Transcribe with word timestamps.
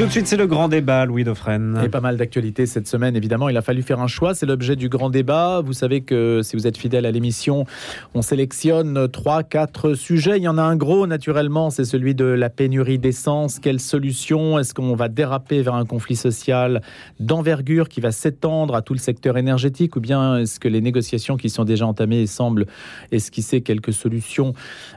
Tout 0.00 0.06
de 0.06 0.12
suite, 0.12 0.28
c'est 0.28 0.38
le 0.38 0.46
grand 0.46 0.68
débat, 0.68 1.04
Louis 1.04 1.24
Dauphren. 1.24 1.78
Et 1.84 1.90
pas 1.90 2.00
mal 2.00 2.16
d'actualités 2.16 2.64
cette 2.64 2.88
semaine, 2.88 3.16
évidemment. 3.16 3.50
Il 3.50 3.56
a 3.58 3.60
fallu 3.60 3.82
faire 3.82 4.00
un 4.00 4.06
choix. 4.06 4.34
C'est 4.34 4.46
l'objet 4.46 4.74
du 4.74 4.88
grand 4.88 5.10
débat. 5.10 5.60
Vous 5.60 5.74
savez 5.74 6.00
que 6.00 6.40
si 6.42 6.56
vous 6.56 6.66
êtes 6.66 6.78
fidèle 6.78 7.04
à 7.04 7.10
l'émission, 7.10 7.66
on 8.14 8.22
sélectionne 8.22 9.08
trois, 9.08 9.42
quatre 9.42 9.92
sujets. 9.92 10.38
Il 10.38 10.42
y 10.42 10.48
en 10.48 10.56
a 10.56 10.62
un 10.62 10.74
gros, 10.74 11.06
naturellement, 11.06 11.68
c'est 11.68 11.84
celui 11.84 12.14
de 12.14 12.24
la 12.24 12.48
pénurie 12.48 12.98
d'essence. 12.98 13.58
Quelle 13.58 13.78
solution 13.78 14.58
Est-ce 14.58 14.72
qu'on 14.72 14.94
va 14.94 15.08
déraper 15.08 15.60
vers 15.60 15.74
un 15.74 15.84
conflit 15.84 16.16
social 16.16 16.80
d'envergure 17.18 17.90
qui 17.90 18.00
va 18.00 18.10
s'étendre 18.10 18.76
à 18.76 18.80
tout 18.80 18.94
le 18.94 19.00
secteur 19.00 19.36
énergétique 19.36 19.96
Ou 19.96 20.00
bien 20.00 20.38
est-ce 20.38 20.58
que 20.58 20.68
les 20.68 20.80
négociations 20.80 21.36
qui 21.36 21.50
sont 21.50 21.64
déjà 21.64 21.84
entamées 21.84 22.26
semblent 22.26 22.64
esquisser 23.12 23.60
quelques 23.60 23.92
solutions 23.92 24.54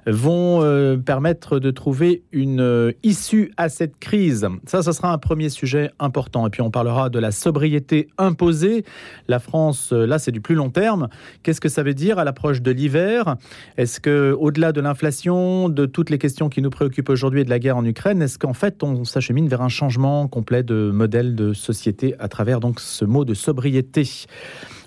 vont 0.08 0.62
euh, 0.62 0.95
permettre 0.95 1.59
de 1.59 1.72
trouver 1.72 2.23
une 2.31 2.62
euh, 2.62 2.94
issue 3.04 3.52
à 3.58 3.67
cette 3.67 3.99
crise? 3.99 4.48
Ça, 4.66 4.81
ça 4.81 4.92
sera 4.93 5.11
un 5.11 5.17
premier 5.17 5.49
sujet 5.49 5.91
important. 5.99 6.47
Et 6.47 6.49
puis 6.49 6.61
on 6.61 6.71
parlera 6.71 7.09
de 7.09 7.20
la 7.20 7.31
sobriété 7.31 8.07
imposée. 8.17 8.85
La 9.27 9.39
France, 9.39 9.91
euh, 9.93 10.05
là, 10.05 10.19
c'est 10.19 10.31
du 10.31 10.41
plus 10.41 10.55
long 10.55 10.69
terme. 10.69 11.09
Qu'est-ce 11.41 11.61
que 11.61 11.69
ça 11.69 11.83
veut 11.83 11.93
dire 11.93 12.19
à 12.19 12.23
l'approche 12.23 12.61
de 12.61 12.71
l'hiver? 12.71 13.35
Est-ce 13.77 13.99
que, 13.99 14.35
au-delà 14.39 14.71
de 14.71 14.81
l'inflation, 14.81 15.69
de 15.69 15.85
toutes 15.85 16.09
les 16.09 16.17
questions 16.17 16.49
qui 16.49 16.61
nous 16.61 16.69
préoccupent 16.69 17.09
aujourd'hui 17.09 17.41
et 17.41 17.45
de 17.45 17.49
la 17.49 17.59
guerre 17.59 17.77
en 17.77 17.85
Ukraine, 17.85 18.21
est-ce 18.21 18.38
qu'en 18.38 18.53
fait 18.53 18.83
on 18.83 19.03
s'achemine 19.03 19.47
vers 19.47 19.61
un 19.61 19.69
changement 19.69 20.27
complet 20.27 20.63
de 20.63 20.91
modèle 20.91 21.35
de 21.35 21.53
société 21.53 22.16
à 22.19 22.27
travers 22.27 22.59
donc 22.59 22.80
ce 22.80 23.05
mot 23.05 23.25
de 23.25 23.33
sobriété? 23.33 24.07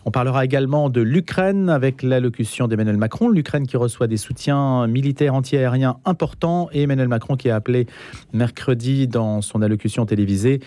On 0.07 0.13
parlera 0.13 0.45
également 0.45 0.89
de 0.89 1.01
l'Ukraine 1.01 1.69
avec 1.69 2.05
l'allocution 2.05 2.69
d'Emmanuel 2.69 2.97
Macron. 2.97 3.29
L'Ukraine 3.29 3.67
qui 3.67 3.77
reçoit 3.77 4.07
des 4.07 4.17
soutiens 4.17 4.87
militaires 4.87 5.35
antiaériens 5.35 5.97
importants 6.05 6.69
et 6.73 6.83
Emmanuel 6.83 7.09
Macron 7.09 7.35
qui 7.35 7.51
a 7.51 7.57
appelé 7.57 7.89
mercredi 8.33 9.09
dans 9.09 9.43
son 9.43 9.63
allocution 9.63 10.07
télévisée 10.07 10.61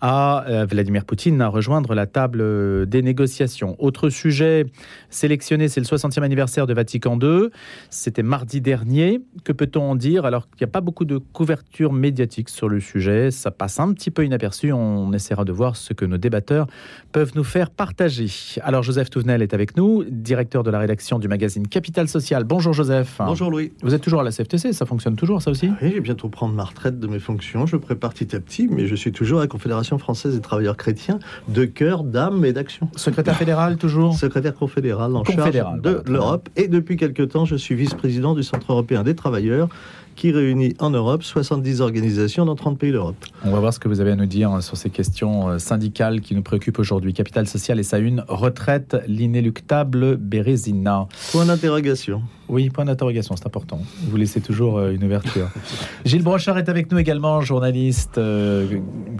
à 0.00 0.44
euh, 0.48 0.66
Vladimir 0.66 1.04
Poutine 1.04 1.40
à 1.40 1.48
rejoindre 1.48 1.94
la 1.94 2.06
table 2.06 2.86
des 2.86 3.02
négociations. 3.02 3.76
Autre 3.78 4.10
sujet 4.10 4.66
sélectionné, 5.10 5.68
c'est 5.68 5.80
le 5.80 5.86
60e 5.86 6.22
anniversaire 6.22 6.66
de 6.66 6.74
Vatican 6.74 7.18
II. 7.20 7.48
C'était 7.90 8.22
mardi 8.22 8.60
dernier. 8.60 9.20
Que 9.44 9.52
peut-on 9.52 9.82
en 9.82 9.96
dire 9.96 10.24
alors 10.24 10.48
qu'il 10.50 10.64
n'y 10.66 10.70
a 10.70 10.72
pas 10.72 10.80
beaucoup 10.80 11.04
de 11.04 11.18
couverture 11.18 11.92
médiatique 11.92 12.48
sur 12.48 12.68
le 12.68 12.80
sujet? 12.80 13.30
Ça 13.30 13.50
passe 13.50 13.80
un 13.80 13.92
petit 13.92 14.10
peu 14.10 14.24
inaperçu. 14.24 14.72
On 14.72 15.12
essaiera 15.12 15.44
de 15.44 15.52
voir 15.52 15.76
ce 15.76 15.92
que 15.92 16.04
nos 16.04 16.18
débatteurs 16.18 16.66
peuvent 17.12 17.32
nous 17.34 17.44
faire 17.44 17.70
partager. 17.70 18.26
Alors 18.62 18.82
Joseph 18.82 19.10
Touvenel 19.10 19.42
est 19.42 19.54
avec 19.54 19.76
nous, 19.76 20.04
directeur 20.04 20.62
de 20.62 20.70
la 20.70 20.78
rédaction 20.78 21.18
du 21.18 21.28
magazine 21.28 21.66
Capital 21.68 22.08
Social. 22.08 22.44
Bonjour 22.44 22.72
Joseph. 22.72 23.16
Bonjour 23.18 23.50
Louis. 23.50 23.72
Vous 23.82 23.94
êtes 23.94 24.02
toujours 24.02 24.20
à 24.20 24.24
la 24.24 24.30
CFTC, 24.30 24.72
ça 24.72 24.86
fonctionne 24.86 25.16
toujours 25.16 25.42
ça 25.42 25.50
aussi? 25.50 25.68
Oui, 25.82 25.90
je 25.90 25.94
vais 25.94 26.00
bientôt 26.00 26.28
prendre 26.28 26.54
ma 26.54 26.64
retraite 26.64 26.98
de 26.98 27.06
mes 27.06 27.18
fonctions. 27.18 27.66
Je 27.66 27.76
prépare 27.76 28.12
petit 28.12 28.34
à 28.34 28.40
petit, 28.40 28.68
mais 28.68 28.86
je 28.86 28.94
suis 28.94 29.12
toujours 29.12 29.38
à 29.38 29.42
la 29.42 29.48
Confédération 29.48 29.85
française 29.98 30.34
des 30.34 30.40
travailleurs 30.40 30.76
chrétiens 30.76 31.18
de 31.48 31.64
cœur, 31.64 32.04
d'âme 32.04 32.44
et 32.44 32.52
d'action. 32.52 32.88
Secrétaire 32.96 33.36
fédéral 33.36 33.76
toujours 33.76 34.14
Secrétaire 34.14 34.54
confédéral 34.54 35.14
en 35.16 35.24
charge 35.24 35.80
de 35.80 36.02
l'Europe. 36.06 36.48
Et 36.56 36.68
depuis 36.68 36.96
quelque 36.96 37.22
temps, 37.22 37.44
je 37.44 37.56
suis 37.56 37.74
vice-président 37.74 38.34
du 38.34 38.42
Centre 38.42 38.72
européen 38.72 39.02
des 39.02 39.14
travailleurs 39.14 39.68
qui 40.16 40.32
réunit 40.32 40.74
en 40.80 40.90
Europe 40.90 41.22
70 41.22 41.80
organisations 41.80 42.46
dans 42.46 42.56
30 42.56 42.78
pays 42.78 42.90
d'Europe. 42.90 43.24
On 43.44 43.50
va 43.50 43.60
voir 43.60 43.72
ce 43.72 43.78
que 43.78 43.86
vous 43.86 44.00
avez 44.00 44.12
à 44.12 44.16
nous 44.16 44.26
dire 44.26 44.62
sur 44.62 44.76
ces 44.76 44.90
questions 44.90 45.50
euh, 45.50 45.58
syndicales 45.58 46.20
qui 46.22 46.34
nous 46.34 46.42
préoccupent 46.42 46.78
aujourd'hui. 46.78 47.12
Capital 47.12 47.46
social 47.46 47.78
et 47.78 47.82
sa 47.82 47.98
une, 47.98 48.24
retraite, 48.26 48.96
l'inéluctable 49.06 50.16
Bérésina. 50.16 51.06
Point 51.32 51.44
d'interrogation. 51.44 52.22
Oui, 52.48 52.70
point 52.70 52.84
d'interrogation, 52.84 53.34
c'est 53.36 53.46
important. 53.46 53.80
Vous 54.08 54.16
laissez 54.16 54.40
toujours 54.40 54.78
euh, 54.78 54.92
une 54.92 55.04
ouverture. 55.04 55.50
Gilles 56.04 56.22
Brochard 56.22 56.56
est 56.58 56.68
avec 56.68 56.90
nous 56.90 56.98
également, 56.98 57.40
journaliste 57.42 58.18
euh, 58.18 58.66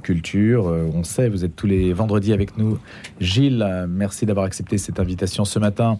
culture. 0.02 0.64
on 0.64 1.04
sait, 1.04 1.28
vous 1.28 1.44
êtes 1.44 1.56
tous 1.56 1.66
les 1.66 1.92
vendredis 1.92 2.32
avec 2.32 2.56
nous. 2.56 2.78
Gilles, 3.20 3.86
merci 3.88 4.24
d'avoir 4.24 4.46
accepté 4.46 4.78
cette 4.78 4.98
invitation 4.98 5.44
ce 5.44 5.58
matin. 5.58 5.96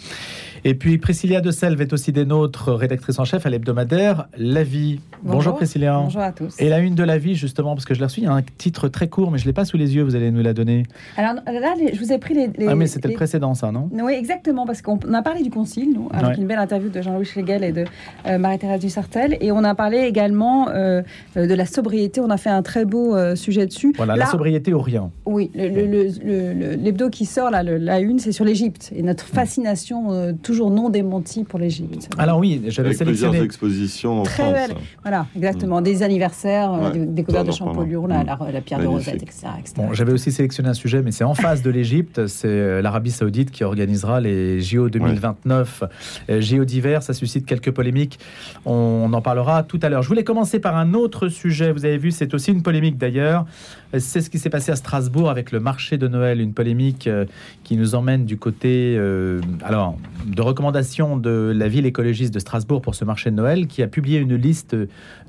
Et 0.69 0.75
puis 0.75 0.99
Priscilla 0.99 1.41
de 1.41 1.53
Selve 1.53 1.81
est 1.81 1.93
aussi 1.93 2.11
des 2.11 2.25
nôtres, 2.25 2.73
rédactrice 2.73 3.21
en 3.21 3.25
chef 3.25 3.47
à 3.47 3.51
l'hebdomadaire 3.51 4.27
La 4.37 4.65
Vie. 4.65 4.99
Bonjour, 5.23 5.55
Priscilla. 5.55 6.01
Bonjour 6.03 6.23
à 6.23 6.33
tous. 6.33 6.57
Et 6.59 6.69
la 6.69 6.81
une 6.81 6.97
de 6.97 7.05
La 7.05 7.19
Vie, 7.19 7.37
justement, 7.37 7.77
parce 7.77 7.85
que 7.85 7.95
je 7.95 8.01
l'ai 8.01 8.07
reçue, 8.07 8.23
il 8.23 8.25
y 8.25 8.27
a 8.27 8.33
un 8.33 8.43
titre 8.43 8.89
très 8.89 9.07
court, 9.07 9.31
mais 9.31 9.39
je 9.39 9.45
ne 9.45 9.51
l'ai 9.51 9.53
pas 9.53 9.65
sous 9.65 9.77
les 9.77 9.95
yeux, 9.95 10.03
vous 10.03 10.17
allez 10.17 10.33
nous 10.33 10.43
la 10.43 10.55
donner. 10.55 10.83
Alors 11.17 11.35
là, 11.35 11.75
je 11.93 11.97
vous 12.01 12.13
ai 12.13 12.19
pris 12.19 12.35
les... 12.35 12.51
ah 12.67 12.75
mais 12.75 12.89
c'était 12.89 13.07
le 13.07 13.15
précédent, 13.15 13.55
ça, 13.55 13.71
non? 13.71 13.89
Oui, 13.93 14.15
exactement, 14.15 14.67
parce 14.67 14.83
qu'on 14.83 14.99
a 15.15 15.23
parlé 15.23 15.45
du 15.45 15.51
Concile, 15.51 15.93
nous, 15.95 16.09
avec 16.13 16.37
une 16.37 16.49
belle 16.49 16.59
interview 16.59 16.89
de 16.89 17.01
Jean-Louis 17.01 17.27
Schlegel 17.27 17.63
et 17.63 17.71
de 17.71 17.85
euh, 18.27 18.37
Marie-Thérèse 18.39 18.81
Dussartel, 18.81 19.37
et 19.41 19.53
on 19.53 19.63
a 19.63 19.77
parlé 19.77 19.99
également 19.99 20.69
euh, 20.71 21.03
de 21.37 21.55
la 21.55 21.67
sobriété, 21.67 22.21
on 22.21 22.31
a 22.31 22.39
fait 22.39 22.51
un 22.51 22.63
très 22.63 22.85
beau 22.85 23.15
euh, 23.15 23.37
sujet 23.37 23.67
dessus. 23.67 23.93
Voilà, 23.97 24.17
la 24.17 24.27
sobriété 24.27 24.75
au 24.75 24.81
rien. 24.81 25.13
Oui, 25.27 25.49
l'hebdo 25.55 27.09
qui 27.09 27.25
sort, 27.25 27.53
là, 27.53 27.63
la 27.63 28.01
une, 28.01 28.19
c'est 28.19 28.33
sur 28.33 28.45
l'Égypte, 28.45 28.91
et 28.97 29.03
notre 29.05 29.27
fascination 29.27 30.35
toujours 30.43 30.56
non 30.65 30.89
démentie 30.89 31.45
pour 31.45 31.59
l'Égypte. 31.59 32.09
Alors 32.19 32.39
oui, 32.39 32.63
j'avais 32.67 32.95
sélectionné 32.95 33.31
plusieurs 33.31 33.45
expositions 33.45 34.21
en 34.21 34.25
France. 34.25 34.55
Voilà, 35.03 35.27
exactement. 35.37 35.81
Des 35.81 36.03
anniversaires, 36.03 36.73
euh, 36.73 36.91
des 36.91 37.07
découvertes 37.07 37.47
de 37.47 37.53
Champollion, 37.53 38.07
la, 38.07 38.25
la, 38.25 38.39
la, 38.53 38.61
pierre 38.61 38.81
de 38.81 38.87
Rosette, 38.87 39.23
etc. 39.23 39.49
Bon, 39.77 39.93
j'avais 39.93 40.13
aussi 40.13 40.33
sélectionné 40.33 40.69
un 40.69 40.75
sujet, 40.75 41.03
mais 41.03 41.13
c'est 41.13 41.25
en 41.25 41.35
face 41.35 41.63
de 41.63 41.71
l'Égypte. 41.71 42.27
C'est 42.27 42.49
euh, 42.49 42.83
l'Arabie 42.83 43.11
Saoudite 43.11 43.51
qui 43.51 43.65
organisera 43.65 44.21
les 44.21 44.61
JO 44.61 44.89
2029. 44.89 45.85
Ouais. 46.29 46.41
JO 46.41 46.65
d'hiver, 46.65 47.03
ça 47.03 47.15
suscite 47.15 47.47
quelques 47.47 47.71
polémiques. 47.71 48.19
On 48.65 49.13
en 49.13 49.23
parlera 49.23 49.63
tout 49.63 49.81
à 49.83 49.89
l'heure. 49.89 50.03
Je 50.03 50.09
voulais 50.09 50.25
commencer 50.25 50.59
par 50.59 50.77
un 50.77 50.95
autre 50.95 51.29
sujet. 51.29 51.73
Vous 51.73 51.85
avez 51.85 51.99
vu, 51.99 52.11
c'est 52.11 52.35
aussi 52.35 52.53
une 52.53 52.63
polémique 52.63 52.99
d'ailleurs. 52.99 53.47
C'est 53.93 54.21
ce 54.21 54.31
qui 54.31 54.39
s'est 54.39 54.51
passé 54.51 54.73
à 54.73 54.77
Strasbourg 54.77 55.31
avec 55.31 55.53
le 55.53 55.61
marché 55.61 55.97
de 55.97 56.09
Noël, 56.09 56.41
une 56.41 56.53
polémique 56.53 57.07
euh, 57.07 57.25
qui 57.63 57.77
nous 57.77 57.95
emmène 57.95 58.25
du 58.25 58.37
côté 58.37 58.97
euh, 58.99 59.41
alors 59.63 59.97
de 60.27 60.43
recommandations 60.43 61.17
de 61.17 61.53
la 61.55 61.69
ville 61.69 61.87
écologiste 61.87 62.35
de 62.35 62.41
Strasbourg 62.41 62.83
pour 62.83 62.97
ce 62.97 63.05
marché 63.05 63.31
de 63.31 63.37
Noël, 63.37 63.69
qui 63.69 63.83
a 63.83 63.87
publié 63.87 64.19
une 64.19 64.35
liste 64.35 64.77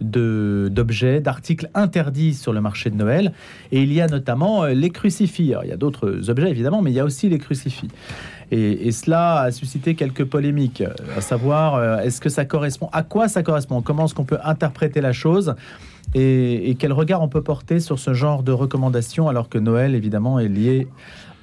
d'objets, 0.01 1.21
d'articles 1.21 1.69
interdits 1.75 2.33
sur 2.33 2.51
le 2.51 2.59
marché 2.59 2.89
de 2.89 2.95
Noël, 2.95 3.31
et 3.71 3.81
il 3.83 3.93
y 3.93 4.01
a 4.01 4.07
notamment 4.07 4.63
euh, 4.63 4.73
les 4.73 4.89
crucifix. 4.89 5.53
Il 5.63 5.69
y 5.69 5.71
a 5.71 5.77
d'autres 5.77 6.29
objets 6.29 6.49
évidemment, 6.49 6.81
mais 6.81 6.91
il 6.91 6.95
y 6.95 6.99
a 6.99 7.05
aussi 7.05 7.29
les 7.29 7.37
crucifix. 7.37 7.89
Et, 8.49 8.87
et, 8.87 8.91
cela 8.91 9.41
a 9.41 9.51
suscité 9.51 9.93
quelques 9.93 10.23
polémiques, 10.23 10.81
à 11.17 11.21
savoir 11.21 11.99
est-ce 11.99 12.21
que 12.21 12.29
ça 12.29 12.45
correspond, 12.45 12.89
à 12.93 13.03
quoi 13.03 13.27
ça 13.27 13.43
correspond, 13.43 13.81
comment 13.81 14.05
est-ce 14.05 14.15
qu'on 14.15 14.23
peut 14.23 14.39
interpréter 14.41 15.01
la 15.01 15.11
chose? 15.11 15.53
Et, 16.13 16.75
quel 16.79 16.93
regard 16.93 17.21
on 17.21 17.27
peut 17.27 17.41
porter 17.41 17.79
sur 17.79 17.99
ce 17.99 18.13
genre 18.13 18.43
de 18.43 18.51
recommandations 18.51 19.27
alors 19.27 19.49
que 19.49 19.57
Noël 19.57 19.95
évidemment 19.95 20.39
est 20.39 20.47
lié 20.47 20.87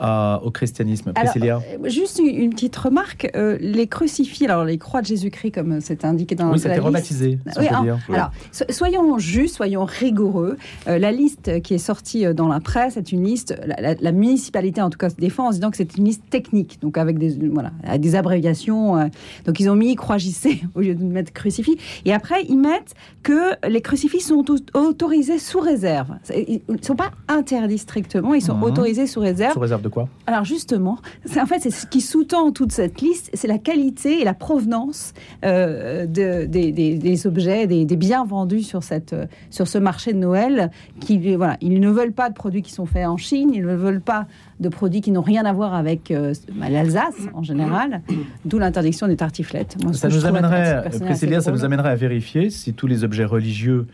à, 0.01 0.41
au 0.43 0.51
christianisme. 0.51 1.13
Alors, 1.15 1.35
euh, 1.37 1.89
juste 1.89 2.19
une, 2.19 2.27
une, 2.27 2.51
petite 2.51 2.77
remarque, 2.77 3.31
euh, 3.37 3.57
les 3.61 3.87
crucifix, 3.87 4.45
alors 4.45 4.65
les 4.65 4.79
croix 4.79 5.01
de 5.01 5.07
Jésus-Christ 5.07 5.53
comme 5.53 5.81
c'est 5.81 6.05
indiqué 6.05 6.35
dans 6.35 6.51
oui, 6.51 6.61
la 6.65 6.75
liste. 6.75 6.85
rebaptisé. 6.85 7.39
Si 7.53 7.59
oui, 7.59 7.69
alors, 7.69 7.99
alors 8.09 8.31
so, 8.53 8.65
soyons 8.71 9.19
justes, 9.19 9.57
soyons 9.57 9.85
rigoureux. 9.85 10.57
Euh, 10.89 10.99
la 10.99 11.13
liste 11.13 11.63
qui 11.63 11.75
est 11.75 11.79
sortie 11.79 12.25
dans 12.35 12.49
la 12.49 12.61
presse 12.61 12.97
est 12.97 13.13
une 13.13 13.25
liste, 13.25 13.57
la, 13.67 13.81
la, 13.81 13.95
la 13.95 14.13
municipalité 14.13 14.83
en 14.83 14.91
tout 14.91 14.99
cas 14.99 15.11
se 15.11 15.17
défend 15.17 15.49
en 15.49 15.51
disant 15.51 15.71
que 15.71 15.77
c'est 15.77 15.97
une 15.97 16.05
liste 16.05 16.29
technique, 16.31 16.79
donc 16.81 16.99
avec 16.99 17.19
des, 17.19 17.37
voilà, 17.49 17.71
des 17.99 18.15
abréviations. 18.15 18.99
Euh, 18.99 19.07
donc 19.45 19.61
ils 19.61 19.69
ont 19.71 19.77
mis 19.77 19.95
croix 19.95 20.19
JC 20.19 20.63
au 20.75 20.81
lieu 20.81 20.95
de 20.95 21.05
mettre 21.05 21.33
crucifix. 21.33 21.77
Et 22.05 22.13
après 22.13 22.45
ils 22.49 22.59
mettent 22.59 22.95
que 23.23 23.69
les 23.69 23.81
crucifix 23.81 24.21
sont 24.21 24.45
autorisés 24.75 25.39
sous 25.39 25.61
réserve. 25.61 26.15
Ils 26.35 26.63
ne 26.69 26.83
sont 26.83 26.97
pas 26.97 27.13
interdits 27.29 27.79
strictement, 27.79 28.35
ils 28.35 28.43
sont 28.43 28.57
mmh. 28.57 28.63
autorisés 28.63 29.07
sous 29.07 29.21
réserve. 29.21 29.55
Sous 29.55 29.61
réserve 29.61 29.83
de 29.83 29.89
quoi 29.95 30.09
Alors 30.27 30.45
justement, 30.45 30.99
en 31.41 31.47
fait, 31.47 31.61
c'est 31.61 31.71
ce 31.71 31.87
qui 31.87 32.01
sous-tend 32.01 32.53
toute 32.53 32.73
cette 32.73 33.01
liste, 33.01 33.31
c'est 33.33 33.49
la 33.49 33.59
qualité 33.59 34.21
et 34.21 34.25
la 34.25 34.35
provenance 34.35 35.15
euh, 35.45 36.07
de, 36.07 36.45
des, 36.45 36.73
des, 36.73 36.99
des, 36.99 37.27
objets, 37.27 37.67
des, 37.67 37.85
des, 37.85 37.97
biens 37.97 38.25
vendus 38.25 38.63
sur, 38.63 38.83
cette, 38.83 39.15
sur 39.51 39.69
ce 39.69 39.79
marché 39.79 40.13
de 40.13 40.19
Noël. 40.19 40.71
Qui, 41.01 41.37
voilà, 41.37 41.57
ils 41.61 41.81
ne 41.81 41.91
veulent 41.91 42.13
pas 42.13 42.29
de 42.29 42.35
produits 42.35 42.63
qui 42.63 42.73
sont 42.73 42.87
faits 42.87 43.07
en 43.07 43.17
Chine, 43.17 43.51
ils 43.55 43.65
ne 43.65 43.75
veulent 43.75 44.01
pas 44.01 44.27
de 44.61 44.69
produits 44.69 45.01
qui 45.01 45.11
n'ont 45.11 45.23
rien 45.23 45.45
à 45.45 45.53
voir 45.53 45.75
avec 45.75 46.11
euh, 46.11 46.35
l'Alsace 46.59 47.15
en 47.33 47.43
général, 47.43 48.03
d'où 48.45 48.59
l'interdiction 48.59 49.07
des 49.07 49.17
tartiflettes. 49.17 49.77
Moi, 49.83 49.93
ça 49.93 50.09
nous 50.09 50.27
amènerait, 50.27 50.91
Priscilla, 51.01 51.41
ça 51.41 51.53
nous 51.53 51.65
amènerait 51.65 51.91
à 51.91 51.97
vérifier 51.97 52.51
si 52.51 52.75
tous 52.75 52.87
les 52.87 53.05
objets 53.05 53.25
religieux 53.25 53.87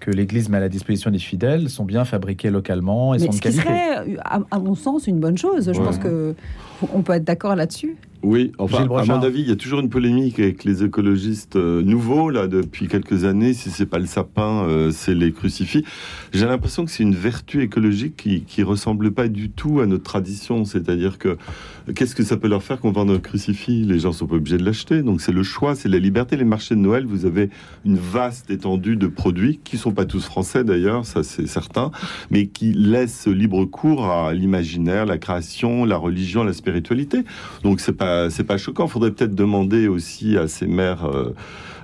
que 0.00 0.10
l'Église 0.10 0.48
met 0.48 0.58
à 0.58 0.60
la 0.60 0.68
disposition 0.68 1.10
des 1.10 1.18
fidèles 1.18 1.68
sont 1.68 1.84
bien 1.84 2.04
fabriqués 2.04 2.50
localement 2.50 3.14
et 3.14 3.18
Mais 3.18 3.26
sont 3.26 3.32
ce 3.32 3.38
de 3.38 3.42
qualité. 3.42 3.62
Qui 3.62 3.68
serait, 3.68 4.16
à, 4.24 4.40
à, 4.50 4.58
mon 4.58 4.74
sens, 4.74 5.06
une 5.06 5.20
bonne 5.20 5.38
chose. 5.38 5.64
Je 5.72 5.78
ouais. 5.78 5.84
pense 5.84 5.98
que 5.98 6.34
on 6.92 7.02
peut 7.02 7.12
être 7.12 7.24
d'accord 7.24 7.56
là-dessus. 7.56 7.96
Oui, 8.22 8.52
enfin, 8.58 8.88
à 8.96 9.04
mon 9.04 9.22
avis, 9.22 9.42
il 9.42 9.48
y 9.48 9.52
a 9.52 9.56
toujours 9.56 9.78
une 9.78 9.88
polémique 9.88 10.40
avec 10.40 10.64
les 10.64 10.82
écologistes 10.82 11.54
euh, 11.56 11.82
nouveaux, 11.82 12.30
là, 12.30 12.48
depuis 12.48 12.88
quelques 12.88 13.24
années. 13.24 13.54
Si 13.54 13.70
c'est 13.70 13.86
pas 13.86 14.00
le 14.00 14.06
sapin, 14.06 14.64
euh, 14.64 14.90
c'est 14.90 15.14
les 15.14 15.32
crucifix. 15.32 15.84
J'ai 16.32 16.46
l'impression 16.46 16.84
que 16.84 16.90
c'est 16.90 17.04
une 17.04 17.14
vertu 17.14 17.62
écologique 17.62 18.16
qui, 18.16 18.42
qui 18.42 18.64
ressemble 18.64 19.12
pas 19.12 19.28
du 19.28 19.50
tout 19.50 19.78
à 19.78 19.86
notre 19.86 20.02
tradition. 20.02 20.64
C'est-à-dire 20.64 21.18
que, 21.18 21.36
qu'est-ce 21.94 22.16
que 22.16 22.24
ça 22.24 22.36
peut 22.36 22.48
leur 22.48 22.62
faire 22.62 22.80
qu'on 22.80 22.90
vende 22.90 23.10
un 23.10 23.20
crucifix? 23.20 23.84
Les 23.84 24.00
gens 24.00 24.12
sont 24.12 24.26
pas 24.26 24.36
obligés 24.36 24.58
de 24.58 24.64
l'acheter. 24.64 25.02
Donc, 25.02 25.20
c'est 25.20 25.32
le 25.32 25.44
choix, 25.44 25.76
c'est 25.76 25.88
la 25.88 25.98
liberté. 25.98 26.36
Les 26.36 26.44
marchés 26.44 26.74
de 26.74 26.80
Noël, 26.80 27.06
vous 27.06 27.24
avez 27.24 27.50
une 27.84 27.98
vaste 27.98 28.50
étendue 28.50 28.96
de 28.96 29.06
produits 29.06 29.60
qui 29.62 29.78
sont 29.78 29.92
pas 29.92 30.06
tous 30.06 30.24
français 30.24 30.64
d'ailleurs, 30.64 31.06
ça 31.06 31.22
c'est 31.22 31.46
certain, 31.46 31.90
mais 32.30 32.46
qui 32.46 32.72
laissent 32.72 33.26
libre 33.26 33.64
cours 33.64 34.06
à 34.06 34.32
l'imaginaire, 34.34 35.06
la 35.06 35.18
création, 35.18 35.84
la 35.84 35.96
religion, 35.96 36.42
la 36.42 36.52
spiritualité. 36.52 37.24
Donc, 37.62 37.80
c'est 37.80 37.92
pas 37.92 38.07
c'est 38.30 38.44
pas 38.44 38.58
choquant. 38.58 38.86
Il 38.86 38.90
faudrait 38.90 39.10
peut-être 39.10 39.34
demander 39.34 39.88
aussi 39.88 40.36
à 40.36 40.48
ces 40.48 40.66
maires 40.66 41.04
euh, 41.04 41.34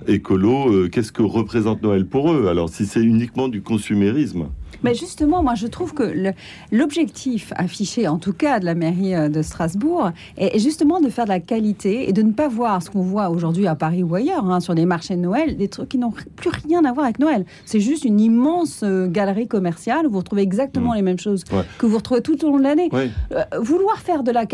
écolos 0.07 0.73
euh, 0.73 0.89
qu'est-ce 0.89 1.13
que 1.13 1.23
représente 1.23 1.83
Noël 1.83 2.07
pour 2.07 2.33
eux? 2.33 2.49
Alors, 2.49 2.69
si 2.69 2.87
c'est 2.87 3.03
uniquement 3.03 3.49
du 3.49 3.63
consumérisme. 3.63 4.47
Mais 4.83 4.95
justement, 4.95 5.43
moi, 5.43 5.55
je 5.55 5.67
trouve 5.67 5.95
que 5.95 6.35
l'objectif 6.71 7.53
affiché, 7.57 8.07
en 8.07 8.19
tout 8.19 8.35
cas 8.35 8.61
de 8.61 8.67
la 8.67 8.75
mairie 8.75 9.15
euh, 9.15 9.29
de 9.29 9.41
Strasbourg, 9.41 10.11
est 10.37 10.59
justement 10.59 11.01
de 11.01 11.09
faire 11.09 11.25
de 11.25 11.31
la 11.31 11.41
qualité 11.41 12.09
et 12.09 12.13
de 12.13 12.23
ne 12.23 12.33
pas 12.33 12.49
voir 12.49 12.83
ce 12.83 12.91
qu'on 12.91 13.03
voit 13.03 13.31
aujourd'hui 13.31 13.67
à 13.67 13.77
Paris 13.77 14.03
ou 14.03 14.15
ailleurs, 14.15 14.45
hein, 14.45 14.61
sur 14.61 14.75
des 14.75 14.85
marchés 14.85 15.17
de 15.17 15.21
Noël, 15.21 15.57
des 15.57 15.69
trucs 15.69 15.89
qui 15.89 15.99
n'ont 15.99 16.13
plus 16.37 16.51
rien 16.69 16.85
à 16.85 16.93
voir 16.93 17.07
avec 17.07 17.19
Noël. 17.19 17.47
C'est 17.65 17.81
juste 17.81 18.05
une 18.05 18.21
immense 18.21 18.85
galerie 19.09 19.49
commerciale 19.49 20.07
où 20.07 20.11
vous 20.11 20.19
retrouvez 20.19 20.43
exactement 20.43 20.93
mmh. 20.93 20.97
les 20.97 21.03
mêmes 21.03 21.19
choses 21.19 21.45
que 21.79 21.87
vous 21.87 21.97
retrouvez 21.97 22.21
tout 22.21 22.45
au 22.45 22.51
long 22.51 22.59
de 22.59 22.65
l'année. 22.65 22.91
vouloir 23.59 23.99
faire 23.99 24.23
de 24.23 24.33
la 24.33 24.45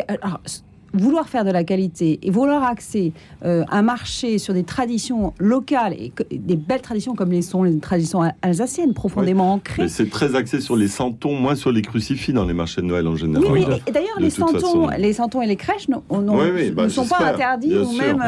vouloir 0.92 1.28
faire 1.28 1.44
de 1.44 1.50
la 1.50 1.64
qualité 1.64 2.18
et 2.22 2.30
vouloir 2.30 2.64
axer 2.64 3.12
euh, 3.44 3.64
un 3.70 3.82
marché 3.82 4.38
sur 4.38 4.54
des 4.54 4.64
traditions 4.64 5.34
locales 5.38 5.94
et 5.94 6.12
des 6.30 6.56
belles 6.56 6.80
traditions 6.80 7.14
comme 7.14 7.30
les 7.30 7.42
sont 7.42 7.62
les 7.62 7.78
traditions 7.78 8.22
alsaciennes 8.42 8.94
profondément 8.94 9.52
ancrées. 9.54 9.88
C'est 9.88 10.10
très 10.10 10.34
axé 10.36 10.60
sur 10.60 10.76
les 10.76 10.88
santons, 10.88 11.34
moins 11.34 11.54
sur 11.54 11.72
les 11.72 11.82
crucifix 11.82 12.32
dans 12.32 12.44
les 12.44 12.54
marchés 12.54 12.82
de 12.82 12.86
Noël 12.86 13.06
en 13.06 13.16
général. 13.16 13.50
Oui, 13.50 13.64
et 13.86 13.90
d'ailleurs 13.90 14.18
les 14.18 14.30
santons, 14.30 14.88
les 14.88 15.12
santons 15.12 15.42
et 15.42 15.46
les 15.46 15.56
crèches 15.56 15.88
ne 15.88 16.70
bah, 16.70 16.88
sont 16.88 17.06
pas 17.06 17.32
interdits 17.32 17.76
ou 17.76 17.92
même. 17.92 18.22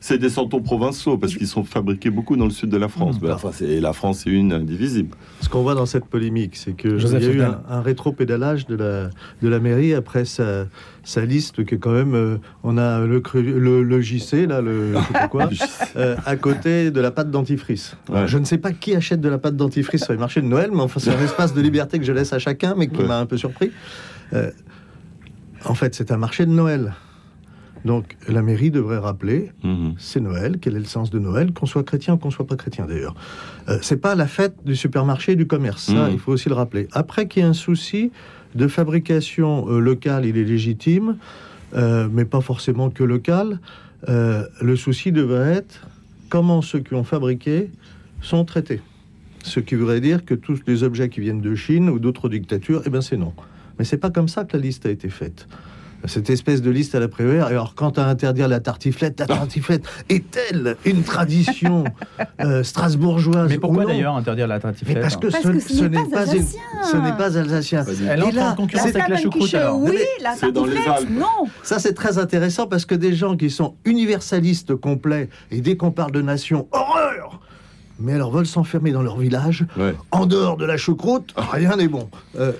C'est 0.00 0.18
des 0.18 0.30
santons 0.30 0.60
provinciaux 0.60 1.18
parce 1.18 1.34
qu'ils 1.34 1.46
sont 1.46 1.64
fabriqués 1.64 2.10
beaucoup 2.10 2.36
dans 2.36 2.44
le 2.44 2.50
sud 2.50 2.70
de 2.70 2.76
la 2.76 2.88
France. 2.88 3.20
Mmh. 3.20 3.30
enfin, 3.30 3.50
la 3.60 3.92
France 3.92 4.26
est 4.26 4.30
une 4.30 4.52
indivisible. 4.52 5.16
Ce 5.40 5.48
qu'on 5.48 5.62
voit 5.62 5.74
dans 5.74 5.86
cette 5.86 6.06
polémique, 6.06 6.56
c'est 6.56 6.72
que 6.72 6.88
y 6.88 7.16
a 7.16 7.30
eu 7.30 7.42
un, 7.42 7.60
un 7.68 7.80
rétro-pédalage 7.80 8.66
de 8.66 8.76
la, 8.76 9.10
de 9.42 9.48
la 9.48 9.60
mairie 9.60 9.94
après 9.94 10.24
sa 10.24 10.66
sa 11.08 11.24
liste 11.24 11.64
que 11.64 11.74
quand 11.74 11.92
même 11.92 12.14
euh, 12.14 12.36
on 12.62 12.76
a 12.76 13.00
le, 13.00 13.22
le, 13.82 14.00
JC 14.02 14.46
là 14.46 14.60
le 14.60 14.92
quoi 15.30 15.48
euh, 15.96 16.16
à 16.26 16.36
côté 16.36 16.90
de 16.90 17.00
la 17.00 17.10
pâte 17.10 17.30
dentifrice. 17.30 17.96
Je 18.26 18.36
ne 18.36 18.44
sais 18.44 18.58
pas 18.58 18.72
qui 18.72 18.94
achète 18.94 19.22
de 19.22 19.28
la 19.30 19.38
pâte 19.38 19.56
dentifrice 19.56 20.04
sur 20.04 20.12
les 20.12 20.18
marchés 20.18 20.42
de 20.42 20.46
Noël, 20.46 20.70
mais 20.70 20.82
enfin 20.82 21.00
c'est 21.00 21.10
un 21.10 21.20
espace 21.24 21.54
de 21.54 21.62
liberté 21.62 21.98
que 21.98 22.04
je 22.04 22.12
laisse 22.12 22.34
à 22.34 22.38
chacun, 22.38 22.74
mais 22.76 22.88
qui 22.88 23.02
m'a 23.02 23.18
un 23.18 23.24
peu 23.24 23.38
surpris. 23.38 23.72
Euh, 24.34 24.50
en 25.64 25.74
fait, 25.74 25.94
c'est 25.94 26.12
un 26.12 26.18
marché 26.18 26.44
de 26.44 26.50
Noël. 26.50 26.92
Donc 27.86 28.18
la 28.28 28.42
mairie 28.42 28.70
devrait 28.70 28.98
rappeler, 28.98 29.52
mhm. 29.64 29.94
c'est 29.96 30.20
Noël, 30.20 30.58
quel 30.60 30.76
est 30.76 30.80
le 30.80 30.84
sens 30.84 31.08
de 31.08 31.18
Noël, 31.18 31.52
qu'on 31.54 31.64
soit 31.64 31.84
chrétien 31.84 32.14
ou 32.14 32.16
qu'on 32.18 32.30
soit 32.30 32.46
pas 32.46 32.56
chrétien 32.56 32.84
d'ailleurs. 32.86 33.14
c'est 33.80 33.96
pas 33.96 34.14
la 34.14 34.26
fête 34.26 34.56
du 34.64 34.76
supermarché 34.76 35.32
et 35.32 35.36
du 35.36 35.46
commerce, 35.46 35.84
ça 35.84 36.08
mhm. 36.08 36.12
il 36.12 36.18
faut 36.18 36.32
aussi 36.32 36.50
le 36.50 36.54
rappeler. 36.54 36.86
Après 36.92 37.28
qu'il 37.28 37.42
y 37.42 37.46
ait 37.46 37.48
un 37.48 37.54
souci 37.54 38.10
de 38.54 38.68
fabrication 38.68 39.68
euh, 39.68 39.78
locale, 39.78 40.26
il 40.26 40.36
est 40.36 40.44
légitime, 40.44 41.16
euh, 41.74 42.08
mais 42.10 42.24
pas 42.24 42.40
forcément 42.40 42.90
que 42.90 43.04
local. 43.04 43.60
Euh, 44.08 44.44
le 44.60 44.76
souci 44.76 45.12
devrait 45.12 45.54
être 45.54 45.86
comment 46.28 46.62
ceux 46.62 46.80
qui 46.80 46.94
ont 46.94 47.04
fabriqué 47.04 47.70
sont 48.20 48.44
traités. 48.44 48.80
Ce 49.42 49.60
qui 49.60 49.74
voudrait 49.74 50.00
dire 50.00 50.24
que 50.24 50.34
tous 50.34 50.60
les 50.66 50.82
objets 50.82 51.08
qui 51.08 51.20
viennent 51.20 51.40
de 51.40 51.54
Chine 51.54 51.88
ou 51.88 51.98
d'autres 51.98 52.28
dictatures, 52.28 52.82
eh 52.86 52.90
bien 52.90 53.00
c'est 53.00 53.16
non. 53.16 53.32
Mais 53.78 53.84
c'est 53.84 53.98
pas 53.98 54.10
comme 54.10 54.28
ça 54.28 54.44
que 54.44 54.56
la 54.56 54.62
liste 54.62 54.86
a 54.86 54.90
été 54.90 55.08
faite 55.08 55.46
cette 56.04 56.30
espèce 56.30 56.62
de 56.62 56.70
liste 56.70 56.94
à 56.94 57.00
la 57.00 57.08
Prévert. 57.08 57.46
Alors, 57.46 57.74
quant 57.74 57.90
à 57.90 58.04
interdire 58.04 58.48
la 58.48 58.60
tartiflette, 58.60 59.18
la 59.20 59.26
tartiflette 59.26 59.84
est-elle 60.08 60.76
une 60.84 61.02
tradition 61.02 61.84
euh, 62.40 62.62
strasbourgeoise 62.62 63.48
Mais 63.48 63.58
pourquoi 63.58 63.84
d'ailleurs 63.86 64.16
interdire 64.16 64.46
la 64.46 64.60
tartiflette 64.60 65.00
Parce 65.00 65.16
que, 65.16 65.30
ce, 65.30 65.48
n'est 65.84 66.04
pas, 66.10 66.26
ce 66.26 66.96
n'est 66.96 67.16
pas 67.16 67.36
alsacien. 67.36 67.84
Elle 68.08 68.22
entre 68.22 68.42
en 68.42 68.54
concurrence 68.54 68.94
avec 68.94 69.08
la 69.08 69.16
choucroute. 69.16 69.56
Oui, 69.74 69.98
la 70.22 70.36
tartiflette, 70.36 71.10
non. 71.10 71.46
Ça, 71.62 71.78
c'est 71.78 71.94
très 71.94 72.18
intéressant 72.18 72.66
parce 72.66 72.84
que 72.84 72.94
des 72.94 73.14
gens 73.14 73.36
qui 73.36 73.50
sont 73.50 73.74
universalistes 73.84 74.74
complets, 74.74 75.28
et 75.50 75.60
dès 75.60 75.76
qu'on 75.76 75.90
parle 75.90 76.12
de 76.12 76.22
nation, 76.22 76.68
horreur 76.72 77.40
mais 78.00 78.14
alors 78.14 78.30
veulent 78.30 78.46
s'enfermer 78.46 78.92
dans 78.92 79.02
leur 79.02 79.18
village, 79.18 79.66
en 80.10 80.26
dehors 80.26 80.56
de 80.56 80.64
la 80.64 80.76
choucroute, 80.76 81.34
rien 81.36 81.76
n'est 81.76 81.88
bon. 81.88 82.08
Euh, 82.38 82.52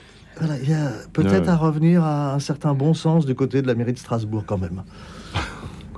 il 0.62 0.70
y 0.70 0.74
a 0.74 0.90
peut-être 1.12 1.48
à 1.48 1.56
revenir 1.56 2.04
à 2.04 2.34
un 2.34 2.38
certain 2.38 2.74
bon 2.74 2.94
sens 2.94 3.26
du 3.26 3.34
côté 3.34 3.62
de 3.62 3.66
la 3.66 3.74
mairie 3.74 3.92
de 3.92 3.98
Strasbourg 3.98 4.44
quand 4.46 4.58
même. 4.58 4.82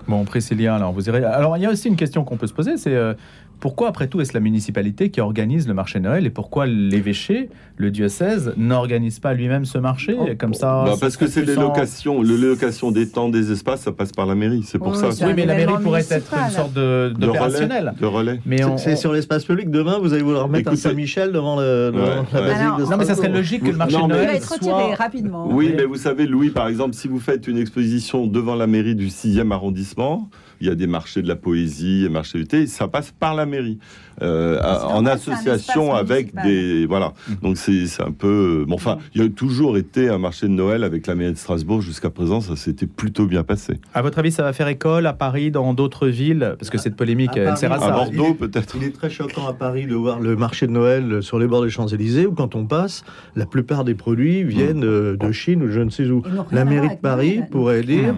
Bon, 0.08 0.24
Priscilla, 0.24 0.74
alors 0.74 0.92
vous 0.92 1.08
irez. 1.08 1.24
Alors 1.24 1.56
il 1.56 1.62
y 1.62 1.66
a 1.66 1.70
aussi 1.70 1.88
une 1.88 1.96
question 1.96 2.24
qu'on 2.24 2.36
peut 2.36 2.48
se 2.48 2.52
poser, 2.52 2.76
c'est 2.76 2.94
euh, 2.94 3.14
pourquoi, 3.60 3.88
après 3.88 4.08
tout, 4.08 4.20
est-ce 4.20 4.32
la 4.32 4.40
municipalité 4.40 5.10
qui 5.10 5.20
organise 5.20 5.68
le 5.68 5.74
marché 5.74 6.00
Noël 6.00 6.26
et 6.26 6.30
pourquoi 6.30 6.66
l'évêché, 6.66 7.50
le 7.76 7.90
diocèse, 7.90 8.54
n'organise 8.56 9.18
pas 9.18 9.34
lui-même 9.34 9.64
ce 9.66 9.78
marché 9.78 10.16
oh, 10.18 10.26
comme 10.38 10.54
ça 10.54 10.84
bah, 10.84 10.94
Parce 10.98 11.16
que 11.16 11.26
c'est 11.26 11.44
les 11.44 11.54
locations, 11.54 12.22
le 12.22 12.36
location 12.36 12.90
des 12.90 13.08
temps, 13.08 13.28
des 13.28 13.52
espaces, 13.52 13.82
ça 13.82 13.92
passe 13.92 14.12
par 14.12 14.26
la 14.26 14.34
mairie. 14.34 14.62
C'est 14.64 14.78
pour 14.78 14.96
ça. 14.96 15.10
Oui, 15.26 15.32
mais 15.36 15.46
la 15.46 15.54
mairie 15.54 15.74
pourrait 15.82 16.06
être 16.10 16.34
une 16.34 16.50
sorte 16.50 16.72
de, 16.72 17.12
de 17.16 17.26
relais. 17.26 17.92
De 18.00 18.06
relais. 18.06 18.40
Mais 18.46 18.60
c'est 18.78 18.96
sur 18.96 19.12
l'espace 19.12 19.44
public. 19.44 19.70
Demain, 19.70 19.98
vous 19.98 20.14
allez 20.14 20.22
vouloir 20.22 20.48
mettre 20.48 20.72
un 20.72 20.76
Saint-Michel 20.76 21.32
devant, 21.32 21.60
le, 21.60 21.92
la 22.32 22.40
basilique 22.40 22.78
de 22.78 22.90
Non, 22.90 22.96
mais 22.96 23.04
ça 23.04 23.14
serait 23.14 23.28
logique 23.28 23.62
que 23.62 23.70
le 23.70 23.76
marché 23.76 23.98
Noël 24.06 24.40
soit... 24.40 24.56
retiré 24.56 24.94
rapidement. 24.94 25.48
Oui, 25.50 25.74
mais 25.76 25.84
vous 25.84 25.96
savez, 25.96 26.26
Louis, 26.26 26.50
par 26.50 26.68
exemple, 26.68 26.94
si 26.94 27.08
vous 27.08 27.20
faites 27.20 27.46
une 27.46 27.58
exposition 27.58 28.26
devant 28.26 28.54
la 28.54 28.66
mairie 28.66 28.94
du 28.94 29.08
6e 29.08 29.52
arrondissement, 29.52 30.30
il 30.60 30.66
y 30.66 30.70
a 30.70 30.74
des 30.74 30.86
marchés 30.86 31.22
de 31.22 31.28
la 31.28 31.36
poésie, 31.36 32.02
des 32.02 32.08
marchés 32.08 32.38
du 32.38 32.46
thé, 32.46 32.66
ça 32.66 32.88
passe 32.88 33.12
par 33.18 33.34
la 33.34 33.46
mairie. 33.46 33.78
Euh, 34.22 34.60
en 34.60 35.06
association 35.06 35.94
avec 35.94 36.34
des 36.42 36.84
voilà. 36.84 37.14
Mm. 37.28 37.34
Donc 37.42 37.56
c'est 37.56 38.02
un 38.02 38.12
peu 38.12 38.66
bon. 38.68 38.74
Enfin, 38.74 38.98
il 39.14 39.22
y 39.22 39.24
a 39.24 39.28
toujours 39.30 39.78
été 39.78 40.10
un 40.10 40.18
marché 40.18 40.46
de 40.46 40.52
Noël 40.52 40.84
avec 40.84 41.06
la 41.06 41.14
mairie 41.14 41.32
de 41.32 41.38
Strasbourg 41.38 41.80
jusqu'à 41.80 42.10
présent. 42.10 42.42
Ça 42.42 42.54
s'était 42.56 42.86
plutôt 42.86 43.24
bien 43.26 43.44
passé. 43.44 43.80
À 43.94 44.02
votre 44.02 44.18
avis, 44.18 44.30
ça 44.30 44.42
va 44.42 44.52
faire 44.52 44.68
école 44.68 45.06
à 45.06 45.14
Paris, 45.14 45.50
dans 45.50 45.72
d'autres 45.72 46.06
villes, 46.06 46.54
parce 46.58 46.68
que 46.68 46.76
cette 46.76 46.96
polémique, 46.96 47.30
elle 47.34 47.56
sert 47.56 47.72
à 47.72 47.78
ça. 47.78 47.86
À 47.86 47.92
Bordeaux, 47.92 48.34
peut-être. 48.34 48.76
Il 48.76 48.84
est 48.84 48.94
très 48.94 49.08
choquant 49.08 49.48
à 49.48 49.54
Paris 49.54 49.86
de 49.86 49.94
voir 49.94 50.20
le 50.20 50.36
marché 50.36 50.66
de 50.66 50.72
Noël 50.72 51.22
sur 51.22 51.38
les 51.38 51.46
bords 51.46 51.62
des 51.62 51.70
Champs 51.70 51.86
Élysées 51.86 52.26
où 52.26 52.32
quand 52.32 52.54
on 52.54 52.66
passe, 52.66 53.04
la 53.36 53.46
plupart 53.46 53.84
des 53.84 53.94
produits 53.94 54.44
viennent 54.44 54.84
euh, 54.84 55.16
de 55.16 55.32
Chine 55.32 55.62
ou 55.62 55.68
je 55.68 55.80
ne 55.80 55.90
sais 55.90 56.06
où. 56.10 56.22
La 56.52 56.66
mairie 56.66 56.90
de 56.90 57.00
Paris 57.00 57.40
pourrait 57.50 57.82
dire 57.82 58.14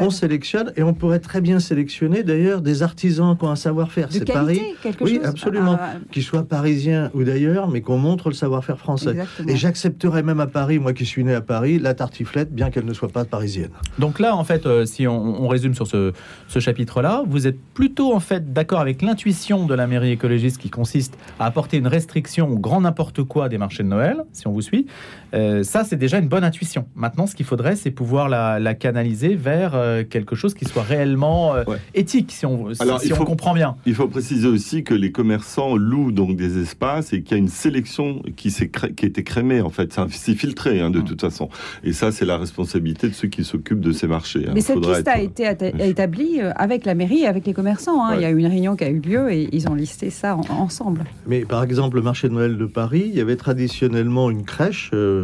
on 0.00 0.10
sélectionne 0.10 0.72
et 0.76 0.82
on 0.82 0.92
pourrait 0.92 1.20
très 1.20 1.40
bien 1.40 1.60
sélectionner 1.60 1.85
d'ailleurs 2.22 2.60
des 2.60 2.82
artisans 2.82 3.36
qui 3.36 3.44
ont 3.44 3.50
un 3.50 3.56
savoir-faire. 3.56 4.08
C'est 4.10 4.24
Paris. 4.24 4.60
Quelque 4.82 5.04
oui, 5.04 5.16
chose. 5.16 5.26
absolument 5.26 5.46
absolument. 5.46 5.78
Ah, 5.80 5.94
qu'ils 6.10 6.22
soient 6.22 6.44
parisiens 6.44 7.10
ou 7.14 7.24
d'ailleurs, 7.24 7.68
mais 7.68 7.80
qu'on 7.80 7.98
montre 7.98 8.28
le 8.28 8.34
savoir-faire 8.34 8.78
français. 8.78 9.16
Et 9.46 9.56
j'accepterais 9.56 10.22
même 10.22 10.40
à 10.40 10.46
Paris, 10.46 10.78
moi 10.78 10.92
qui 10.92 11.06
suis 11.06 11.24
né 11.24 11.34
à 11.34 11.40
Paris, 11.40 11.78
la 11.78 11.94
tartiflette, 11.94 12.52
bien 12.52 12.70
qu'elle 12.70 12.84
ne 12.84 12.92
soit 12.92 13.08
pas 13.08 13.24
parisienne. 13.24 13.70
Donc 13.98 14.20
là, 14.20 14.36
en 14.36 14.44
fait, 14.44 14.66
euh, 14.66 14.84
si 14.86 15.06
on, 15.06 15.48
résume 15.48 15.74
sur 15.74 15.86
ce, 15.86 16.12
chapitre-là, 16.58 17.22
vous 17.26 17.46
êtes 17.46 17.58
plutôt 17.74 18.14
en 18.14 18.20
fait 18.20 18.52
d'accord 18.52 18.80
avec 18.80 19.02
l'intuition 19.02 19.66
de 19.66 19.74
la 19.74 19.86
mairie 19.86 20.10
écologiste 20.10 20.58
qui 20.58 20.70
consiste 20.70 21.16
à 21.38 21.46
apporter 21.46 21.76
une 21.76 21.86
restriction 21.86 22.48
au 22.50 22.58
grand 22.58 22.80
n'importe 22.80 23.22
quoi 23.22 23.48
des 23.48 23.58
marchés 23.58 23.82
de 23.82 23.88
Noël, 23.88 24.24
si 24.32 24.46
on 24.46 24.52
vous 24.52 24.62
suit. 24.62 24.86
Euh, 25.34 25.62
ça, 25.62 25.84
c'est 25.84 25.96
déjà 25.96 26.18
une 26.18 26.28
bonne 26.28 26.44
intuition. 26.44 26.86
Maintenant, 26.94 27.26
ce 27.26 27.34
qu'il 27.34 27.46
faudrait, 27.46 27.76
c'est 27.76 27.90
pouvoir 27.90 28.28
la, 28.28 28.74
canaliser 28.74 29.34
vers 29.34 29.74
euh, 29.74 30.04
quelque 30.04 30.36
chose 30.36 30.54
qui 30.54 30.64
soit 30.64 30.82
réellement 30.82 31.54
éthique, 31.94 32.32
si 32.32 32.44
on, 32.44 32.74
si, 32.74 33.12
on 33.12 33.24
comprend 33.24 33.54
bien. 33.54 33.76
Il 33.86 33.94
faut 33.94 34.08
préciser 34.08 34.46
aussi 34.46 34.84
que 34.84 34.92
les 34.92 35.12
commerçants 35.12 35.76
louent 35.76 36.12
donc 36.12 36.36
des 36.36 36.60
espaces 36.60 37.12
et 37.12 37.22
qu'il 37.22 37.32
y 37.32 37.34
a 37.34 37.42
une 37.42 37.48
sélection 37.48 38.22
qui, 38.36 38.50
s'est 38.50 38.68
qui 38.68 39.04
a 39.04 39.08
été 39.08 39.22
crémée, 39.22 39.60
en 39.60 39.70
fait. 39.70 39.98
C'est 40.10 40.34
filtré, 40.34 40.80
hein, 40.80 40.90
de 40.90 41.00
mmh. 41.00 41.04
toute 41.04 41.20
façon. 41.20 41.48
Et 41.84 41.92
ça, 41.92 42.12
c'est 42.12 42.24
la 42.24 42.36
responsabilité 42.36 43.08
de 43.08 43.14
ceux 43.14 43.28
qui 43.28 43.44
s'occupent 43.44 43.80
de 43.80 43.92
ces 43.92 44.06
marchés. 44.06 44.44
Hein. 44.46 44.52
Mais 44.54 44.60
cette 44.60 44.84
liste 44.84 45.08
a 45.08 45.20
été 45.20 45.46
établie 45.78 46.40
euh, 46.40 46.52
avec 46.56 46.84
la 46.84 46.94
mairie 46.94 47.20
et 47.20 47.26
avec 47.26 47.46
les 47.46 47.52
commerçants. 47.52 48.04
Hein. 48.04 48.14
Il 48.16 48.22
y 48.22 48.24
a 48.24 48.30
eu 48.30 48.38
une 48.38 48.46
réunion 48.46 48.76
qui 48.76 48.84
a 48.84 48.90
eu 48.90 49.00
lieu 49.00 49.32
et 49.32 49.48
ils 49.52 49.68
ont 49.68 49.74
listé 49.74 50.10
ça 50.10 50.36
ensemble. 50.36 51.04
Mais 51.26 51.44
par 51.44 51.62
exemple, 51.62 51.96
le 51.96 52.02
marché 52.02 52.28
de 52.28 52.34
Noël 52.34 52.56
de 52.56 52.66
Paris, 52.66 53.04
il 53.06 53.16
y 53.16 53.20
avait 53.20 53.36
traditionnellement 53.36 54.30
une 54.30 54.44
crèche 54.44 54.90
euh, 54.92 55.15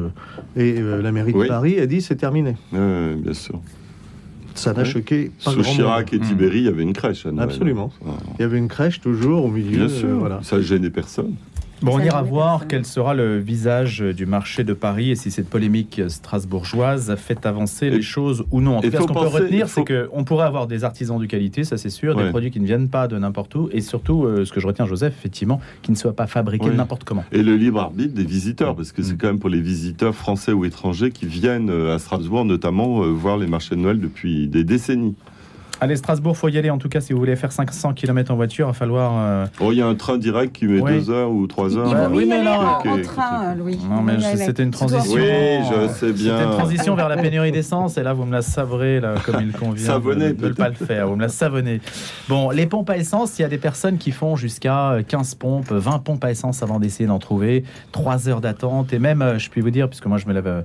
et 0.57 0.75
euh, 0.79 1.03
la 1.03 1.13
mairie 1.13 1.33
de 1.33 1.47
Paris 1.47 1.79
a 1.79 1.87
dit 1.87 2.01
c'est 2.01 2.17
terminé. 2.17 2.57
bien 2.73 3.35
sûr. 3.35 3.61
Ça 4.55 4.75
n'a 4.75 4.85
choqué 4.85 5.31
pas 5.43 5.51
Sous 5.51 5.63
Chirac 5.63 6.13
et 6.13 6.19
Tibéri, 6.19 6.59
il 6.59 6.65
y 6.65 6.69
avait 6.69 6.83
une 6.83 6.93
crèche 6.93 7.25
à 7.25 7.33
Noël. 7.33 7.49
Absolument. 7.49 7.91
Il 8.39 8.43
y 8.43 8.45
avait 8.45 8.59
une 8.59 8.69
crèche 8.69 9.01
toujours 9.01 9.47
au 9.47 9.49
milieu. 9.49 9.87
Bien 9.87 9.89
sûr, 9.89 10.19
voilà. 10.19 10.41
ça 10.43 10.61
gênait 10.61 10.91
personne. 10.91 11.35
Bon, 11.83 11.97
on 11.97 12.01
ira 12.01 12.23
voir 12.23 12.67
quel 12.69 12.85
sera 12.85 13.15
le 13.15 13.39
visage 13.39 14.01
du 14.01 14.27
marché 14.27 14.65
de 14.65 14.73
Paris 14.73 15.11
et 15.11 15.17
si 15.17 15.31
cette 15.31 15.49
polémique 15.49 16.01
strasbourgeoise 16.09 17.15
fait 17.17 17.47
avancer 17.47 17.91
les 17.91 18.03
choses 18.03 18.45
ou 18.51 18.61
non. 18.61 18.79
En 18.79 18.81
tout 18.81 18.91
cas, 18.91 19.01
ce 19.01 19.07
qu'on 19.07 19.15
peut 19.15 19.27
retenir, 19.27 19.69
c'est 19.69 19.85
qu'on 19.85 20.25
pourrait 20.25 20.47
avoir 20.47 20.67
des 20.67 20.85
artisans 20.85 21.19
de 21.19 21.27
qualité, 21.27 21.65
ça 21.65 21.77
c'est 21.77 21.91
sûr, 21.91 22.15
des 22.15 22.31
produits 22.31 22.51
qui 22.51 22.61
ne 22.61 22.67
viennent 22.67 22.89
pas 22.89 23.09
de 23.09 23.19
n'importe 23.19 23.55
où, 23.55 23.69
et 23.73 23.81
surtout, 23.81 24.25
euh, 24.25 24.45
ce 24.45 24.53
que 24.53 24.61
je 24.61 24.67
retiens, 24.67 24.87
Joseph, 24.87 25.15
effectivement, 25.19 25.61
qui 25.83 25.91
ne 25.91 25.97
soient 25.97 26.15
pas 26.15 26.27
fabriqués 26.27 26.71
n'importe 26.71 27.05
comment. 27.05 27.25
Et 27.33 27.43
le 27.43 27.57
libre 27.57 27.81
arbitre 27.81 28.15
des 28.15 28.25
visiteurs, 28.25 28.75
parce 28.75 28.93
que 28.93 29.03
c'est 29.03 29.15
mm. 29.15 29.19
quand 29.19 29.27
même 29.29 29.39
pour 29.39 29.51
les 29.51 29.61
visiteurs 29.61 30.15
français 30.15 30.53
ou 30.53 30.65
étrangers 30.65 31.11
qui 31.11 31.27
viennent 31.27 31.71
euh, 31.71 31.95
à 31.95 31.99
Strasbourg, 31.99 32.45
notamment 32.45 33.03
euh, 33.03 33.09
voir 33.09 33.37
les 33.37 33.47
marchés 33.47 33.77
de 33.77 33.81
Noël 33.81 34.01
depuis 34.01 34.49
des 34.49 34.65
décennies. 34.65 35.15
Allez, 35.83 35.97
Strasbourg, 35.97 36.37
faut 36.37 36.49
y 36.49 36.57
aller 36.57 36.71
en 36.71 36.79
tout 36.79 36.89
cas 36.89 37.01
si 37.01 37.13
vous 37.13 37.19
voulez 37.19 37.35
faire 37.35 37.51
500 37.51 37.95
km 37.95 38.31
en 38.31 38.37
voiture, 38.37 38.67
il 38.67 38.71
va 38.71 38.73
falloir. 38.73 39.15
Euh, 39.17 39.47
oh, 39.59 39.73
il 39.73 39.79
y 39.79 39.83
a 39.83 39.87
un 39.89 39.97
train 39.97 40.17
direct 40.17 40.55
qui 40.55 40.67
met 40.67 40.81
2 40.81 41.11
heures 41.11 41.33
ou 41.33 41.45
3 41.49 41.77
heures. 41.77 42.09
Il 42.09 42.17
oui, 42.17 42.25
mais 42.25 42.41
là, 42.41 42.79
en, 42.87 43.03
train, 43.03 43.57
Louis. 43.57 43.81
Non, 43.91 44.01
mais 44.01 44.21
c'était 44.37 44.63
une 44.63 44.71
transition. 44.71 45.15
Oui, 45.15 45.25
je 45.25 45.89
sais 45.89 46.13
bien. 46.13 46.39
C'était 46.39 46.45
une 46.45 46.57
transition 46.57 46.95
vers 46.95 47.09
la 47.09 47.17
pénurie 47.17 47.51
d'essence 47.51 47.99
et 47.99 48.05
là, 48.05 48.13
vous 48.13 48.25
me 48.25 48.31
la 48.31 48.43
savrez 48.43 49.01
là, 49.01 49.15
comme 49.27 49.41
il 49.41 49.51
convient. 49.51 49.85
Savonner, 49.85 50.35
de 50.35 50.49
ne 50.51 50.53
pas 50.53 50.69
le 50.69 50.77
faire. 50.77 51.09
Vous 51.09 51.17
me 51.17 51.23
la 51.23 51.29
savonnez. 51.29 51.81
Bon, 52.29 52.51
les 52.51 52.67
pompes 52.67 52.89
à 52.89 52.97
essence, 52.97 53.41
il 53.41 53.43
y 53.43 53.45
a 53.45 53.49
des 53.49 53.59
personnes 53.59 53.99
qui 53.99 54.13
font 54.13 54.37
jusqu'à 54.37 54.99
15 55.09 55.35
pompes, 55.35 55.73
20 55.73 55.99
pompes 55.99 56.23
à 56.23 56.31
essence 56.31 56.63
avant 56.63 56.79
d'essayer 56.79 57.09
d'en 57.09 57.19
trouver, 57.19 57.65
3 57.91 58.29
heures 58.29 58.41
d'attente 58.41 58.93
et 58.93 59.01
même, 59.01 59.21
euh, 59.21 59.37
je 59.41 59.51
puis 59.51 59.61
vous 59.61 59.71
dire, 59.71 59.89
puisque 59.89 60.07
moi 60.07 60.19
je 60.19 60.29
me 60.29 60.33
lève 60.33 60.47
euh, 60.47 60.63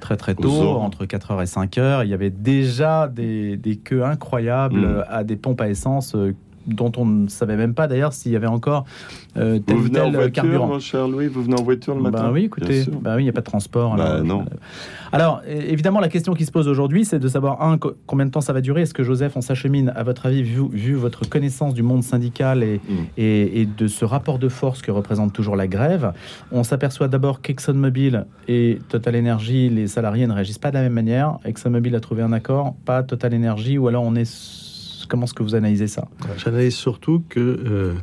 très 0.00 0.16
très 0.16 0.34
tôt, 0.34 0.50
entre 0.50 1.04
4h 1.04 1.42
et 1.42 1.46
5h. 1.46 2.04
Il 2.04 2.10
y 2.10 2.14
avait 2.14 2.30
déjà 2.30 3.06
des, 3.06 3.56
des 3.56 3.76
queues 3.76 4.04
incroyables 4.04 4.80
mm. 4.80 5.04
à 5.08 5.24
des 5.24 5.36
pompes 5.36 5.60
à 5.60 5.68
essence 5.68 6.14
euh, 6.14 6.34
dont 6.74 6.92
on 6.96 7.04
ne 7.04 7.28
savait 7.28 7.56
même 7.56 7.74
pas 7.74 7.86
d'ailleurs 7.86 8.12
s'il 8.12 8.32
y 8.32 8.36
avait 8.36 8.46
encore 8.46 8.84
euh, 9.36 9.58
tel 9.58 9.76
vous 9.76 9.82
venez 9.84 10.00
en 10.00 10.10
voiture, 10.10 10.32
carburant. 10.32 10.66
Mon 10.66 10.78
cher 10.80 11.06
Louis, 11.06 11.28
vous 11.28 11.42
venez 11.42 11.58
en 11.58 11.62
voiture 11.62 11.94
le 11.94 12.02
matin 12.02 12.24
bah 12.24 12.30
oui, 12.32 12.44
écoutez, 12.44 12.84
bah 13.00 13.14
oui, 13.16 13.22
il 13.22 13.24
n'y 13.24 13.30
a 13.30 13.32
pas 13.32 13.40
de 13.40 13.46
transport. 13.46 13.94
Bah 13.96 14.14
alors, 14.14 14.24
non. 14.24 14.44
alors, 15.12 15.42
évidemment, 15.46 16.00
la 16.00 16.08
question 16.08 16.34
qui 16.34 16.44
se 16.44 16.50
pose 16.50 16.66
aujourd'hui, 16.66 17.04
c'est 17.04 17.18
de 17.18 17.28
savoir, 17.28 17.62
un, 17.62 17.78
combien 18.06 18.26
de 18.26 18.30
temps 18.30 18.40
ça 18.40 18.52
va 18.52 18.60
durer? 18.60 18.82
Est-ce 18.82 18.94
que 18.94 19.04
Joseph, 19.04 19.36
on 19.36 19.40
s'achemine, 19.40 19.92
à 19.94 20.02
votre 20.02 20.26
avis, 20.26 20.42
vu, 20.42 20.62
vu, 20.72 20.94
votre 20.94 21.28
connaissance 21.28 21.74
du 21.74 21.82
monde 21.82 22.02
syndical 22.02 22.62
et, 22.62 22.80
mm. 22.88 22.94
et, 23.18 23.60
et, 23.60 23.66
de 23.66 23.86
ce 23.86 24.04
rapport 24.04 24.38
de 24.38 24.48
force 24.48 24.82
que 24.82 24.90
représente 24.90 25.32
toujours 25.32 25.56
la 25.56 25.68
grève, 25.68 26.12
on 26.50 26.64
s'aperçoit 26.64 27.08
d'abord 27.08 27.40
qu'ExxonMobil 27.40 28.26
et 28.48 28.78
Total 28.88 29.16
Energy, 29.16 29.68
les 29.68 29.86
salariés 29.86 30.26
ne 30.26 30.32
réagissent 30.32 30.58
pas 30.58 30.70
de 30.70 30.76
la 30.76 30.82
même 30.82 30.92
manière. 30.92 31.38
ExxonMobil 31.44 31.94
a 31.94 32.00
trouvé 32.00 32.22
un 32.22 32.32
accord, 32.32 32.74
pas 32.84 33.02
Total 33.02 33.34
Energy, 33.34 33.78
ou 33.78 33.86
alors 33.88 34.02
on 34.02 34.14
est 34.16 34.69
Comment 35.10 35.24
est-ce 35.24 35.34
que 35.34 35.42
vous 35.42 35.56
analysez 35.56 35.88
ça 35.88 36.06
J'analyse 36.38 36.76
surtout 36.76 37.24
que 37.28 37.40
euh, 37.40 37.94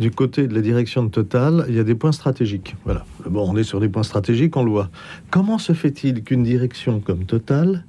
du 0.00 0.10
côté 0.10 0.48
de 0.48 0.54
la 0.54 0.60
direction 0.60 1.04
de 1.04 1.08
Total, 1.08 1.64
il 1.68 1.76
y 1.76 1.78
a 1.78 1.84
des 1.84 1.94
points 1.94 2.10
stratégiques. 2.10 2.74
Voilà. 2.84 3.06
Bon, 3.30 3.48
on 3.48 3.56
est 3.56 3.62
sur 3.62 3.78
des 3.78 3.88
points 3.88 4.02
stratégiques, 4.02 4.56
on 4.56 4.64
le 4.64 4.70
voit. 4.72 4.90
Comment 5.30 5.58
se 5.58 5.72
fait-il 5.72 6.24
qu'une 6.24 6.42
direction 6.42 6.98
comme 6.98 7.26
Total 7.26 7.84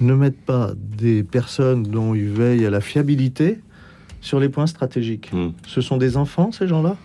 ne 0.00 0.14
mette 0.14 0.40
pas 0.40 0.70
des 0.76 1.24
personnes 1.24 1.82
dont 1.82 2.14
il 2.14 2.28
veille 2.28 2.64
à 2.64 2.70
la 2.70 2.80
fiabilité 2.80 3.58
sur 4.20 4.38
les 4.38 4.48
points 4.48 4.68
stratégiques 4.68 5.32
hmm. 5.32 5.50
Ce 5.66 5.80
sont 5.80 5.96
des 5.96 6.16
enfants, 6.16 6.52
ces 6.52 6.68
gens-là? 6.68 6.96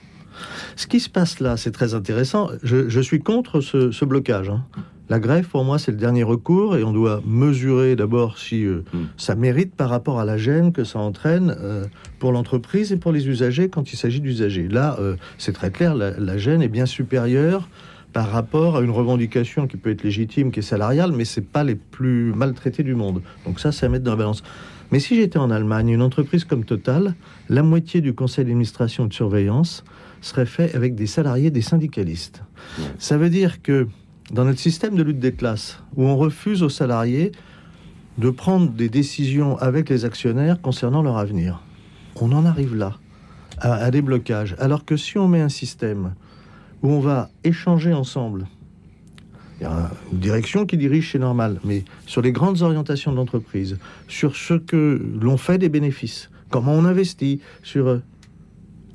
Ce 0.75 0.85
qui 0.85 0.99
se 0.99 1.09
passe 1.09 1.39
là, 1.39 1.57
c'est 1.57 1.71
très 1.71 1.95
intéressant. 1.95 2.49
Je, 2.61 3.01
suis 3.01 3.19
contre 3.19 3.61
ce, 3.61 4.05
blocage. 4.05 4.49
Hein. 4.49 4.63
La 5.09 5.19
grève, 5.19 5.47
pour 5.47 5.63
moi, 5.63 5.79
c'est 5.79 5.91
le 5.91 5.97
dernier 5.97 6.21
recours 6.21 6.77
et 6.77 6.83
on 6.83 6.93
doit 6.93 7.21
mesurer 7.25 7.95
d'abord 7.95 8.37
si 8.37 8.63
euh, 8.63 8.83
hmm. 8.93 9.05
ça 9.17 9.33
mérite 9.33 9.73
par 9.75 9.89
rapport 9.89 10.19
à 10.19 10.25
la 10.25 10.37
gêne 10.37 10.71
que 10.71 10.83
ça 10.83 10.99
entraîne 10.99 11.55
euh, 11.59 11.85
pour 12.19 12.31
l'entreprise 12.31 12.91
et 12.91 12.97
pour 12.97 13.11
les 13.11 13.27
usagers 13.27 13.69
quand 13.69 13.91
il 13.91 13.95
s'agit 13.95 14.21
d'usagers. 14.21 14.67
Là, 14.67 14.97
euh, 14.99 15.15
c'est 15.39 15.53
très 15.53 15.71
clair, 15.71 15.95
la, 15.95 16.37
gêne 16.37 16.61
est 16.61 16.69
bien 16.69 16.85
supérieure 16.85 17.67
par 18.13 18.29
rapport 18.29 18.77
à 18.77 18.81
une 18.81 18.91
revendication 18.91 19.65
qui 19.65 19.77
peut 19.77 19.89
être 19.89 20.03
légitime, 20.03 20.51
qui 20.51 20.59
est 20.59 20.63
salariale, 20.63 21.11
mais 21.11 21.25
c'est 21.25 21.41
pas 21.41 21.63
les 21.63 21.75
plus 21.75 22.31
maltraités 22.35 22.83
du 22.83 22.93
monde. 22.93 23.21
Donc 23.45 23.59
ça, 23.59 23.71
c'est 23.71 23.87
à 23.87 23.89
mettre 23.89 24.03
dans 24.03 24.11
la 24.11 24.17
balance. 24.17 24.43
Mais 24.91 24.99
si 24.99 25.15
j'étais 25.15 25.39
en 25.39 25.49
Allemagne, 25.49 25.89
une 25.89 26.01
entreprise 26.03 26.45
comme 26.45 26.65
Total, 26.65 27.15
la 27.49 27.63
moitié 27.63 28.01
du 28.01 28.13
conseil 28.13 28.45
d'administration 28.45 29.05
et 29.05 29.07
de 29.09 29.13
surveillance 29.13 29.83
serait 30.21 30.45
fait 30.45 30.75
avec 30.75 30.93
des 30.95 31.07
salariés, 31.07 31.49
des 31.49 31.61
syndicalistes. 31.61 32.43
Ça 32.97 33.17
veut 33.17 33.29
dire 33.29 33.61
que 33.61 33.87
dans 34.31 34.45
notre 34.45 34.59
système 34.59 34.95
de 34.95 35.03
lutte 35.03 35.19
des 35.19 35.33
classes, 35.33 35.81
où 35.95 36.05
on 36.05 36.17
refuse 36.17 36.63
aux 36.63 36.69
salariés 36.69 37.31
de 38.17 38.29
prendre 38.29 38.69
des 38.71 38.89
décisions 38.89 39.57
avec 39.57 39.89
les 39.89 40.05
actionnaires 40.05 40.61
concernant 40.61 41.01
leur 41.01 41.17
avenir, 41.17 41.61
on 42.21 42.31
en 42.31 42.45
arrive 42.45 42.75
là, 42.75 42.97
à, 43.59 43.91
des 43.91 44.01
blocages. 44.01 44.55
Alors 44.59 44.85
que 44.85 44.97
si 44.97 45.17
on 45.17 45.27
met 45.27 45.41
un 45.41 45.49
système 45.49 46.13
où 46.81 46.89
on 46.89 46.99
va 46.99 47.29
échanger 47.43 47.93
ensemble, 47.93 48.47
il 49.59 49.63
y 49.63 49.65
a 49.65 49.91
une 50.11 50.19
direction 50.19 50.65
qui 50.65 50.77
dirige, 50.77 51.11
c'est 51.11 51.19
normal, 51.19 51.59
mais 51.65 51.83
sur 52.05 52.21
les 52.21 52.31
grandes 52.31 52.61
orientations 52.61 53.11
de 53.11 53.17
l'entreprise, 53.17 53.77
sur 54.07 54.35
ce 54.35 54.53
que 54.53 55.01
l'on 55.19 55.37
fait 55.37 55.57
des 55.57 55.67
bénéfices, 55.67 56.29
comment 56.49 56.73
on 56.73 56.85
investit, 56.85 57.41
sur 57.63 58.01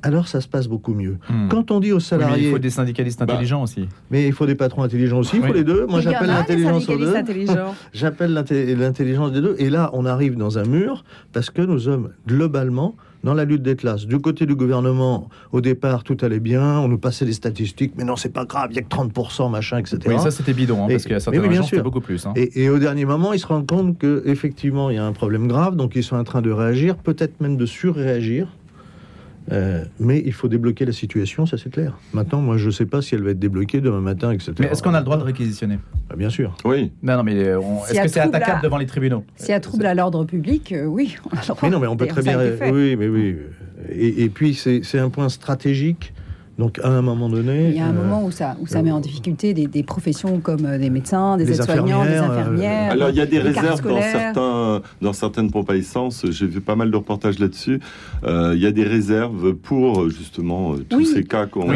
alors 0.05 0.27
ça 0.27 0.39
se 0.39 0.47
passe 0.47 0.67
beaucoup 0.67 0.93
mieux. 0.93 1.17
Hmm. 1.29 1.47
Quand 1.49 1.71
on 1.71 1.79
dit 1.79 1.91
aux 1.91 1.99
salariés... 1.99 2.45
il 2.45 2.51
faut 2.51 2.59
des 2.59 2.69
syndicalistes 2.69 3.19
bah, 3.19 3.33
intelligents 3.33 3.63
aussi. 3.63 3.89
Mais 4.11 4.27
il 4.27 4.33
faut 4.33 4.45
des 4.45 4.53
patrons 4.53 4.83
intelligents 4.83 5.17
aussi, 5.17 5.37
il 5.37 5.43
faut 5.43 5.53
les 5.53 5.63
deux. 5.63 5.87
Moi 5.87 5.99
j'appelle 5.99 6.27
l'intelligence 6.27 6.87
aux 6.87 6.97
deux. 6.97 7.13
j'appelle 7.93 8.33
l'intelligence 8.33 9.31
des 9.31 9.41
deux. 9.41 9.55
Et 9.57 9.71
là, 9.71 9.89
on 9.93 10.05
arrive 10.05 10.37
dans 10.37 10.59
un 10.59 10.65
mur 10.65 11.03
parce 11.33 11.49
que 11.49 11.63
nous 11.63 11.79
sommes 11.79 12.11
globalement 12.27 12.95
dans 13.23 13.33
la 13.33 13.45
lutte 13.45 13.63
des 13.63 13.75
classes. 13.75 14.05
Du 14.05 14.19
côté 14.19 14.45
du 14.45 14.53
gouvernement, 14.53 15.29
au 15.51 15.59
départ, 15.59 16.03
tout 16.03 16.17
allait 16.21 16.39
bien, 16.39 16.79
on 16.79 16.87
nous 16.87 16.99
passait 16.99 17.25
des 17.25 17.33
statistiques, 17.33 17.93
mais 17.97 18.03
non, 18.03 18.15
c'est 18.15 18.29
pas 18.29 18.45
grave, 18.45 18.67
il 18.69 18.75
y 18.75 18.79
a 18.79 18.83
que 18.83 18.87
30%, 18.87 19.49
machin, 19.49 19.79
etc. 19.79 19.97
Oui, 20.05 20.19
ça 20.19 20.29
c'était 20.29 20.53
bidon, 20.53 20.83
hein, 20.83 20.87
parce 20.87 21.03
qu'il 21.03 21.13
y 21.13 21.15
a 21.15 21.19
certains 21.19 21.39
oui, 21.39 21.49
bien 21.49 21.63
sûr. 21.63 21.81
beaucoup 21.81 22.01
plus. 22.01 22.27
Hein. 22.27 22.33
Et, 22.35 22.63
et, 22.63 22.69
au 22.69 22.77
dernier 22.77 23.05
moment, 23.05 23.33
ils 23.33 23.39
se 23.39 23.47
rendent 23.47 23.67
compte 23.67 23.97
qu'effectivement, 23.97 24.91
il 24.91 24.97
y 24.97 24.99
a 24.99 25.05
un 25.05 25.13
problème 25.13 25.47
grave, 25.47 25.75
donc 25.75 25.95
ils 25.95 26.03
sont 26.03 26.15
en 26.15 26.23
train 26.23 26.43
de 26.43 26.51
réagir, 26.51 26.97
peut-être 26.97 27.41
même 27.41 27.57
de 27.57 27.65
surréagir. 27.65 28.47
Euh, 29.51 29.83
mais 29.99 30.23
il 30.25 30.33
faut 30.33 30.47
débloquer 30.47 30.85
la 30.85 30.91
situation, 30.91 31.45
ça 31.45 31.57
c'est 31.57 31.69
clair. 31.69 31.97
Maintenant, 32.13 32.41
moi 32.41 32.57
je 32.57 32.67
ne 32.67 32.71
sais 32.71 32.85
pas 32.85 33.01
si 33.01 33.15
elle 33.15 33.23
va 33.23 33.31
être 33.31 33.39
débloquée 33.39 33.79
demain 33.79 34.01
matin, 34.01 34.31
etc. 34.31 34.53
Mais 34.59 34.67
est-ce 34.67 34.81
qu'on 34.81 34.93
a 34.93 34.99
le 34.99 35.05
droit 35.05 35.17
de 35.17 35.23
réquisitionner? 35.23 35.79
Bah, 36.09 36.15
Bien 36.15 36.29
sûr. 36.29 36.55
Oui. 36.65 36.91
Non, 37.03 37.17
non 37.17 37.23
mais 37.23 37.35
euh, 37.35 37.59
est-ce 37.89 38.01
que 38.01 38.07
c'est 38.07 38.19
attaquable 38.21 38.61
devant 38.63 38.77
les 38.77 38.87
tribunaux? 38.87 39.23
S'il 39.35 39.49
y 39.49 39.53
a 39.53 39.59
trouble 39.59 39.85
à 39.85 39.93
l'ordre 39.93 40.25
public, 40.25 40.71
euh, 40.71 40.85
oui. 40.85 41.15
mais 41.61 41.69
non, 41.69 41.79
mais 41.79 41.87
on 41.87 41.95
peut 41.95 42.07
très 42.07 42.23
bien. 42.23 42.39
Oui, 42.71 42.95
mais 42.95 43.07
oui. 43.07 43.37
Et, 43.91 44.23
et 44.23 44.29
puis 44.29 44.55
c'est 44.55 44.99
un 44.99 45.09
point 45.09 45.29
stratégique 45.29 46.13
donc 46.57 46.79
à 46.83 46.87
un 46.87 47.01
moment 47.01 47.27
donné... 47.27 47.69
Il 47.69 47.75
y 47.75 47.79
a 47.79 47.85
un 47.85 47.89
euh, 47.89 47.93
moment 47.93 48.23
où 48.23 48.31
ça, 48.31 48.55
où 48.61 48.67
ça 48.67 48.81
met 48.81 48.91
en 48.91 49.01
difficulté 49.01 49.53
des, 49.53 49.83
professions 49.83 50.39
comme 50.39 50.65
euh, 50.65 50.77
des 50.77 50.89
médecins, 50.89 51.35
des 51.37 51.51
aides-soignants, 51.51 52.05
des 52.05 52.11
euh, 52.11 52.23
infirmières. 52.23 52.91
Alors 52.91 53.09
il 53.09 53.17
y 53.17 53.21
a 53.21 53.25
des 53.25 53.39
réserves 53.39 53.81
dans, 53.81 54.01
certains, 54.01 54.81
dans 55.01 55.13
certaines 55.13 55.51
pompes 55.51 55.69
à 55.69 55.75
essence, 55.75 56.25
j'ai 56.29 56.47
vu 56.47 56.61
pas 56.61 56.75
mal 56.75 56.91
de 56.91 56.95
reportages 56.95 57.39
là-dessus, 57.39 57.79
il 58.25 58.59
y 58.59 58.65
a 58.65 58.71
des 58.71 58.83
réserves 58.83 59.53
pour 59.53 60.09
justement 60.09 60.75
tous 60.89 61.05
ces 61.05 61.23
cas 61.23 61.45
qu'on 61.45 61.69
oui, 61.69 61.75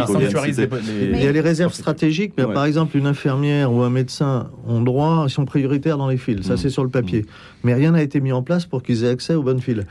Il 1.14 1.22
y 1.22 1.28
a 1.28 1.32
les 1.32 1.42
réserves 1.42 1.74
stratégiques, 1.74 2.34
mais 2.38 2.46
par 2.46 2.66
exemple 2.66 2.98
une 2.98 3.08
infirmière 3.08 3.74
ou 3.74 3.82
un 3.82 3.90
médecin 3.90 4.48
ont 4.68 4.82
droit, 4.82 5.26
ils 5.28 5.32
sont 5.32 5.46
prioritaires 5.46 5.98
dans 5.98 6.08
les 6.08 6.18
fils, 6.18 6.44
ça 6.44 6.54
mm. 6.54 6.58
c'est 6.58 6.70
sur 6.70 6.84
le 6.84 6.90
papier. 6.90 7.26
Mm. 7.59 7.59
Mais 7.64 7.74
rien 7.74 7.92
n'a 7.92 8.02
été 8.02 8.22
mis 8.22 8.32
en 8.32 8.42
place 8.42 8.66
pour 8.66 8.84
qu'ils 8.84 9.04
aient 9.04 9.10
accès 9.10 9.36
aux 9.36 9.44
bonnes 9.44 9.62
files. 9.62 9.86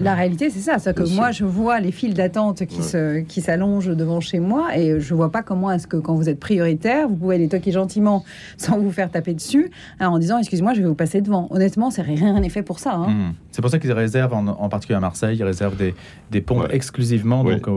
La 0.00 0.14
réalité 0.14 0.50
c'est 0.50 0.60
ça, 0.60 0.78
c'est 0.78 0.94
que 0.94 1.08
moi 1.14 1.30
je 1.30 1.44
vois 1.44 1.80
les 1.80 1.92
files 1.92 2.14
d'attente 2.14 2.64
qui 2.66 3.40
s'allongent 3.40 3.94
devant 3.94 4.20
chez 4.20 4.40
moi 4.40 4.76
et 4.76 5.00
je 5.00 5.14
vois 5.14 5.30
pas 5.30 5.42
comment 5.42 5.70
est-ce 5.70 5.86
que 5.86 5.96
quand 5.96 6.14
vous 6.14 6.28
êtes 6.28 6.40
prioritaire, 6.40 7.08
vous 7.08 7.16
pouvez 7.16 7.38
les 7.38 7.48
toquer 7.48 7.72
gentiment 7.72 8.24
sans 8.56 8.78
vous 8.78 8.90
faire 8.90 9.10
taper 9.10 9.34
dessus 9.34 9.70
hein, 10.00 10.08
en 10.08 10.18
disant 10.18 10.38
excuse-moi, 10.38 10.74
je 10.74 10.80
vais 10.80 10.88
vous 10.88 10.94
passer 10.94 11.20
devant. 11.20 11.48
Honnêtement, 11.50 11.90
c'est 11.90 12.02
rien 12.02 12.40
n'est 12.40 12.48
fait 12.48 12.62
pour 12.62 12.78
ça. 12.78 12.94
Hein. 12.94 13.08
Mmh. 13.08 13.34
C'est 13.54 13.62
pour 13.62 13.70
ça 13.70 13.78
qu'ils 13.78 13.92
réservent 13.92 14.34
en, 14.34 14.68
particulier 14.68 14.96
à 14.96 15.00
Marseille, 15.00 15.36
ils 15.38 15.44
réservent 15.44 15.76
des, 15.76 15.94
des 16.32 16.40
ponts 16.40 16.66
exclusivement 16.66 17.44
donc, 17.44 17.68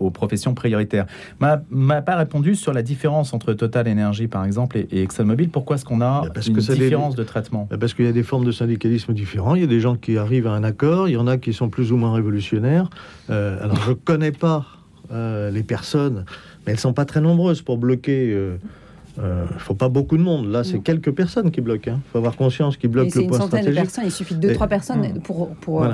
aux, 0.00 0.10
professions 0.10 0.54
prioritaires. 0.54 1.06
M'a 1.38 2.02
pas 2.02 2.16
répondu 2.16 2.56
sur 2.56 2.72
la 2.72 2.82
différence 2.82 3.32
entre 3.32 3.52
Total 3.52 3.88
Energy 3.88 4.26
par 4.26 4.44
exemple 4.44 4.76
et, 4.76 5.02
ExxonMobil. 5.02 5.50
Pourquoi 5.50 5.76
est-ce 5.76 5.84
qu'on 5.84 6.00
a 6.00 6.24
parce 6.34 6.48
une 6.48 6.56
différence 6.56 7.14
de 7.14 7.22
traitement? 7.22 7.68
Parce 7.78 7.94
qu'il 7.94 8.06
y 8.06 8.08
a 8.08 8.12
des 8.12 8.24
formes 8.24 8.44
de 8.44 8.50
syndicalisme 8.50 9.12
différents. 9.12 9.54
Il 9.54 9.60
y 9.60 9.64
a 9.64 9.68
des 9.68 9.78
gens 9.78 9.94
qui 9.94 10.18
arrivent 10.18 10.48
à 10.48 10.52
un 10.52 10.64
accord, 10.64 11.08
il 11.08 11.12
y 11.12 11.16
en 11.16 11.28
a 11.28 11.36
qui 11.36 11.52
sont 11.52 11.68
plus 11.68 11.92
ou 11.92 11.96
moins 11.96 12.12
révolutionnaires. 12.12 12.90
Euh, 13.30 13.62
alors 13.62 13.80
je 13.82 13.92
connais 13.92 14.32
pas 14.32 14.66
euh, 15.12 15.52
les 15.52 15.62
personnes, 15.62 16.24
mais 16.66 16.72
elles 16.72 16.80
sont 16.80 16.92
pas 16.92 17.04
très 17.04 17.20
nombreuses 17.20 17.62
pour 17.62 17.78
bloquer. 17.78 18.32
Euh, 18.32 18.56
ne 18.56 18.83
euh, 19.18 19.46
faut 19.58 19.74
pas 19.74 19.88
beaucoup 19.88 20.16
de 20.16 20.22
monde. 20.22 20.50
Là, 20.50 20.64
c'est 20.64 20.80
quelques 20.80 21.12
personnes 21.12 21.50
qui 21.50 21.60
bloquent. 21.60 21.90
Il 21.90 21.94
hein. 21.94 22.00
faut 22.10 22.18
avoir 22.18 22.36
conscience 22.36 22.76
qu'ils 22.76 22.90
bloquent 22.90 23.12
le 23.14 23.26
point 23.26 23.38
stratégique. 23.38 23.44
une 23.44 23.50
centaine 23.50 23.70
de 23.70 23.80
personnes. 23.80 24.04
Il 24.06 24.10
suffit 24.10 24.34
de 24.34 24.48
2-3 24.48 24.68
personnes 24.68 25.20
pour, 25.22 25.54
pour, 25.56 25.86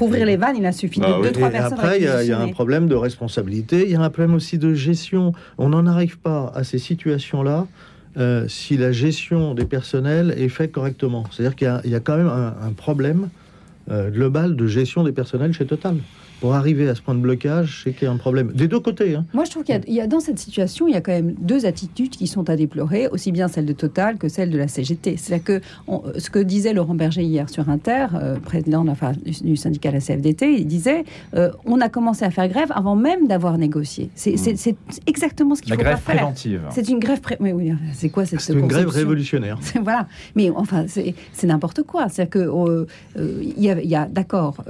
ouvrir 0.00 0.26
les 0.26 0.36
vannes. 0.36 0.56
Il 0.58 0.66
a 0.66 0.72
suffi 0.72 1.00
de 1.00 1.04
2-3 1.04 1.40
bah 1.40 1.50
personnes. 1.50 1.78
Après, 1.78 1.98
il 1.98 2.04
y, 2.04 2.32
a 2.32 2.40
un 2.40 2.48
problème 2.48 2.88
de 2.88 2.94
responsabilité. 2.94 3.84
Il 3.84 3.92
y 3.92 3.94
a 3.94 4.00
un 4.00 4.10
problème 4.10 4.34
aussi 4.34 4.58
de 4.58 4.74
gestion. 4.74 5.32
On 5.58 5.68
n'en 5.68 5.86
arrive 5.86 6.18
pas 6.18 6.52
à 6.54 6.64
ces 6.64 6.78
situations-là. 6.78 7.66
si 8.48 8.76
la 8.76 8.92
gestion 8.92 9.54
des 9.54 9.66
personnels 9.66 10.34
est 10.36 10.48
faite 10.48 10.72
correctement. 10.72 11.24
C'est-à-dire 11.30 11.56
qu'il 11.56 11.90
y, 11.90 11.94
a 11.94 12.00
quand 12.00 12.16
même 12.16 12.28
un, 12.28 12.54
un 12.60 12.72
problème 12.72 13.28
global 13.88 14.56
de 14.56 14.66
gestion 14.66 15.04
des 15.04 15.12
personnels 15.12 15.52
chez 15.52 15.66
Total. 15.66 15.96
Pour 16.40 16.54
arriver 16.54 16.88
à 16.88 16.94
ce 16.94 17.02
point 17.02 17.14
de 17.14 17.20
blocage, 17.20 17.82
c'est 17.84 17.92
qu'il 17.92 18.04
y 18.04 18.06
a 18.06 18.12
un 18.12 18.16
problème. 18.16 18.52
Des 18.52 18.68
deux 18.68 18.80
côtés. 18.80 19.14
Hein. 19.14 19.24
Moi, 19.32 19.44
je 19.44 19.50
trouve 19.50 19.64
qu'il 19.64 19.80
y, 19.88 20.00
a 20.00 20.06
dans 20.06 20.20
cette 20.20 20.38
situation, 20.38 20.88
il 20.88 20.94
y 20.94 20.96
a 20.96 21.00
quand 21.00 21.12
même 21.12 21.34
deux 21.38 21.66
attitudes 21.66 22.10
qui 22.10 22.26
sont 22.26 22.48
à 22.50 22.56
déplorer, 22.56 23.08
aussi 23.08 23.32
bien 23.32 23.48
celle 23.48 23.66
de 23.66 23.72
Total 23.72 24.18
que 24.18 24.28
celle 24.28 24.50
de 24.50 24.58
la 24.58 24.68
CGT. 24.68 25.16
C'est-à-dire 25.16 25.44
que 25.44 25.60
ce 26.18 26.30
que 26.30 26.38
disait 26.38 26.72
Laurent 26.72 26.94
Berger 26.94 27.22
hier 27.22 27.48
sur 27.48 27.68
Inter, 27.68 28.06
euh, 28.14 28.36
président 28.36 28.84
du, 29.42 29.56
syndicat 29.56 29.90
la 29.90 30.00
CFDT, 30.00 30.54
il 30.54 30.66
disait 30.66 31.04
euh, 31.34 31.50
on 31.64 31.80
a 31.80 31.88
commencé 31.88 32.24
à 32.24 32.30
faire 32.30 32.48
grève 32.48 32.72
avant 32.74 32.96
même 32.96 33.26
d'avoir 33.26 33.58
négocié. 33.58 34.10
C'est 34.14 34.34
mmh. 34.34 34.74
exactement 35.06 35.54
ce 35.54 35.62
qu'il 35.62 35.72
faut 35.72 35.80
grève 35.80 35.94
pas 35.94 36.00
faire. 36.00 36.16
préventive. 36.16 36.62
C'est 36.70 36.88
une 36.88 36.98
grève 36.98 37.20
préventive. 37.20 37.54
Oui, 37.54 37.72
c'est 37.92 38.08
quoi 38.08 38.26
cette 38.26 38.40
C'est 38.40 38.52
une 38.52 38.66
grève 38.66 38.88
révolutionnaire. 38.88 39.58
voilà. 39.82 40.08
Mais 40.34 40.50
enfin, 40.50 40.86
c'est 40.88 41.46
n'importe 41.46 41.82
quoi. 41.82 42.08
C'est-à-dire 42.08 42.30
que 42.30 42.38
euh, 42.38 42.86
il 43.16 43.62
y 43.62 43.88
y 43.88 43.96
a 43.96 44.06
d'accord, 44.06 44.64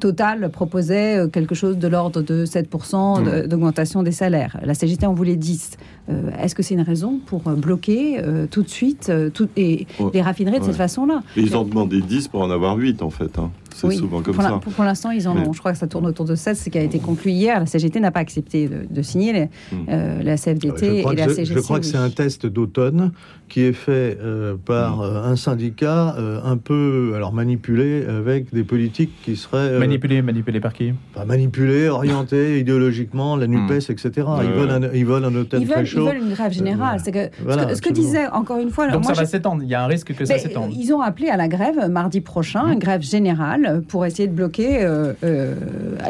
Total 0.00 0.31
proposait 0.50 1.18
euh, 1.18 1.28
quelque 1.28 1.54
chose 1.54 1.78
de 1.78 1.88
l'ordre 1.88 2.22
de 2.22 2.44
7% 2.44 3.20
mmh. 3.20 3.46
d'augmentation 3.46 4.02
des 4.02 4.12
salaires. 4.12 4.58
La 4.62 4.74
CGT 4.74 5.06
en 5.06 5.14
voulait 5.14 5.36
10. 5.36 5.76
Euh, 6.08 6.30
est-ce 6.40 6.54
que 6.54 6.62
c'est 6.62 6.74
une 6.74 6.82
raison 6.82 7.20
pour 7.24 7.46
euh, 7.48 7.54
bloquer 7.54 8.22
tout 8.50 8.62
de 8.62 8.68
suite 8.68 9.12
tout, 9.34 9.48
et 9.56 9.86
les 10.12 10.22
raffineries 10.22 10.60
de 10.60 10.64
cette 10.64 10.76
façon-là? 10.76 11.22
Ils 11.36 11.56
ont 11.56 11.64
demandé 11.64 12.00
10 12.00 12.28
pour 12.28 12.42
en 12.42 12.50
avoir 12.50 12.76
8 12.76 13.02
en 13.02 13.10
fait. 13.10 13.38
Hein. 13.38 13.50
C'est 13.74 13.90
souvent 13.92 14.22
comme 14.22 14.34
pour 14.34 14.42
ça. 14.44 14.60
pour, 14.60 14.84
l'instant, 14.84 15.10
ils 15.10 15.28
en 15.28 15.36
ont. 15.36 15.52
Je 15.52 15.58
crois 15.58 15.72
que 15.72 15.78
ça 15.78 15.86
tourne 15.86 16.06
autour 16.06 16.24
de 16.24 16.34
7, 16.34 16.56
ce 16.56 16.70
qui 16.70 16.78
a 16.78 16.82
été 16.82 16.98
conclu 16.98 17.30
hier. 17.30 17.58
La 17.60 17.66
CGT 17.66 18.00
n'a 18.00 18.10
pas 18.10 18.20
accepté 18.20 18.68
de, 18.68 19.02
signer 19.02 19.32
les, 19.32 19.44
mmh. 19.72 20.22
la 20.22 20.36
CFDT 20.36 21.00
et 21.00 21.16
la 21.16 21.28
CGT. 21.28 21.54
Je 21.54 21.60
crois 21.60 21.80
que 21.80 21.86
c'est 21.86 21.96
un 21.96 22.10
test 22.10 22.46
d'automne 22.46 23.12
qui 23.48 23.60
est 23.60 23.72
fait 23.72 24.18
par 24.64 24.98
mmh. 24.98 25.16
un 25.24 25.36
syndicat 25.36 26.16
un 26.44 26.56
peu 26.56 27.12
alors 27.14 27.32
manipulé 27.32 28.04
avec 28.06 28.52
des 28.52 28.64
politiques 28.64 29.12
qui 29.22 29.36
seraient 29.36 29.78
manipulés 29.78 30.22
manipulé 30.22 30.60
par 30.60 30.72
qui? 30.72 30.92
Manipulé, 31.26 31.88
orienté 31.88 32.58
idéologiquement, 32.60 33.36
la 33.36 33.46
NUPES, 33.46 33.88
hmm. 33.88 33.92
etc. 33.92 34.10
Ils, 34.42 34.50
veulent 34.50 34.70
un, 34.70 34.92
ils 34.92 35.06
veulent 35.06 35.24
un 35.24 35.58
ils 35.58 35.68
très 35.68 35.84
chaud. 35.84 36.08
Ils 36.08 36.14
veulent 36.14 36.28
une 36.28 36.34
grève 36.34 36.52
générale. 36.52 37.00
Euh, 37.06 37.28
que, 37.28 37.74
ce, 37.74 37.82
que, 37.82 37.92
disait, 37.92 38.26
encore 38.28 38.58
une 38.58 38.70
fois... 38.70 38.88
Donc 38.88 39.04
ça 39.04 39.12
va 39.12 39.26
s'étendre, 39.26 39.62
il 39.62 39.68
y 39.68 39.74
a 39.74 39.84
un 39.84 39.86
risque 39.86 40.14
que 40.14 40.24
ça 40.24 40.38
s'étende. 40.38 40.72
Ils 40.74 40.92
ont 40.92 41.00
appelé 41.00 41.28
à 41.28 41.36
la 41.36 41.48
grève 41.48 41.88
mardi 41.90 42.20
prochain, 42.20 42.66
une 42.68 42.76
hmm. 42.76 42.80
grève 42.80 43.02
générale, 43.02 43.61
pour 43.88 44.06
essayer 44.06 44.28
de 44.28 44.34
bloquer 44.34 44.82
euh, 44.84 45.12
euh, 45.24 45.54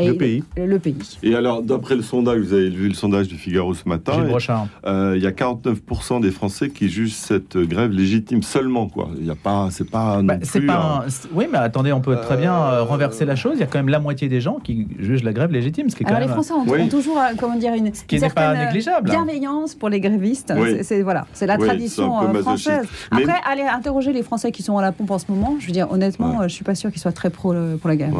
le, 0.00 0.16
pays. 0.16 0.44
le 0.56 0.78
pays. 0.78 1.18
Et 1.22 1.34
alors, 1.34 1.62
d'après 1.62 1.96
le 1.96 2.02
sondage, 2.02 2.40
vous 2.40 2.52
avez 2.52 2.70
vu 2.70 2.88
le 2.88 2.94
sondage 2.94 3.28
du 3.28 3.36
Figaro 3.36 3.74
ce 3.74 3.88
matin, 3.88 4.12
il 4.24 5.22
y 5.22 5.26
a 5.26 5.30
49% 5.30 6.20
des 6.20 6.30
Français 6.30 6.70
qui 6.70 6.88
jugent 6.88 7.12
cette 7.12 7.56
grève 7.56 7.90
légitime 7.90 8.42
seulement. 8.42 8.88
Quoi. 8.88 9.10
Il 9.18 9.26
y 9.26 9.30
a 9.30 9.34
pas, 9.34 9.68
c'est 9.70 9.88
pas... 9.88 10.22
Bah, 10.22 10.36
c'est 10.42 10.60
pas 10.60 11.04
Oui, 11.32 11.46
mais 11.50 11.58
attendez, 11.58 11.92
on 11.92 12.00
peut 12.00 12.16
très 12.16 12.36
bien 12.36 12.80
renverser 12.80 13.24
la 13.24 13.36
chose. 13.36 13.52
Il 13.54 13.60
y 13.60 13.64
a 13.64 13.66
quand 13.66 13.78
même 13.78 13.88
la 13.88 14.00
moitié 14.00 14.28
des 14.28 14.40
gens 14.40 14.58
qui 14.62 14.88
jugent 14.98 15.24
la 15.24 15.32
grève 15.32 15.52
légitime. 15.52 15.90
Ce 15.90 15.96
qui 15.96 16.02
est 16.02 16.06
quand 16.06 16.14
Alors, 16.14 16.28
les 16.28 16.32
Français 16.32 16.52
ont, 16.52 16.88
toujours 16.88 17.18
euh, 17.18 17.34
comment 17.38 17.56
dire, 17.56 17.74
une, 17.74 17.90
qui 17.92 18.18
n'est 18.18 18.30
pas 18.30 18.54
négligeable. 18.54 19.10
bienveillance 19.10 19.74
pour 19.74 19.88
les 19.88 20.00
grévistes. 20.00 20.52
C'est 20.82 21.02
voilà, 21.02 21.26
c'est 21.32 21.46
la 21.46 21.58
tradition 21.58 22.20
euh, 22.22 22.40
française. 22.40 22.86
Après, 23.10 23.34
aller 23.44 23.62
interroger 23.62 24.12
les 24.12 24.22
Français 24.22 24.52
qui 24.52 24.62
sont 24.62 24.78
à 24.78 24.82
la 24.82 24.92
pompe 24.92 25.10
en 25.10 25.18
ce 25.18 25.26
moment, 25.28 25.56
je 25.58 25.66
veux 25.66 25.72
dire, 25.72 25.90
honnêtement, 25.90 26.42
je 26.42 26.54
suis 26.54 26.64
pas 26.64 26.74
sûr 26.74 26.90
qu'ils 26.90 27.00
soient 27.00 27.12
très 27.12 27.30
pour 27.42 27.88
la 27.88 27.96
guerre. 27.96 28.12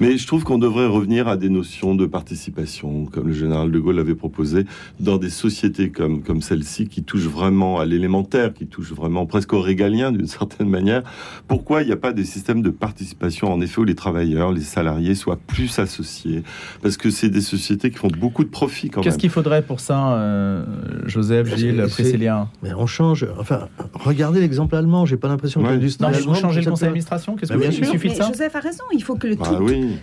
Mais 0.00 0.16
je 0.16 0.26
trouve 0.26 0.44
qu'on 0.44 0.58
devrait 0.58 0.86
revenir 0.86 1.28
à 1.28 1.36
des 1.36 1.48
notions 1.48 1.94
de 1.94 2.06
participation, 2.06 3.06
comme 3.06 3.28
le 3.28 3.34
général 3.34 3.70
de 3.70 3.78
Gaulle 3.78 3.98
avait 3.98 4.14
proposé, 4.14 4.64
dans 5.00 5.18
des 5.18 5.30
sociétés 5.30 5.90
comme, 5.90 6.22
comme 6.22 6.42
celle-ci, 6.42 6.88
qui 6.88 7.02
touchent 7.02 7.28
vraiment 7.28 7.78
à 7.78 7.84
l'élémentaire, 7.84 8.52
qui 8.52 8.66
touchent 8.66 8.92
vraiment 8.92 9.26
presque 9.26 9.52
au 9.52 9.60
régalien 9.60 10.12
d'une 10.12 10.26
certaine 10.38 10.68
manière. 10.68 11.02
Pourquoi 11.48 11.82
il 11.82 11.86
n'y 11.86 11.92
a 11.92 11.96
pas 11.96 12.12
des 12.12 12.24
systèmes 12.24 12.62
de 12.62 12.70
participation, 12.70 13.52
en 13.52 13.60
effet, 13.60 13.80
où 13.80 13.84
les 13.84 13.94
travailleurs, 13.94 14.52
les 14.52 14.62
salariés 14.62 15.14
soient 15.14 15.38
plus 15.46 15.78
associés, 15.78 16.42
parce 16.82 16.96
que 16.96 17.10
c'est 17.10 17.28
des 17.28 17.40
sociétés 17.40 17.90
qui 17.90 17.98
font 17.98 18.08
beaucoup 18.08 18.44
de 18.44 18.50
profits 18.50 18.90
quand 18.90 19.00
même. 19.00 19.04
Qu'est-ce 19.04 19.18
qu'il 19.18 19.30
faudrait 19.30 19.62
pour 19.62 19.80
ça, 19.80 20.14
euh, 20.14 20.64
Joseph, 21.06 21.54
Gilles, 21.56 21.84
Priscillien 21.88 22.48
Mais 22.62 22.72
on 22.74 22.86
change. 22.86 23.26
Enfin, 23.38 23.68
regardez 23.94 24.40
l'exemple 24.40 24.74
allemand. 24.76 25.06
J'ai 25.06 25.16
pas 25.16 25.28
l'impression 25.28 25.62
que 25.62 25.68
l'industrie. 25.68 26.06
Non, 26.10 26.18
vous 26.18 26.34
changez 26.34 26.60
le 26.60 26.70
conseil 26.70 26.86
d'administration. 26.86 27.36
Qu'est-ce 27.36 27.52
que 27.52 27.64
il 27.64 27.86
suffit 27.86 28.08
de 28.08 28.14
ça? 28.14 28.28
Joseph 28.28 28.54
a 28.56 28.60
raison. 28.62 28.84
Il 28.92 29.02
faut 29.02 29.16
que 29.16 29.34
bah 29.34 29.58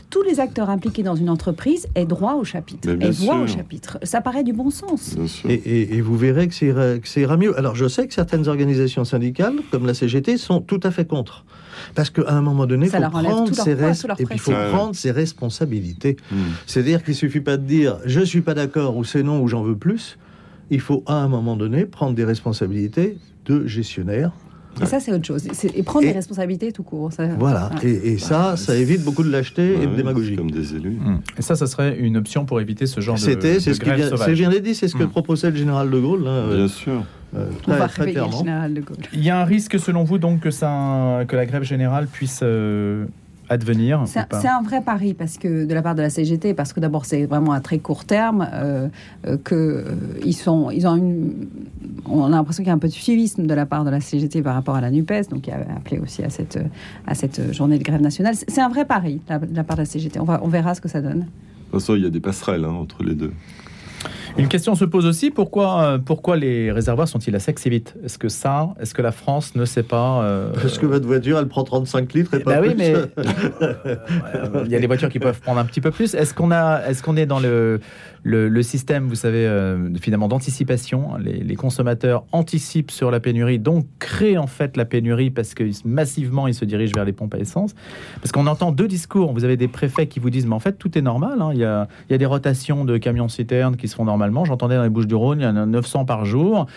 tous 0.09 0.23
les 0.23 0.39
acteurs 0.39 0.69
impliqués 0.69 1.03
dans 1.03 1.15
une 1.15 1.29
entreprise 1.29 1.87
aient 1.95 2.05
droit 2.05 2.33
au 2.33 2.43
chapitre, 2.43 2.89
aient 2.89 3.11
voix 3.11 3.39
au 3.39 3.47
chapitre. 3.47 3.99
Ça 4.03 4.21
paraît 4.21 4.43
du 4.43 4.53
bon 4.53 4.69
sens. 4.69 5.15
Et, 5.47 5.97
et, 5.97 6.01
vous 6.01 6.17
verrez 6.17 6.47
que 6.47 6.53
c'est 6.53 7.21
ira 7.21 7.37
mieux. 7.37 7.57
Alors, 7.57 7.75
je 7.75 7.87
sais 7.87 8.07
que 8.07 8.13
certaines 8.13 8.47
organisations 8.47 9.05
syndicales, 9.05 9.55
comme 9.71 9.85
la 9.85 9.93
CGT, 9.93 10.37
sont 10.37 10.61
tout 10.61 10.79
à 10.83 10.91
fait 10.91 11.05
contre. 11.05 11.45
Parce 11.95 12.09
qu'à 12.09 12.31
un 12.31 12.41
moment 12.41 12.65
donné, 12.65 12.87
il 12.87 12.91
faut, 12.91 13.09
prendre 13.09 13.53
ses, 13.53 13.71
et 13.71 14.37
faut 14.37 14.51
prendre 14.51 14.95
ses 14.95 15.11
responsabilités. 15.11 16.17
Hmm. 16.31 16.37
C'est-à-dire 16.65 17.03
qu'il 17.03 17.13
ne 17.13 17.17
suffit 17.17 17.41
pas 17.41 17.57
de 17.57 17.63
dire 17.63 17.97
je 18.05 18.19
ne 18.19 18.25
suis 18.25 18.41
pas 18.41 18.53
d'accord 18.53 18.97
ou 18.97 19.03
c'est 19.03 19.23
non 19.23 19.41
ou 19.41 19.47
j'en 19.47 19.63
veux 19.63 19.77
plus. 19.77 20.17
Il 20.69 20.81
faut 20.81 21.03
à 21.07 21.15
un 21.15 21.27
moment 21.27 21.55
donné 21.55 21.85
prendre 21.85 22.13
des 22.13 22.25
responsabilités 22.25 23.17
de 23.45 23.65
gestionnaire. 23.65 24.31
Et 24.81 24.85
ça, 24.85 24.99
c'est 24.99 25.11
autre 25.11 25.25
chose. 25.25 25.47
Et 25.75 25.83
prendre 25.83 26.05
des 26.05 26.11
responsabilités 26.11 26.71
tout 26.71 26.83
court. 26.83 27.11
voilà. 27.37 27.69
Et, 27.83 28.17
ça, 28.17 28.55
ça 28.57 28.75
évite 28.75 29.03
beaucoup 29.03 29.23
de 29.23 29.31
lâcheté 29.31 29.73
et 29.81 29.87
de 29.87 29.95
démagogie. 29.95 30.35
Comme 30.35 30.51
des 30.51 30.75
élus. 30.75 30.97
Hmm. 30.99 31.19
Et 31.37 31.41
ça, 31.41 31.55
ça 31.55 31.67
serait 31.67 31.97
une 31.97 32.17
option 32.17 32.45
pour 32.45 32.61
éviter 32.61 32.85
ce 32.85 33.01
genre 33.01 33.15
de. 33.15 33.21
C'était, 33.21 33.59
c'est 33.59 33.73
ce 33.73 33.79
que 33.79 34.31
vient, 34.31 34.49
dit, 34.49 34.75
c'est 34.75 34.87
ce 34.87 34.95
que 34.95 35.03
hmm. 35.03 35.09
proposait 35.09 35.49
le 35.51 35.57
général 35.57 35.89
de 35.89 35.99
Gaulle. 35.99 36.23
Bien 36.23 36.67
sûr. 36.67 37.03
Euh, 37.35 37.45
très, 37.87 38.11
clairement. 38.11 38.41
De 38.41 38.81
Gaulle. 38.81 38.97
Il 39.13 39.23
y 39.23 39.29
a 39.29 39.39
un 39.39 39.45
risque, 39.45 39.79
selon 39.79 40.03
vous, 40.03 40.17
donc, 40.17 40.41
que, 40.41 40.51
ça, 40.51 41.23
que 41.27 41.35
la 41.35 41.45
grève 41.45 41.63
générale 41.63 42.07
puisse 42.07 42.39
euh, 42.43 43.05
advenir 43.49 44.03
C'est 44.05 44.47
un 44.47 44.61
vrai 44.61 44.81
pari 44.81 45.13
parce 45.13 45.37
que 45.37 45.65
de 45.65 45.73
la 45.73 45.81
part 45.81 45.95
de 45.95 46.01
la 46.01 46.09
CGT, 46.09 46.53
parce 46.53 46.73
que 46.73 46.79
d'abord 46.79 47.05
c'est 47.05 47.25
vraiment 47.25 47.51
à 47.51 47.59
très 47.59 47.79
court 47.79 48.05
terme 48.05 48.47
euh, 48.53 48.87
euh 49.25 49.37
que 49.37 49.55
euh, 49.55 49.83
ils 50.23 50.33
sont, 50.33 50.69
ils 50.71 50.87
ont 50.87 50.95
une, 50.95 51.47
on 52.05 52.25
a 52.25 52.29
l'impression 52.29 52.63
qu'il 52.63 52.69
y 52.69 52.71
a 52.71 52.75
un 52.75 52.79
peu 52.79 52.87
de 52.87 52.93
suivisme 52.93 53.45
de 53.45 53.53
la 53.53 53.65
part 53.65 53.83
de 53.83 53.89
la 53.89 53.99
CGT 53.99 54.41
par 54.41 54.53
rapport 54.53 54.75
à 54.75 54.81
la 54.81 54.91
Nupes, 54.91 55.29
donc 55.29 55.41
qui 55.41 55.51
a 55.51 55.59
appelé 55.75 55.99
aussi 55.99 56.23
à 56.23 56.29
cette 56.29 56.59
à 57.07 57.15
cette 57.15 57.53
journée 57.53 57.77
de 57.77 57.83
grève 57.83 58.01
nationale. 58.01 58.35
C'est 58.35 58.61
un 58.61 58.69
vrai 58.69 58.85
pari 58.85 59.21
de 59.27 59.55
la, 59.55 59.63
part 59.63 59.77
de 59.77 59.81
la 59.81 59.85
CGT. 59.85 60.19
On 60.19 60.25
va, 60.25 60.39
on 60.43 60.47
verra 60.47 60.75
ce 60.75 60.81
que 60.81 60.89
ça 60.89 61.01
donne. 61.01 61.19
De 61.19 61.25
toute 61.71 61.81
façon, 61.81 61.95
il 61.95 62.03
y 62.03 62.07
a 62.07 62.09
des 62.09 62.19
passerelles 62.19 62.65
hein, 62.65 62.73
entre 62.73 63.03
les 63.03 63.15
deux. 63.15 63.31
Une 64.37 64.47
question 64.47 64.75
se 64.75 64.85
pose 64.85 65.05
aussi 65.05 65.31
pourquoi, 65.31 65.83
euh, 65.83 65.97
pourquoi 65.97 66.37
les 66.37 66.71
réservoirs 66.71 67.07
sont-ils 67.07 67.35
à 67.35 67.39
sec 67.39 67.59
si 67.59 67.69
vite? 67.69 67.95
Est-ce 68.03 68.17
que 68.17 68.29
ça, 68.29 68.69
est-ce 68.79 68.93
que 68.93 69.01
la 69.01 69.11
France 69.11 69.55
ne 69.55 69.65
sait 69.65 69.83
pas 69.83 70.23
euh... 70.23 70.51
Parce 70.53 70.77
que 70.77 70.85
votre 70.85 71.05
voiture, 71.05 71.37
elle 71.37 71.47
prend 71.47 71.63
35 71.63 72.13
litres 72.13 72.33
et 72.33 72.39
pas 72.39 72.55
bah 72.55 72.61
plus. 72.61 72.69
oui, 72.69 72.75
mais 72.77 72.93
il 74.65 74.71
y 74.71 74.75
a 74.75 74.79
des 74.79 74.87
voitures 74.87 75.09
qui 75.09 75.19
peuvent 75.19 75.39
prendre 75.39 75.59
un 75.59 75.65
petit 75.65 75.81
peu 75.81 75.91
plus. 75.91 76.13
Est-ce 76.13 76.33
qu'on 76.33 76.51
a, 76.51 76.87
est-ce 76.87 77.03
qu'on 77.03 77.17
est 77.17 77.25
dans 77.25 77.39
le 77.39 77.79
le, 78.23 78.61
système, 78.61 79.07
vous 79.07 79.15
savez, 79.15 79.45
euh, 79.45 79.93
finalement 79.99 80.27
d'anticipation? 80.27 81.15
Les, 81.17 81.55
consommateurs 81.55 82.23
anticipent 82.31 82.91
sur 82.91 83.11
la 83.11 83.19
pénurie, 83.19 83.59
donc 83.59 83.85
créent 83.99 84.37
en 84.37 84.47
fait 84.47 84.77
la 84.77 84.85
pénurie 84.85 85.29
parce 85.29 85.53
que 85.53 85.63
massivement 85.85 86.47
ils 86.47 86.53
se 86.53 86.63
dirigent 86.63 86.93
vers 86.95 87.05
les 87.05 87.11
pompes 87.11 87.33
à 87.33 87.37
essence. 87.37 87.73
Parce 88.21 88.31
qu'on 88.31 88.47
entend 88.47 88.71
deux 88.71 88.87
discours. 88.87 89.33
Vous 89.33 89.43
avez 89.43 89.57
des 89.57 89.67
préfets 89.67 90.07
qui 90.07 90.19
vous 90.19 90.29
disent, 90.29 90.45
mais 90.45 90.55
en 90.55 90.59
fait 90.59 90.73
tout 90.73 90.97
est 90.97 91.01
normal. 91.01 91.41
Hein. 91.41 91.51
Il, 91.53 91.59
y 91.59 91.65
a, 91.65 91.87
il 92.09 92.13
y 92.13 92.15
a 92.15 92.17
des 92.17 92.25
rotations 92.25 92.85
de 92.85 92.97
camions 92.97 93.27
citernes 93.27 93.75
qui 93.75 93.87
se 93.87 93.95
font 93.95 94.05
normalement. 94.05 94.18
J'entendais 94.45 94.75
dans 94.75 94.83
les 94.83 94.89
Bouches 94.89 95.07
du 95.07 95.15
Rhône, 95.15 95.39
il 95.39 95.43
y 95.43 95.47
en 95.47 95.55
a 95.55 95.65
900 95.65 96.05
par 96.05 96.25
jour. 96.25 96.67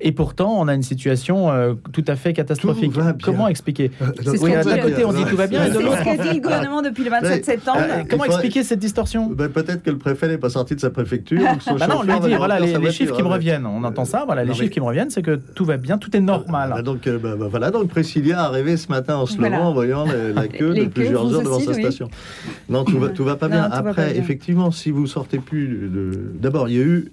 Et 0.00 0.12
pourtant, 0.12 0.54
on 0.58 0.68
a 0.68 0.74
une 0.74 0.82
situation 0.82 1.50
euh, 1.50 1.74
tout 1.92 2.04
à 2.06 2.14
fait 2.14 2.32
catastrophique. 2.32 2.92
Comment 3.22 3.48
expliquer 3.48 3.90
euh, 4.00 4.62
D'un 4.62 4.78
côté, 4.78 5.04
on 5.04 5.12
dit 5.12 5.24
tout 5.24 5.36
va 5.36 5.48
bien, 5.48 5.64
et 5.64 5.70
de 5.70 5.78
l'autre. 5.78 5.96
C'est 6.04 6.12
ce 6.12 6.16
qu'a 6.16 6.22
dit 6.22 6.36
le 6.36 6.42
gouvernement 6.42 6.82
depuis 6.82 7.02
le 7.02 7.10
27 7.10 7.44
septembre. 7.44 7.80
Euh, 7.80 8.04
comment 8.08 8.24
expliquer 8.24 8.62
cette 8.62 8.78
distorsion 8.78 9.26
ben, 9.26 9.48
Peut-être 9.48 9.82
que 9.82 9.90
le 9.90 9.98
préfet 9.98 10.28
n'est 10.28 10.38
pas 10.38 10.50
sorti 10.50 10.76
de 10.76 10.80
sa 10.80 10.90
préfecture. 10.90 11.40
bah 11.78 11.86
non, 11.88 12.02
lui 12.02 12.12
dit 12.20 12.34
voilà, 12.34 12.60
les, 12.60 12.90
chiffres 12.92 13.14
qui 13.14 13.22
me 13.22 13.28
reviennent. 13.28 13.66
On 13.66 13.82
entend 13.82 14.04
ça, 14.04 14.24
voilà, 14.24 14.44
les 14.44 14.54
chiffres 14.54 14.70
qui 14.70 14.80
me 14.80 14.86
reviennent, 14.86 15.10
c'est 15.10 15.22
que 15.22 15.34
tout 15.34 15.64
va 15.64 15.76
bien, 15.76 15.98
tout 15.98 16.16
est 16.16 16.20
normal. 16.20 16.70
Bah, 16.74 16.82
donc, 16.82 17.08
bah, 17.08 17.34
bah, 17.36 17.48
voilà, 17.50 17.70
donc 17.70 17.88
Priscilla 17.88 18.36
est 18.36 18.38
arrivé 18.38 18.76
ce 18.76 18.88
matin 18.88 19.16
en 19.16 19.26
se 19.26 19.40
levant 19.40 19.68
en 19.68 19.72
voyant 19.72 20.04
la 20.34 20.46
queue 20.48 20.74
de 20.74 20.84
plusieurs 20.84 21.34
heures 21.34 21.42
devant 21.42 21.60
sa 21.60 21.74
station. 21.74 22.08
Non, 22.68 22.84
tout 22.84 23.24
va 23.24 23.36
pas 23.36 23.48
bien. 23.48 23.64
Après, 23.64 24.16
effectivement, 24.16 24.70
si 24.70 24.92
vous 24.92 25.08
sortez 25.08 25.38
plus 25.38 25.66
de. 25.66 26.10
D'abord, 26.40 26.68
il 26.68 26.76
y 26.76 26.80
a 26.80 26.84
eu 26.84 27.10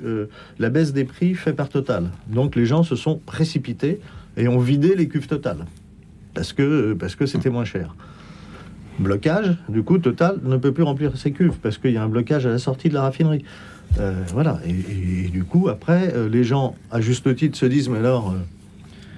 la 0.59 0.69
baisse 0.69 0.93
des 0.93 1.05
prix 1.05 1.33
faite 1.33 1.55
par 1.55 1.69
Total. 1.69 2.11
Donc, 2.27 2.55
les 2.55 2.65
gens 2.65 2.74
se 2.83 2.95
sont 2.95 3.19
précipités 3.25 3.99
et 4.37 4.47
ont 4.47 4.59
vidé 4.59 4.95
les 4.95 5.07
cuves 5.07 5.27
totales 5.27 5.65
parce 6.33 6.53
que 6.53 6.93
parce 6.93 7.15
que 7.15 7.25
c'était 7.25 7.49
moins 7.49 7.65
cher. 7.65 7.95
Blocage, 8.99 9.57
du 9.67 9.83
coup, 9.83 9.97
Total 9.97 10.39
ne 10.43 10.55
peut 10.55 10.71
plus 10.71 10.83
remplir 10.83 11.17
ses 11.17 11.31
cuves 11.31 11.57
parce 11.61 11.77
qu'il 11.77 11.91
y 11.91 11.97
a 11.97 12.03
un 12.03 12.07
blocage 12.07 12.45
à 12.45 12.49
la 12.49 12.59
sortie 12.59 12.87
de 12.87 12.93
la 12.93 13.01
raffinerie. 13.01 13.43
Euh, 13.99 14.23
voilà, 14.33 14.59
et, 14.65 15.27
du 15.29 15.43
coup, 15.43 15.67
après, 15.67 16.13
euh, 16.13 16.29
les 16.29 16.43
gens, 16.43 16.75
à 16.91 17.01
juste 17.01 17.33
titre, 17.35 17.57
se 17.57 17.65
disent 17.65 17.89
Mais 17.89 17.97
alors, 17.97 18.33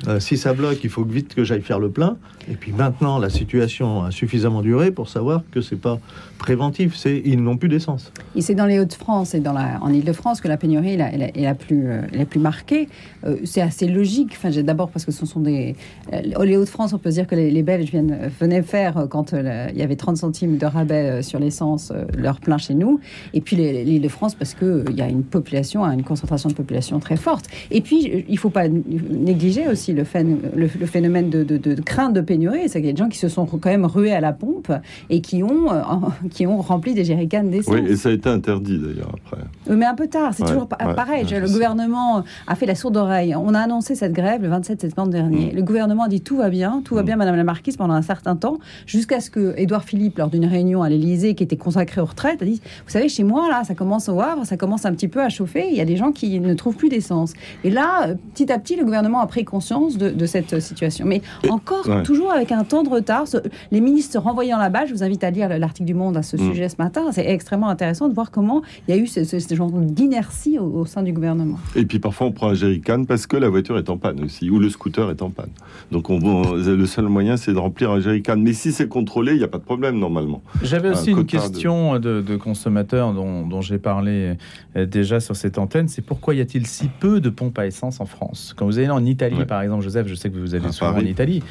euh, 0.07 0.17
Euh, 0.17 0.19
si 0.19 0.37
ça 0.37 0.53
bloque, 0.53 0.79
il 0.83 0.89
faut 0.89 1.03
vite 1.03 1.33
que 1.35 1.43
j'aille 1.43 1.61
faire 1.61 1.79
le 1.79 1.89
plein. 1.89 2.17
Et 2.49 2.55
puis 2.55 2.71
maintenant, 2.71 3.19
la 3.19 3.29
situation 3.29 4.03
a 4.03 4.11
suffisamment 4.11 4.61
duré 4.61 4.91
pour 4.91 5.09
savoir 5.09 5.43
que 5.51 5.61
c'est 5.61 5.75
pas 5.75 5.99
préventif, 6.37 6.95
c'est 6.95 7.21
ils 7.25 7.41
n'ont 7.41 7.57
plus 7.57 7.67
d'essence. 7.67 8.11
Et 8.35 8.41
c'est 8.41 8.55
dans 8.55 8.65
les 8.65 8.79
Hauts-de-France 8.79 9.33
et 9.33 9.41
en 9.47 9.91
Ile-de-France 9.91 10.39
que 10.39 10.47
la 10.47 10.57
pénurie 10.57 10.93
est 10.93 11.41
la, 11.41 11.55
plus, 11.55 11.89
euh, 11.89 12.01
la 12.13 12.25
plus 12.25 12.39
marquée. 12.39 12.87
Euh, 13.25 13.37
c'est 13.43 13.61
assez 13.61 13.87
logique. 13.87 14.33
Enfin, 14.37 14.49
d'abord 14.61 14.89
parce 14.89 15.03
que 15.03 15.11
ce 15.11 15.25
sont 15.25 15.39
des 15.39 15.75
les 16.11 16.57
Hauts-de-France, 16.57 16.93
on 16.93 16.99
peut 16.99 17.09
dire 17.09 17.27
que 17.27 17.35
les, 17.35 17.63
Belges 17.63 17.91
venaient 18.39 18.61
faire 18.61 19.07
quand 19.09 19.33
il 19.33 19.77
y 19.77 19.81
avait 19.81 19.95
30 19.95 20.15
centimes 20.15 20.57
de 20.57 20.65
rabais 20.65 21.21
sur 21.21 21.39
l'essence 21.39 21.91
leur 22.17 22.39
plein 22.39 22.57
chez 22.57 22.75
nous. 22.75 23.01
Et 23.33 23.41
puis 23.41 23.55
l'Île-de-France 23.57 24.35
parce 24.35 24.53
que 24.53 24.85
il 24.89 24.95
y 24.95 25.01
a 25.01 25.09
une 25.09 25.23
population, 25.23 25.83
une 25.83 26.03
concentration 26.03 26.49
de 26.49 26.53
population 26.53 26.99
très 26.99 27.17
forte. 27.17 27.47
Et 27.71 27.81
puis 27.81 28.25
il 28.27 28.37
faut 28.37 28.49
pas 28.49 28.67
négliger 28.67 29.67
aussi 29.67 29.86
le, 29.93 30.03
phénomène 30.03 31.29
de, 31.29 31.81
crainte 31.81 32.13
de 32.13 32.21
pénurie, 32.21 32.67
c'est 32.67 32.79
qu'il 32.79 32.87
y 32.87 32.89
a 32.89 32.93
des 32.93 32.97
gens 32.97 33.09
qui 33.09 33.17
se 33.17 33.29
sont 33.29 33.45
quand 33.45 33.69
même 33.69 33.85
rués 33.85 34.13
à 34.13 34.21
la 34.21 34.33
pompe 34.33 34.71
et 35.09 35.21
qui 35.21 35.43
ont, 35.43 35.71
euh, 35.71 35.81
qui 36.29 36.47
ont 36.47 36.61
rempli 36.61 36.93
des 36.93 37.03
jerrycans 37.03 37.43
d'essence. 37.43 37.73
Oui, 37.73 37.85
et 37.87 37.95
ça 37.95 38.09
a 38.09 38.11
été 38.11 38.29
interdit 38.29 38.79
d'ailleurs 38.79 39.13
après. 39.13 39.43
Mais 39.69 39.85
un 39.85 39.95
peu 39.95 40.07
tard, 40.07 40.33
c'est 40.33 40.43
toujours 40.43 40.67
pareil. 40.67 41.25
le 41.29 41.47
gouvernement 41.47 42.23
a 42.47 42.55
fait 42.55 42.65
la 42.65 42.75
sourde 42.75 42.97
oreille. 42.97 43.35
On 43.35 43.53
a 43.53 43.59
annoncé 43.59 43.95
cette 43.95 44.13
grève 44.13 44.41
le 44.41 44.49
27 44.49 44.81
septembre 44.81 45.09
dernier. 45.09 45.51
Mm. 45.51 45.55
Le 45.55 45.61
gouvernement 45.63 46.03
a 46.03 46.07
dit 46.07 46.21
tout 46.21 46.37
va 46.37 46.49
bien, 46.49 46.81
tout 46.83 46.95
va 46.95 47.03
mm. 47.03 47.05
bien, 47.05 47.15
Madame 47.15 47.35
la 47.35 47.43
Marquise, 47.43 47.77
pendant 47.77 47.93
un 47.93 48.01
certain 48.01 48.35
temps, 48.35 48.57
jusqu'à 48.85 49.19
ce 49.19 49.29
que 49.29 49.53
Édouard 49.57 49.83
Philippe, 49.83 50.17
lors 50.17 50.29
d'une 50.29 50.45
réunion 50.45 50.83
à 50.83 50.89
l'Élysée 50.89 51.35
qui 51.35 51.43
était 51.43 51.57
consacrée 51.57 52.01
aux 52.01 52.05
retraites, 52.05 52.41
a 52.41 52.45
dit 52.45 52.61
Vous 52.85 52.91
savez, 52.91 53.09
chez 53.09 53.23
moi, 53.23 53.47
là, 53.49 53.63
ça 53.63 53.75
commence 53.75 54.09
au 54.09 54.19
Havre, 54.19 54.45
ça 54.45 54.57
commence 54.57 54.85
un 54.85 54.93
petit 54.93 55.07
peu 55.07 55.21
à 55.21 55.29
chauffer, 55.29 55.67
il 55.69 55.77
y 55.77 55.81
a 55.81 55.85
des 55.85 55.97
gens 55.97 56.11
qui 56.11 56.39
ne 56.39 56.53
trouvent 56.53 56.75
plus 56.75 56.89
d'essence. 56.89 57.33
Et 57.63 57.69
là, 57.69 58.15
petit 58.33 58.51
à 58.51 58.59
petit, 58.59 58.75
le 58.75 58.83
gouvernement 58.83 59.19
a 59.19 59.27
pris 59.27 59.45
conscience 59.45 59.76
de, 59.81 60.25
cette 60.25 60.59
situation. 60.59 61.05
Mais 61.05 61.21
encore, 61.49 62.03
toujours 62.03 62.31
avec 62.31 62.51
un 62.51 62.63
temps 62.63 62.83
de 62.83 62.89
retard, 62.89 63.25
les 63.71 63.81
ministres 63.81 64.13
se 64.13 64.17
renvoyant 64.17 64.57
la 64.57 64.69
balle, 64.69 64.87
je 64.87 64.93
vous 64.93 65.03
invite 65.03 65.23
à 65.23 65.31
lire 65.31 65.49
l'article 65.57 65.87
du 65.87 65.93
Monde 65.93 66.17
à 66.17 66.23
ce 66.23 66.35
mm. 66.35 66.39
sujet 66.39 66.69
ce 66.69 66.75
matin, 66.79 67.11
c'est 67.11 67.27
extrêmement 67.27 67.69
intéressant 67.69 68.09
de 68.09 68.13
voir 68.13 68.31
comment 68.31 68.61
il 68.87 68.95
y 68.95 68.97
a 68.97 69.01
eu 69.01 69.07
ce, 69.07 69.23
genre 69.55 69.71
d'inertie 69.71 70.59
au, 70.59 70.85
sein 70.85 71.03
du 71.03 71.13
gouvernement. 71.13 71.59
Et 71.75 71.85
puis 71.85 71.99
parfois 71.99 72.27
on 72.27 72.31
prend 72.31 72.49
un 72.49 72.53
jerrycan 72.53 73.05
parce 73.05 73.27
que 73.27 73.37
la 73.37 73.49
voiture 73.49 73.77
est 73.77 73.89
en 73.89 73.97
panne 73.97 74.23
aussi, 74.23 74.49
ou 74.49 74.59
le 74.59 74.69
scooter 74.69 75.09
est 75.09 75.21
en 75.21 75.29
panne. 75.29 75.49
Donc 75.91 76.09
on, 76.09 76.19
le 76.53 76.85
seul 76.85 77.05
moyen 77.05 77.37
c'est 77.37 77.53
de 77.53 77.57
remplir 77.57 77.91
un 77.91 77.99
jerrycan. 77.99 78.37
Mais 78.37 78.53
si 78.53 78.71
c'est 78.71 78.87
contrôlé, 78.87 79.33
il 79.33 79.37
n'y 79.37 79.43
a 79.43 79.47
pas 79.47 79.57
de 79.57 79.63
problème 79.63 79.99
normalement. 79.99 80.41
J'avais 80.63 80.89
aussi 80.89 81.11
une 81.11 81.25
question 81.25 81.99
de, 81.99 82.21
de, 82.21 82.35
consommateurs 82.35 83.13
dont, 83.13 83.45
dont 83.45 83.61
j'ai 83.61 83.77
parlé 83.77 84.35
euh, 84.75 84.85
déjà 84.85 85.19
sur 85.19 85.35
cette 85.35 85.57
antenne, 85.57 85.87
c'est 85.87 86.01
pourquoi 86.01 86.35
y 86.35 86.41
a-t-il 86.41 86.65
si 86.67 86.87
peu 86.99 87.19
de 87.19 87.29
pompes 87.29 87.57
à 87.59 87.65
essence 87.65 87.99
en 87.99 88.05
France? 88.05 88.53
Quand 88.55 88.65
vous 88.65 88.79
allez 88.79 88.89
en 88.89 89.05
Italie 89.05 89.45
par 89.45 89.61
exemple, 89.61 89.66
Joseph, 89.81 90.07
je 90.07 90.15
sais 90.15 90.29
que 90.29 90.37
vous 90.37 90.55
allez 90.55 90.71
souvent 90.71 90.95
en 90.95 90.99
Italie 91.01 91.43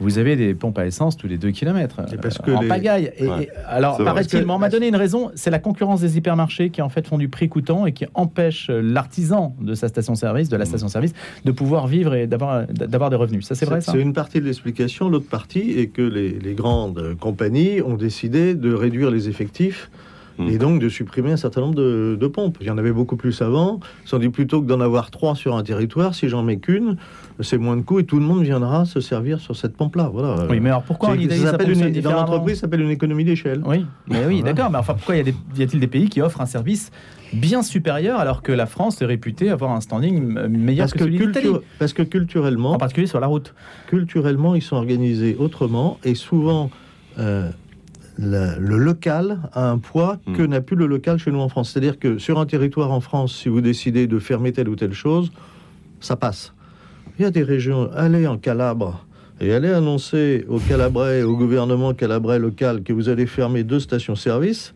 vous 0.00 0.18
avez 0.18 0.34
des 0.36 0.54
pompes 0.54 0.78
à 0.78 0.86
essence 0.86 1.16
tous 1.16 1.28
les 1.28 1.38
2 1.38 1.52
km 1.52 2.02
parce 2.20 2.38
que 2.38 2.50
en 2.50 2.66
pagaille. 2.66 3.12
Et, 3.18 3.28
alors, 3.66 3.98
paraît-il, 3.98 4.48
on 4.48 4.58
m'a 4.58 4.68
donné 4.68 4.88
une 4.88 4.96
raison, 4.96 5.30
c'est 5.34 5.50
la 5.50 5.58
concurrence 5.58 6.00
des 6.00 6.16
hypermarchés 6.16 6.70
qui 6.70 6.82
en 6.82 6.88
fait 6.88 7.06
font 7.06 7.18
du 7.18 7.28
prix 7.28 7.48
coûtant 7.48 7.86
et 7.86 7.92
qui 7.92 8.06
empêche 8.14 8.70
l'artisan 8.70 9.54
de 9.60 9.74
sa 9.74 9.88
station-service, 9.88 10.48
de 10.48 10.56
la 10.56 10.64
mmh. 10.64 10.68
station-service, 10.68 11.12
de 11.44 11.52
pouvoir 11.52 11.86
vivre 11.86 12.14
et 12.14 12.26
d'avoir 12.26 12.66
des 13.10 13.16
revenus. 13.16 13.46
Ça, 13.46 13.54
c'est 13.54 13.66
vrai, 13.66 13.80
ça 13.80 13.92
C'est 13.92 14.00
une 14.00 14.12
partie 14.12 14.40
de 14.40 14.46
l'explication. 14.46 15.08
L'autre 15.08 15.28
partie 15.28 15.78
est 15.78 15.86
que 15.88 16.02
les, 16.02 16.54
grandes 16.54 17.16
compagnies 17.18 17.82
ont 17.82 17.96
décidé 17.96 18.54
de 18.54 18.72
réduire 18.72 19.10
les 19.10 19.28
effectifs 19.28 19.90
mmh. 20.38 20.48
et 20.48 20.58
donc 20.58 20.80
de 20.80 20.88
supprimer 20.88 21.32
un 21.32 21.36
certain 21.36 21.60
nombre 21.60 21.74
de, 21.74 22.16
de, 22.20 22.26
pompes. 22.26 22.58
Il 22.60 22.66
y 22.66 22.70
en 22.70 22.78
avait 22.78 22.92
beaucoup 22.92 23.16
plus 23.16 23.42
avant. 23.42 23.80
Ils 24.12 24.18
dit 24.18 24.28
plutôt 24.28 24.62
que 24.62 24.66
d'en 24.66 24.80
avoir 24.80 25.10
trois 25.10 25.34
sur 25.34 25.56
un 25.56 25.62
territoire, 25.62 26.14
si 26.14 26.28
j'en 26.28 26.42
mets 26.42 26.58
qu'une, 26.58 26.96
c'est 27.40 27.58
moins 27.58 27.76
de 27.76 27.82
coûts 27.82 27.98
et 27.98 28.04
tout 28.04 28.18
le 28.18 28.24
monde 28.24 28.42
viendra 28.42 28.84
se 28.84 29.00
servir 29.00 29.40
sur 29.40 29.56
cette 29.56 29.76
pompe-là. 29.76 30.10
Voilà. 30.12 30.46
Oui, 30.48 30.60
mais 30.60 30.70
alors 30.70 30.82
pourquoi 30.82 31.10
en 31.10 31.14
Italie, 31.14 31.40
ça, 31.40 31.56
une, 31.66 32.00
Dans 32.00 32.12
l'entreprise, 32.12 32.56
ça 32.56 32.60
s'appelle 32.62 32.82
une 32.82 32.90
économie 32.90 33.24
d'échelle. 33.24 33.62
Oui, 33.66 33.86
mais 34.08 34.24
oui, 34.26 34.42
d'accord. 34.42 34.70
Mais 34.70 34.78
enfin, 34.78 34.94
pourquoi 34.94 35.16
y 35.16 35.20
a-t-il 35.20 35.80
des 35.80 35.86
pays 35.86 36.08
qui 36.08 36.20
offrent 36.20 36.40
un 36.40 36.46
service 36.46 36.90
bien 37.32 37.62
supérieur 37.62 38.20
alors 38.20 38.42
que 38.42 38.52
la 38.52 38.66
France 38.66 39.02
est 39.02 39.06
réputée 39.06 39.50
avoir 39.50 39.72
un 39.72 39.80
standing 39.80 40.48
meilleur 40.48 40.90
que, 40.90 40.98
celui 40.98 41.20
Parce 41.78 41.92
que 41.92 42.02
culturellement, 42.02 42.72
en 42.72 42.78
particulier 42.78 43.06
sur 43.06 43.20
la 43.20 43.26
route, 43.26 43.54
culturellement, 43.88 44.54
ils 44.54 44.62
sont 44.62 44.76
organisés 44.76 45.36
autrement 45.38 45.98
et 46.04 46.14
souvent. 46.14 46.70
Euh, 47.18 47.50
le, 48.18 48.76
local 48.76 49.40
a 49.52 49.70
un 49.70 49.78
poids 49.78 50.18
que 50.36 50.42
hmm. 50.42 50.46
n'a 50.46 50.60
plus 50.60 50.76
le 50.76 50.86
local 50.86 51.18
chez 51.18 51.30
nous 51.30 51.40
en 51.40 51.48
France. 51.48 51.70
C'est-à-dire 51.70 51.98
que 51.98 52.18
sur 52.18 52.38
un 52.38 52.46
territoire 52.46 52.92
en 52.92 53.00
France, 53.00 53.34
si 53.34 53.48
vous 53.48 53.60
décidez 53.60 54.06
de 54.06 54.18
fermer 54.18 54.52
telle 54.52 54.68
ou 54.68 54.76
telle 54.76 54.92
chose, 54.92 55.30
ça 56.00 56.16
passe. 56.16 56.52
Il 57.18 57.22
y 57.22 57.24
a 57.24 57.30
des 57.30 57.42
régions, 57.42 57.90
allez 57.94 58.26
en 58.26 58.38
Calabre 58.38 59.04
et 59.40 59.52
allez 59.52 59.70
annoncer 59.70 60.44
au 60.48 60.58
Calabrais, 60.58 61.22
au 61.22 61.36
gouvernement 61.36 61.92
calabrais 61.92 62.38
local 62.38 62.82
que 62.82 62.92
vous 62.92 63.08
allez 63.08 63.26
fermer 63.26 63.64
deux 63.64 63.80
stations-service 63.80 64.74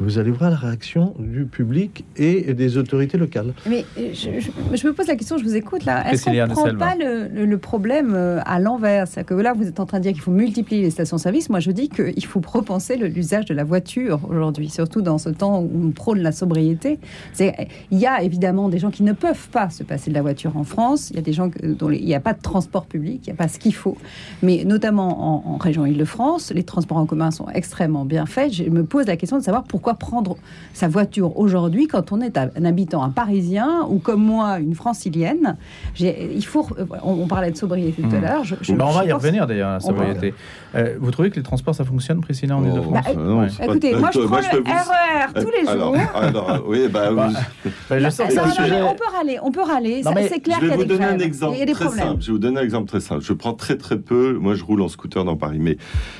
vous 0.00 0.18
allez 0.18 0.30
voir 0.30 0.50
la 0.50 0.56
réaction 0.56 1.14
du 1.18 1.44
public 1.44 2.04
et 2.16 2.54
des 2.54 2.76
autorités 2.76 3.18
locales. 3.18 3.52
Mais 3.68 3.84
je, 3.96 4.86
me 4.86 4.92
pose 4.92 5.06
la 5.08 5.16
question, 5.16 5.38
je 5.38 5.44
vous 5.44 5.56
écoute 5.56 5.84
là. 5.84 6.10
Est-ce 6.12 6.24
qu'on 6.24 6.32
ne 6.32 6.46
prend 6.46 6.74
pas 6.76 6.94
le, 6.94 7.56
problème 7.56 8.14
euh, 8.14 8.40
à 8.44 8.60
l'envers? 8.60 9.08
C'est-à-dire 9.08 9.36
que 9.36 9.42
là, 9.42 9.52
vous 9.52 9.66
êtes 9.66 9.80
en 9.80 9.86
train 9.86 9.98
de 9.98 10.04
dire 10.04 10.12
qu'il 10.12 10.22
faut 10.22 10.30
multiplier 10.30 10.82
les 10.82 10.90
stations-service. 10.90 11.50
Moi, 11.50 11.60
je 11.60 11.72
dis 11.72 11.88
qu'il 11.88 12.24
faut 12.24 12.40
repenser 12.46 12.96
l'usage 12.96 13.46
de 13.46 13.54
la 13.54 13.64
voiture 13.64 14.20
aujourd'hui, 14.28 14.68
surtout 14.68 15.02
dans 15.02 15.18
ce 15.18 15.30
temps 15.30 15.60
où 15.60 15.70
on 15.88 15.90
prône 15.90 16.20
la 16.20 16.32
sobriété. 16.32 16.98
Il 17.40 17.98
y 17.98 18.06
a 18.06 18.22
évidemment 18.22 18.68
des 18.68 18.78
gens 18.78 18.90
qui 18.90 19.02
ne 19.02 19.12
peuvent 19.12 19.48
pas 19.48 19.70
se 19.70 19.82
passer 19.82 20.10
de 20.10 20.14
la 20.14 20.22
voiture 20.22 20.56
en 20.56 20.64
France. 20.64 21.10
Il 21.10 21.16
y 21.16 21.18
a 21.18 21.22
des 21.22 21.32
gens 21.32 21.50
dont 21.62 21.90
il 21.90 22.04
n'y 22.04 22.14
a 22.14 22.20
pas 22.20 22.34
de 22.34 22.42
transport 22.42 22.86
public, 22.86 23.22
il 23.26 23.30
n'y 23.30 23.34
a 23.34 23.36
pas 23.36 23.48
ce 23.48 23.58
qu'il 23.58 23.74
faut. 23.74 23.96
Mais 24.42 24.64
notamment 24.64 25.46
en, 25.46 25.54
en 25.54 25.56
région 25.56 25.86
Île-de-France, 25.86 26.52
les 26.54 26.62
transports 26.62 26.98
en 26.98 27.06
commun 27.06 27.30
sont 27.30 27.48
extrêmement 27.48 28.04
bien 28.04 28.26
faits. 28.26 28.52
Je 28.52 28.64
me 28.64 28.84
pose 28.84 29.06
la 29.06 29.16
question 29.16 29.38
de 29.38 29.42
savoir 29.42 29.64
pourquoi 29.64 29.87
prendre 29.94 30.36
sa 30.72 30.88
voiture 30.88 31.38
aujourd'hui 31.38 31.86
quand 31.86 32.12
on 32.12 32.20
est 32.20 32.38
un 32.38 32.64
habitant, 32.64 33.02
un 33.02 33.10
Parisien 33.10 33.86
ou 33.88 33.98
comme 33.98 34.22
moi, 34.22 34.58
une 34.58 34.74
Francilienne? 34.74 35.56
Il 35.98 36.44
faut. 36.44 36.66
On, 37.02 37.26
parlait 37.26 37.50
de 37.50 37.56
sobriété 37.56 38.02
tout 38.02 38.08
à 38.14 38.18
hmm. 38.18 38.22
l'heure. 38.22 38.42
Bah, 38.76 38.86
on 38.88 38.92
va 38.92 39.04
y 39.04 39.12
revenir 39.12 39.46
d'ailleurs, 39.46 39.72
la 39.72 39.80
sobriété. 39.80 40.34
Euh, 40.74 40.96
vous 41.00 41.10
trouvez 41.10 41.30
que 41.30 41.36
les 41.36 41.42
transports 41.42 41.74
ça 41.74 41.84
fonctionne, 41.84 42.20
Priscilla, 42.20 42.56
en 42.56 42.64
Ile-de-France? 42.64 43.04
Bah, 43.14 43.64
Écoutez, 43.64 43.94
moi 43.96 44.10
je 44.12 44.20
prends 44.20 44.38
le 44.38 44.62
RER 44.62 45.42
tous 45.42 45.50
les 45.50 45.72
jours. 45.72 45.96
Alors, 46.14 46.64
oui, 46.66 46.88
bah, 46.88 47.10
bah, 47.12 47.98
je 47.98 48.10
sens 48.10 48.28
que 48.28 48.50
sujet... 48.50 48.82
On 48.82 48.94
peut 48.94 49.16
râler, 49.16 49.38
on 49.42 49.50
peut 49.50 49.62
râler. 49.62 50.02
C'est 50.28 50.40
clair 50.40 50.58
qu'il 50.58 50.68
y 50.68 50.72
a 50.72 50.76
des 50.76 50.96
Je 50.96 51.02
un 51.02 51.18
exemple 51.18 51.56
très 51.72 51.88
simple. 51.88 52.20
Je 52.20 52.26
vais 52.26 52.32
vous 52.32 52.38
donner 52.38 52.60
un 52.60 52.64
exemple 52.64 52.88
très 52.88 53.00
simple. 53.00 53.22
Je 53.22 53.32
prends 53.32 53.54
très 53.54 53.76
très 53.76 53.98
peu. 53.98 54.38
Moi, 54.40 54.54
je 54.54 54.64
roule 54.64 54.82
en 54.82 54.88
scooter 54.88 55.24
dans 55.24 55.36
Paris, 55.36 55.58
mais 55.60 55.76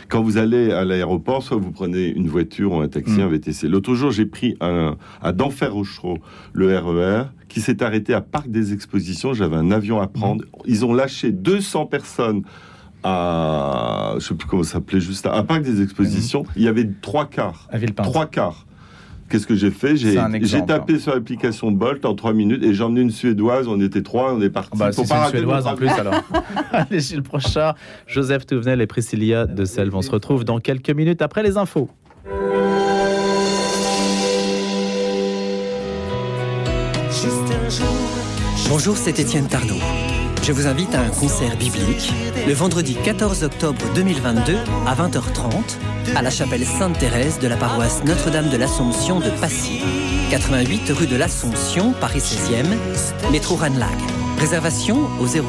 quand 0.08 0.22
vous 0.22 0.38
allez 0.38 0.72
à 0.72 0.84
l'aéroport, 0.84 1.42
soit 1.42 1.56
vous 1.56 1.70
prenez 1.70 2.06
une 2.06 2.28
voiture 2.28 2.72
ou 2.72 2.80
un 2.80 2.88
taxi, 2.88 3.18
hmm. 3.18 3.22
un 3.22 3.28
VTC 3.28 3.57
L'autre 3.64 3.94
jour, 3.94 4.10
j'ai 4.10 4.26
pris 4.26 4.56
un, 4.60 4.96
à 5.22 5.32
d'enfer 5.32 5.72
Rochereau 5.72 6.18
le 6.52 6.76
RER 6.76 7.24
qui 7.48 7.60
s'est 7.60 7.82
arrêté 7.82 8.14
à 8.14 8.20
Parc 8.20 8.48
des 8.48 8.72
Expositions. 8.72 9.34
J'avais 9.34 9.56
un 9.56 9.70
avion 9.70 10.00
à 10.00 10.06
prendre. 10.06 10.44
Ils 10.66 10.84
ont 10.84 10.92
lâché 10.92 11.32
200 11.32 11.86
personnes 11.86 12.42
à, 13.02 14.14
je 14.18 14.26
sais 14.26 14.34
plus 14.34 14.48
comment 14.48 14.62
ça 14.62 14.72
s'appelait, 14.72 15.00
juste 15.00 15.26
à, 15.26 15.42
Parc 15.42 15.62
des 15.62 15.82
Expositions. 15.82 16.44
Il 16.56 16.62
y 16.62 16.68
avait 16.68 16.88
trois 17.00 17.26
quarts. 17.26 17.68
À 17.70 17.78
Trois 17.78 18.26
quarts. 18.26 18.66
Qu'est-ce 19.28 19.46
que 19.46 19.54
j'ai 19.54 19.70
fait? 19.70 19.96
J'ai 19.96 20.64
tapé 20.64 20.94
hein. 20.94 20.98
sur 20.98 21.14
l'application 21.14 21.70
Bolt 21.70 22.04
en 22.06 22.14
trois 22.14 22.32
minutes 22.32 22.62
et 22.62 22.72
j'ai 22.72 22.82
emmené 22.82 23.02
une 23.02 23.10
Suédoise. 23.10 23.68
On 23.68 23.78
était 23.80 24.02
trois, 24.02 24.32
on 24.32 24.40
est 24.40 24.48
parti. 24.48 24.78
Bah, 24.78 24.90
c'est 24.90 25.02
une 25.02 25.26
Suédoise 25.26 25.66
en 25.66 25.74
plus 25.74 25.88
alors. 25.88 26.14
Allez, 26.72 27.00
le 27.14 27.22
prochain. 27.22 27.74
Joseph 28.06 28.46
Touvenel 28.46 28.80
et 28.80 28.86
Priscilla 28.86 29.46
de 29.46 29.64
Selve. 29.64 29.94
On 29.94 30.02
se 30.02 30.10
retrouve 30.10 30.44
dans 30.44 30.60
quelques 30.60 30.90
minutes 30.90 31.20
après 31.20 31.42
les 31.42 31.58
infos. 31.58 31.90
Bonjour, 38.68 38.98
c'est 38.98 39.18
Étienne 39.18 39.46
Tarnot. 39.46 39.80
Je 40.42 40.52
vous 40.52 40.66
invite 40.66 40.94
à 40.94 41.00
un 41.00 41.08
concert 41.08 41.56
biblique 41.56 42.12
le 42.46 42.52
vendredi 42.52 42.96
14 43.02 43.42
octobre 43.44 43.80
2022 43.94 44.58
à 44.86 44.94
20h30 44.94 45.52
à 46.14 46.20
la 46.20 46.28
chapelle 46.28 46.64
Sainte-Thérèse 46.66 47.38
de 47.38 47.48
la 47.48 47.56
paroisse 47.56 48.04
Notre-Dame 48.04 48.50
de 48.50 48.58
l'Assomption 48.58 49.20
de 49.20 49.30
Passy, 49.40 49.80
88 50.30 50.90
rue 50.90 51.06
de 51.06 51.16
l'Assomption, 51.16 51.94
Paris 51.98 52.20
16e, 52.20 53.30
métro 53.32 53.56
Ranlag. 53.56 53.88
Réservation 54.38 54.98
au 55.18 55.26
06 55.26 55.40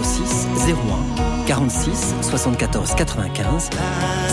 01 0.69 1.45
46 1.45 2.15
74 2.21 2.95
95 2.95 3.69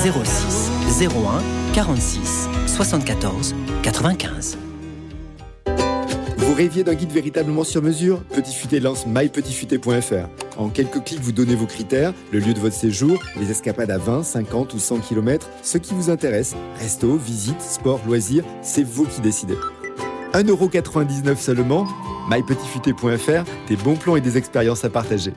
06 0.02 1.06
01 1.06 1.74
46 1.74 2.48
74 2.66 3.54
95. 3.82 4.58
Vous 6.46 6.54
rêviez 6.54 6.84
d'un 6.84 6.94
guide 6.94 7.10
véritablement 7.10 7.64
sur 7.64 7.82
mesure 7.82 8.22
Petit 8.22 8.54
Futé 8.54 8.78
lance 8.78 9.04
mypetitfuté.fr. 9.04 10.28
En 10.56 10.68
quelques 10.68 11.02
clics, 11.02 11.18
vous 11.18 11.32
donnez 11.32 11.56
vos 11.56 11.66
critères, 11.66 12.14
le 12.30 12.38
lieu 12.38 12.54
de 12.54 12.60
votre 12.60 12.76
séjour, 12.76 13.20
les 13.36 13.50
escapades 13.50 13.90
à 13.90 13.98
20, 13.98 14.22
50 14.22 14.72
ou 14.72 14.78
100 14.78 15.00
km, 15.00 15.48
ce 15.64 15.76
qui 15.76 15.92
vous 15.92 16.08
intéresse. 16.08 16.54
Resto, 16.78 17.16
visite, 17.16 17.60
sport, 17.60 18.00
loisirs, 18.06 18.44
c'est 18.62 18.84
vous 18.84 19.06
qui 19.06 19.20
décidez. 19.20 19.56
1,99€ 20.34 21.36
seulement, 21.36 21.88
mypetitfuté.fr, 22.30 23.44
des 23.66 23.76
bons 23.76 23.96
plans 23.96 24.14
et 24.14 24.20
des 24.20 24.38
expériences 24.38 24.84
à 24.84 24.88
partager. 24.88 25.32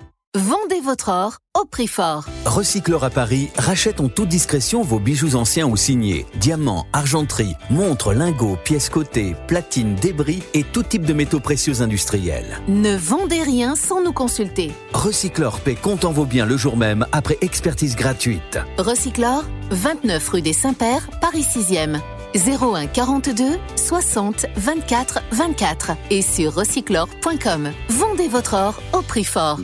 Votre 0.81 1.09
or 1.09 1.37
au 1.59 1.65
prix 1.65 1.87
fort. 1.87 2.25
Recycleur 2.45 3.03
à 3.03 3.09
Paris 3.09 3.49
rachète 3.57 3.99
en 3.99 4.09
toute 4.09 4.29
discrétion 4.29 4.81
vos 4.81 4.99
bijoux 4.99 5.35
anciens 5.35 5.67
ou 5.67 5.75
signés. 5.75 6.25
Diamants, 6.35 6.85
argenterie, 6.93 7.55
montres, 7.69 8.13
lingots, 8.13 8.57
pièces 8.63 8.89
cotées, 8.89 9.35
platines, 9.47 9.95
débris 9.95 10.43
et 10.53 10.63
tout 10.63 10.83
type 10.83 11.05
de 11.05 11.13
métaux 11.13 11.39
précieux 11.39 11.81
industriels. 11.81 12.59
Ne 12.67 12.95
vendez 12.95 13.41
rien 13.43 13.75
sans 13.75 14.01
nous 14.01 14.13
consulter. 14.13 14.71
Recycleur 14.93 15.59
paie 15.59 15.75
comptant 15.75 16.11
vos 16.11 16.25
biens 16.25 16.45
le 16.45 16.57
jour 16.57 16.77
même 16.77 17.05
après 17.11 17.37
expertise 17.41 17.95
gratuite. 17.95 18.59
Recycleur, 18.77 19.45
29 19.71 20.29
rue 20.29 20.41
des 20.41 20.53
Saints-Pères, 20.53 21.09
Paris 21.21 21.45
6e. 21.45 21.99
01 22.35 22.87
42 22.87 23.57
60 23.75 24.45
24 24.55 25.21
24 25.31 25.91
et 26.11 26.21
sur 26.21 26.53
recyclore.com. 26.53 27.69
Vendez 27.89 28.27
votre 28.27 28.53
or 28.53 28.81
au 28.93 29.01
prix 29.01 29.23
fort. 29.23 29.59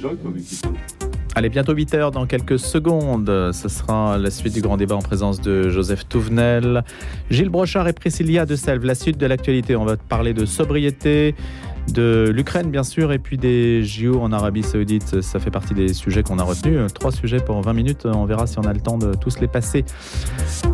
Allez, 1.37 1.49
bientôt 1.49 1.73
8 1.73 1.93
heures 1.95 2.11
dans 2.11 2.25
quelques 2.25 2.57
secondes. 2.57 3.51
Ce 3.51 3.67
sera 3.67 4.17
la 4.17 4.31
suite 4.31 4.53
du 4.53 4.61
grand 4.61 4.77
débat 4.77 4.95
en 4.95 5.01
présence 5.01 5.41
de 5.41 5.69
Joseph 5.69 6.07
Touvenel, 6.07 6.85
Gilles 7.29 7.49
Brochard 7.49 7.89
et 7.89 7.93
Priscilla 7.93 8.45
de 8.45 8.55
Selve. 8.55 8.85
La 8.85 8.95
suite 8.95 9.17
de 9.17 9.25
l'actualité, 9.25 9.75
on 9.75 9.83
va 9.83 9.97
parler 9.97 10.33
de 10.33 10.45
sobriété, 10.45 11.35
de 11.91 12.31
l'Ukraine 12.33 12.71
bien 12.71 12.83
sûr, 12.83 13.11
et 13.11 13.19
puis 13.19 13.37
des 13.37 13.83
JO 13.83 14.19
en 14.21 14.31
Arabie 14.31 14.63
Saoudite. 14.63 15.21
Ça 15.21 15.39
fait 15.39 15.51
partie 15.51 15.73
des 15.73 15.93
sujets 15.93 16.23
qu'on 16.23 16.39
a 16.39 16.43
retenus. 16.43 16.93
Trois 16.93 17.11
sujets 17.11 17.39
pour 17.39 17.61
20 17.61 17.73
minutes. 17.73 18.05
On 18.05 18.25
verra 18.25 18.47
si 18.47 18.59
on 18.59 18.63
a 18.63 18.73
le 18.73 18.79
temps 18.79 18.97
de 18.97 19.13
tous 19.13 19.39
les 19.39 19.47
passer. 19.47 19.85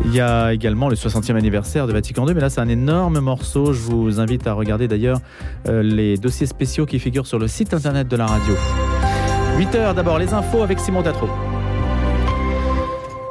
Il 0.04 0.14
y 0.14 0.20
a 0.20 0.52
également 0.52 0.88
le 0.88 0.96
60e 0.96 1.36
anniversaire 1.36 1.86
de 1.86 1.92
Vatican 1.92 2.26
II, 2.26 2.34
mais 2.34 2.40
là 2.40 2.50
c'est 2.50 2.60
un 2.60 2.68
énorme 2.68 3.20
morceau. 3.20 3.72
Je 3.72 3.80
vous 3.80 4.20
invite 4.20 4.46
à 4.46 4.54
regarder 4.54 4.88
d'ailleurs 4.88 5.20
euh, 5.68 5.82
les 5.82 6.16
dossiers 6.16 6.46
spéciaux 6.46 6.86
qui 6.86 6.98
figurent 6.98 7.26
sur 7.26 7.38
le 7.38 7.48
site 7.48 7.74
internet 7.74 8.08
de 8.08 8.16
la 8.16 8.26
radio. 8.26 8.54
8 9.58 9.74
heures 9.74 9.94
d'abord, 9.94 10.18
les 10.18 10.32
infos 10.32 10.62
avec 10.62 10.78
Simon 10.78 11.02
Tatro. 11.02 11.28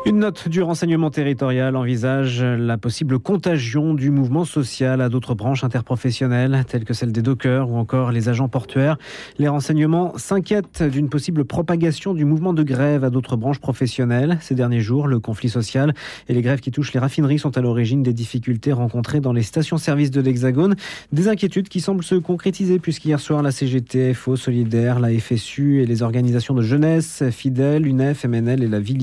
Une 0.03 0.17
note 0.17 0.49
du 0.49 0.63
renseignement 0.63 1.11
territorial 1.11 1.75
envisage 1.75 2.41
la 2.43 2.77
possible 2.79 3.19
contagion 3.19 3.93
du 3.93 4.09
mouvement 4.09 4.45
social 4.45 4.99
à 4.99 5.09
d'autres 5.09 5.35
branches 5.35 5.63
interprofessionnelles, 5.63 6.63
telles 6.67 6.85
que 6.85 6.93
celle 6.93 7.11
des 7.11 7.21
dockers 7.21 7.69
ou 7.69 7.77
encore 7.77 8.11
les 8.11 8.27
agents 8.27 8.47
portuaires. 8.47 8.97
Les 9.37 9.47
renseignements 9.47 10.17
s'inquiètent 10.17 10.81
d'une 10.81 11.07
possible 11.07 11.45
propagation 11.45 12.15
du 12.15 12.25
mouvement 12.25 12.53
de 12.53 12.63
grève 12.63 13.03
à 13.03 13.11
d'autres 13.11 13.35
branches 13.35 13.59
professionnelles. 13.59 14.39
Ces 14.41 14.55
derniers 14.55 14.81
jours, 14.81 15.07
le 15.07 15.19
conflit 15.19 15.49
social 15.49 15.93
et 16.27 16.33
les 16.33 16.41
grèves 16.41 16.61
qui 16.61 16.71
touchent 16.71 16.93
les 16.93 16.99
raffineries 16.99 17.37
sont 17.37 17.55
à 17.55 17.61
l'origine 17.61 18.01
des 18.01 18.13
difficultés 18.13 18.73
rencontrées 18.73 19.19
dans 19.19 19.33
les 19.33 19.43
stations-service 19.43 20.09
de 20.09 20.21
l'Hexagone. 20.21 20.75
Des 21.11 21.27
inquiétudes 21.27 21.69
qui 21.69 21.79
semblent 21.79 22.03
se 22.03 22.15
concrétiser 22.15 22.79
puisqu'hier 22.79 23.19
soir, 23.19 23.43
la 23.43 23.51
CGT, 23.51 24.15
FO, 24.15 24.35
Solidaire, 24.35 24.99
la 24.99 25.09
FSU 25.11 25.83
et 25.83 25.85
les 25.85 26.01
organisations 26.01 26.55
de 26.55 26.63
jeunesse, 26.63 27.23
Fidèle, 27.29 27.85
UNEF, 27.85 28.25
MNL 28.25 28.63
et 28.63 28.67
la 28.67 28.79
ville 28.79 28.97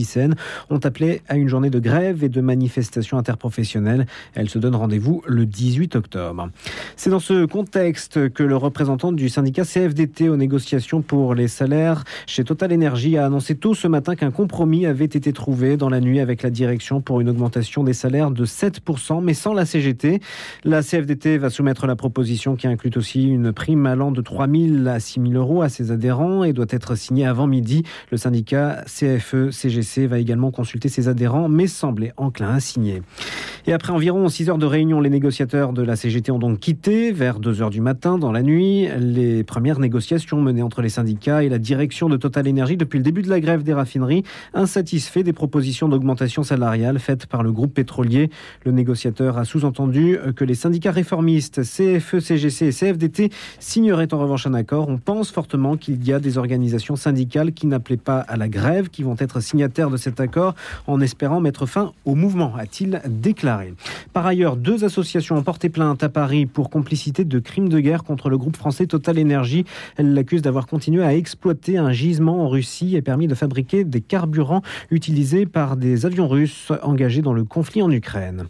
ont 0.71 0.81
appelé 0.89 1.23
à 1.29 1.37
une 1.37 1.49
journée 1.49 1.71
de 1.71 1.79
grève 1.79 2.25
et 2.25 2.29
de 2.29 2.41
manifestation 2.41 3.19
interprofessionnelle. 3.19 4.07
Elle 4.35 4.49
se 4.49 4.59
donne 4.59 4.75
rendez-vous 4.75 5.23
le 5.27 5.47
18 5.47 5.95
octobre. 5.97 6.49
C'est 6.97 7.11
dans 7.11 7.21
ce 7.21 7.45
contexte 7.45 8.31
que 8.31 8.43
le 8.43 8.57
représentant 8.57 9.13
du 9.13 9.29
syndicat 9.29 9.65
CFDT 9.65 10.29
aux 10.29 10.37
négociations 10.37 11.03
pour 11.03 11.35
les 11.35 11.47
salaires 11.47 12.05
chez 12.27 12.43
Total 12.43 12.73
Energy 12.73 13.19
a 13.19 13.27
annoncé 13.27 13.55
tôt 13.55 13.75
ce 13.75 13.87
matin 13.87 14.17
qu'un 14.17 14.31
compromis 14.31 14.87
avait 14.87 15.05
été 15.05 15.33
trouvé 15.33 15.77
dans 15.77 15.91
la 15.91 16.01
nuit 16.01 16.21
avec 16.21 16.43
la 16.43 16.51
direction 16.51 17.01
pour 17.03 17.21
une 17.21 17.29
augmentation 17.29 17.85
des 17.85 17.93
salaires 17.93 18.31
de 18.31 18.47
7%, 18.47 19.23
mais 19.23 19.35
sans 19.35 19.53
la 19.53 19.67
CGT. 19.67 20.21
La 20.65 20.83
CFDT 20.83 21.37
va 21.37 21.51
soumettre 21.51 21.87
la 21.87 21.97
proposition 21.97 22.57
qui 22.57 22.67
inclut 22.67 22.93
aussi 22.97 23.29
une 23.29 23.53
prime 23.53 23.85
allant 23.85 24.11
de 24.11 24.23
3 24.23 24.49
000 24.49 24.87
à 24.87 25.01
6 25.01 25.21
000 25.21 25.33
euros 25.35 25.61
à 25.61 25.69
ses 25.69 25.91
adhérents 25.91 26.45
et 26.45 26.55
doit 26.55 26.67
être 26.71 26.95
signée 26.95 27.27
avant 27.27 27.47
midi. 27.47 27.83
Le 28.11 28.17
syndicat 28.17 28.85
CFE-CGC 28.87 30.07
va 30.07 30.19
également 30.19 30.51
consulter 30.51 30.78
ses 30.87 31.09
adhérents, 31.09 31.49
mais 31.49 31.67
semblait 31.67 32.13
enclin 32.17 32.55
à 32.55 32.61
signer. 32.61 33.03
Et 33.67 33.73
après 33.73 33.93
environ 33.93 34.29
6 34.29 34.49
heures 34.51 34.59
de 34.59 34.67
réunion, 34.67 35.01
les 35.01 35.11
négociateurs 35.11 35.73
de 35.73 35.83
la 35.83 35.97
CGT 35.97 36.31
ont 36.31 36.39
donc 36.39 36.61
quitté 36.61 37.11
vers 37.11 37.41
2 37.41 37.61
heures 37.61 37.71
du 37.71 37.81
matin 37.81 38.17
dans 38.17 38.31
la 38.31 38.43
nuit 38.43 38.89
les 38.99 39.43
premières 39.43 39.81
négociations 39.81 40.41
menées 40.41 40.63
entre 40.63 40.81
les 40.81 40.89
syndicats 40.89 41.43
et 41.43 41.49
la 41.49 41.59
direction 41.59 42.09
de 42.09 42.17
Total 42.17 42.49
Energy 42.49 42.77
depuis 42.77 42.99
le 42.99 43.03
début 43.03 43.23
de 43.23 43.29
la 43.29 43.41
grève 43.41 43.65
des 43.65 43.75
raffineries, 43.75 44.23
insatisfait 44.55 45.23
des 45.23 45.33
propositions 45.33 45.89
d'augmentation 45.89 46.45
salariale 46.45 46.99
faites 46.99 47.27
par 47.27 47.43
le 47.43 47.53
groupe 47.53 47.75
pétrolier. 47.75 48.31
Le 48.65 48.73
négociateur 48.73 49.39
a 49.39 49.45
sous-entendu 49.45 50.19
que 50.37 50.45
les 50.45 50.55
syndicats 50.55 50.93
réformistes 50.93 51.63
CFE, 51.63 52.21
CGC 52.21 52.67
et 52.67 52.73
CFDT 52.73 53.31
signeraient 53.59 54.13
en 54.15 54.19
revanche 54.19 54.47
un 54.47 54.55
accord. 54.55 54.89
On 54.89 54.99
pense 54.99 55.31
fortement 55.31 55.77
qu'il 55.77 56.07
y 56.07 56.13
a 56.13 56.21
des 56.21 56.39
organisations 56.39 56.97
syndicales 56.97 57.53
qui 57.53 57.67
n'appelaient 57.67 57.97
pas 57.97 58.21
à 58.21 58.37
la 58.37 58.49
grève, 58.49 58.89
qui 58.89 59.03
vont 59.03 59.17
être 59.19 59.41
signataires 59.41 59.91
de 59.91 59.97
cet 59.97 60.21
accord 60.21 60.55
en 60.87 61.01
espérant 61.01 61.41
mettre 61.41 61.67
fin 61.67 61.93
au 62.05 62.15
mouvement, 62.15 62.55
a-t-il 62.57 63.01
déclaré. 63.07 63.75
Par 64.13 64.27
ailleurs, 64.27 64.57
deux 64.57 64.85
associations 64.85 65.37
ont 65.37 65.43
porté 65.43 65.69
plainte 65.69 66.03
à 66.03 66.09
Paris 66.09 66.47
pour 66.47 66.71
complicité 66.71 67.25
de 67.25 67.39
crimes 67.39 67.69
de 67.69 67.81
guerre 67.81 68.05
contre 68.05 68.29
le 68.29 68.39
groupe 68.39 68.57
français 68.57 68.87
Total 68.87 69.19
Energy. 69.21 69.65
Elles 69.97 70.15
l'accusent 70.15 70.43
d'avoir 70.43 70.67
continué 70.67 71.05
à 71.05 71.15
exploiter 71.15 71.79
un 71.79 71.93
gisement 71.93 72.45
en 72.45 72.49
Russie 72.49 72.97
et 72.97 73.03
permis 73.03 73.27
de 73.27 73.35
fabriquer 73.35 73.85
des 73.85 74.01
carburants 74.01 74.63
utilisés 74.91 75.47
par 75.47 75.77
des 75.77 76.07
avions 76.07 76.29
russes 76.29 76.73
engagés 76.83 77.23
dans 77.23 77.33
le 77.33 77.45
conflit 77.45 77.83
en 77.83 77.91
Ukraine. 77.91 78.47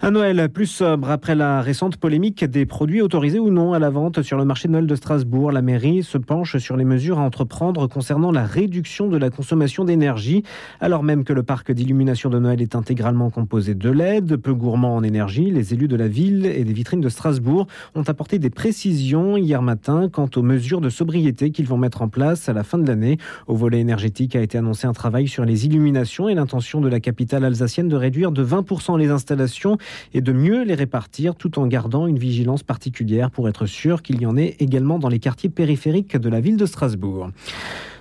Un 0.00 0.12
Noël 0.12 0.48
plus 0.48 0.66
sobre 0.66 1.10
après 1.10 1.34
la 1.34 1.60
récente 1.60 1.96
polémique 1.96 2.44
des 2.44 2.66
produits 2.66 3.02
autorisés 3.02 3.40
ou 3.40 3.50
non 3.50 3.72
à 3.72 3.80
la 3.80 3.90
vente 3.90 4.22
sur 4.22 4.38
le 4.38 4.44
marché 4.44 4.68
de 4.68 4.72
Noël 4.72 4.86
de 4.86 4.94
Strasbourg. 4.94 5.50
La 5.50 5.60
mairie 5.60 6.04
se 6.04 6.18
penche 6.18 6.56
sur 6.58 6.76
les 6.76 6.84
mesures 6.84 7.18
à 7.18 7.22
entreprendre 7.22 7.88
concernant 7.88 8.30
la 8.30 8.44
réduction 8.44 9.08
de 9.08 9.16
la 9.16 9.28
consommation 9.30 9.84
d'énergie, 9.84 10.44
alors 10.80 11.02
même 11.02 11.24
que 11.24 11.32
le 11.32 11.42
parc 11.42 11.72
d'illumination 11.72 12.30
de 12.30 12.38
Noël 12.38 12.62
est 12.62 12.76
intégralement 12.76 13.30
composé 13.30 13.74
de 13.74 13.90
LED, 13.90 14.36
peu 14.36 14.54
gourmand 14.54 14.94
en 14.94 15.02
énergie. 15.02 15.50
Les 15.50 15.74
élus 15.74 15.88
de 15.88 15.96
la 15.96 16.06
ville 16.06 16.46
et 16.46 16.62
des 16.62 16.72
vitrines 16.72 17.00
de 17.00 17.08
Strasbourg 17.08 17.66
ont 17.96 18.04
apporté 18.04 18.38
des 18.38 18.50
précisions 18.50 19.36
hier 19.36 19.62
matin 19.62 20.08
quant 20.08 20.30
aux 20.36 20.42
mesures 20.42 20.80
de 20.80 20.90
sobriété 20.90 21.50
qu'ils 21.50 21.66
vont 21.66 21.76
mettre 21.76 22.02
en 22.02 22.08
place 22.08 22.48
à 22.48 22.52
la 22.52 22.62
fin 22.62 22.78
de 22.78 22.86
l'année. 22.86 23.18
Au 23.48 23.56
volet 23.56 23.80
énergétique 23.80 24.36
a 24.36 24.42
été 24.42 24.58
annoncé 24.58 24.86
un 24.86 24.92
travail 24.92 25.26
sur 25.26 25.44
les 25.44 25.66
illuminations 25.66 26.28
et 26.28 26.36
l'intention 26.36 26.80
de 26.80 26.88
la 26.88 27.00
capitale 27.00 27.44
alsacienne 27.44 27.88
de 27.88 27.96
réduire 27.96 28.30
de 28.30 28.44
20% 28.44 28.96
les 28.96 29.10
installations 29.10 29.76
et 30.14 30.20
de 30.20 30.32
mieux 30.32 30.64
les 30.64 30.74
répartir 30.74 31.34
tout 31.34 31.58
en 31.58 31.66
gardant 31.66 32.06
une 32.06 32.18
vigilance 32.18 32.62
particulière 32.62 33.30
pour 33.30 33.48
être 33.48 33.66
sûr 33.66 34.02
qu'il 34.02 34.20
y 34.20 34.26
en 34.26 34.36
ait 34.36 34.56
également 34.58 34.98
dans 34.98 35.08
les 35.08 35.18
quartiers 35.18 35.50
périphériques 35.50 36.16
de 36.16 36.28
la 36.28 36.40
ville 36.40 36.56
de 36.56 36.66
Strasbourg. 36.66 37.30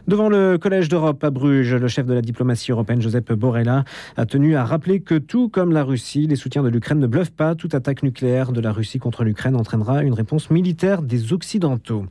Devant 0.08 0.30
le 0.30 0.58
Collège 0.58 0.88
d'Europe 0.88 1.22
à 1.26 1.32
Bruges, 1.32 1.76
le 1.76 1.90
chef 1.90 2.06
de 2.06 2.14
la 2.14 2.22
diplomatie 2.22 2.72
européenne, 2.72 3.02
Joseph 3.02 3.26
Borrella, 3.34 3.84
a 4.16 4.26
tenu 4.26 4.56
à 4.56 4.64
rappeler 4.64 5.02
que 5.02 5.16
tout 5.16 5.50
comme 5.50 5.74
la 5.74 5.84
Russie, 5.84 6.28
les 6.28 6.38
soutiens 6.38 6.64
de 6.64 6.70
l'Ukraine 6.70 7.00
ne 7.00 7.08
bluffent 7.08 7.34
pas. 7.34 7.56
Toute 7.56 7.76
attaque 7.76 8.04
nucléaire 8.04 8.54
de 8.54 8.62
la 8.62 8.72
Russie 8.72 9.00
contre 9.00 9.26
l'Ukraine 9.26 9.58
entraînera 9.58 10.04
une 10.04 10.14
réponse 10.14 10.50
militaire 10.50 11.02
des 11.02 11.34
Occidentaux. 11.34 12.06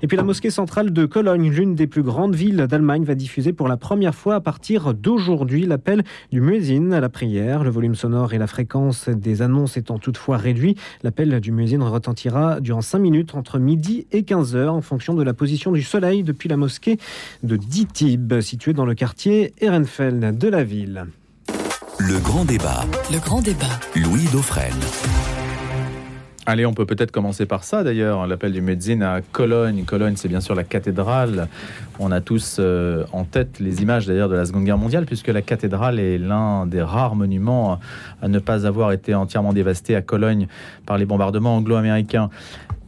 Et 0.00 0.06
puis 0.06 0.16
la 0.16 0.22
mosquée 0.22 0.50
centrale 0.50 0.92
de 0.92 1.06
Cologne, 1.06 1.50
l'une 1.50 1.74
des 1.74 1.88
plus 1.88 2.04
grandes 2.04 2.36
villes 2.36 2.68
d'Allemagne, 2.68 3.02
va 3.02 3.16
diffuser 3.16 3.52
pour 3.52 3.66
la 3.66 3.76
première 3.76 4.14
fois 4.14 4.36
à 4.36 4.40
partir 4.40 4.94
d'aujourd'hui 4.94 5.66
l'appel 5.66 6.04
du 6.30 6.40
muezzin 6.40 6.92
à 6.92 7.00
la 7.00 7.08
prière. 7.08 7.64
Le 7.64 7.70
volume 7.70 7.96
sonore 7.96 8.32
et 8.32 8.38
la 8.38 8.46
fréquence 8.46 9.08
des 9.08 9.42
annonces 9.42 9.76
étant 9.76 9.98
toutefois 9.98 10.36
réduits, 10.36 10.76
l'appel 11.02 11.40
du 11.40 11.50
muezzin 11.50 11.82
retentira 11.82 12.60
durant 12.60 12.80
5 12.80 13.00
minutes 13.00 13.34
entre 13.34 13.58
midi 13.58 14.06
et 14.12 14.22
15 14.22 14.54
heures 14.54 14.74
en 14.74 14.82
fonction 14.82 15.14
de 15.14 15.24
la 15.24 15.34
position 15.34 15.72
du 15.72 15.82
soleil 15.82 16.22
depuis 16.22 16.48
la 16.48 16.56
mosquée 16.56 16.96
de 17.42 17.56
Ditib, 17.56 18.40
situé 18.40 18.72
dans 18.72 18.84
le 18.84 18.94
quartier 18.94 19.54
Ehrenfeld 19.60 20.36
de 20.36 20.48
la 20.48 20.64
ville. 20.64 21.06
Le 21.98 22.18
grand 22.18 22.44
débat. 22.44 22.84
Le 23.12 23.18
grand 23.18 23.42
débat. 23.42 23.78
Louis 23.94 24.26
Dauphren. 24.32 24.72
Allez, 26.46 26.64
on 26.66 26.72
peut 26.72 26.86
peut-être 26.86 27.12
commencer 27.12 27.46
par 27.46 27.64
ça 27.64 27.84
d'ailleurs, 27.84 28.26
l'appel 28.26 28.52
du 28.52 28.60
médecine 28.60 29.02
à 29.02 29.20
Cologne. 29.20 29.84
Cologne, 29.84 30.14
c'est 30.16 30.28
bien 30.28 30.40
sûr 30.40 30.54
la 30.54 30.64
cathédrale. 30.64 31.48
On 31.98 32.10
a 32.10 32.20
tous 32.20 32.56
euh, 32.58 33.04
en 33.12 33.24
tête 33.24 33.60
les 33.60 33.82
images 33.82 34.06
d'ailleurs 34.06 34.28
de 34.28 34.34
la 34.34 34.46
Seconde 34.46 34.64
Guerre 34.64 34.78
mondiale, 34.78 35.04
puisque 35.04 35.28
la 35.28 35.42
cathédrale 35.42 36.00
est 36.00 36.18
l'un 36.18 36.66
des 36.66 36.82
rares 36.82 37.14
monuments 37.14 37.78
à 38.22 38.28
ne 38.28 38.38
pas 38.38 38.66
avoir 38.66 38.90
été 38.92 39.14
entièrement 39.14 39.52
dévasté 39.52 39.94
à 39.94 40.02
Cologne 40.02 40.48
par 40.86 40.98
les 40.98 41.04
bombardements 41.04 41.56
anglo-américains 41.56 42.30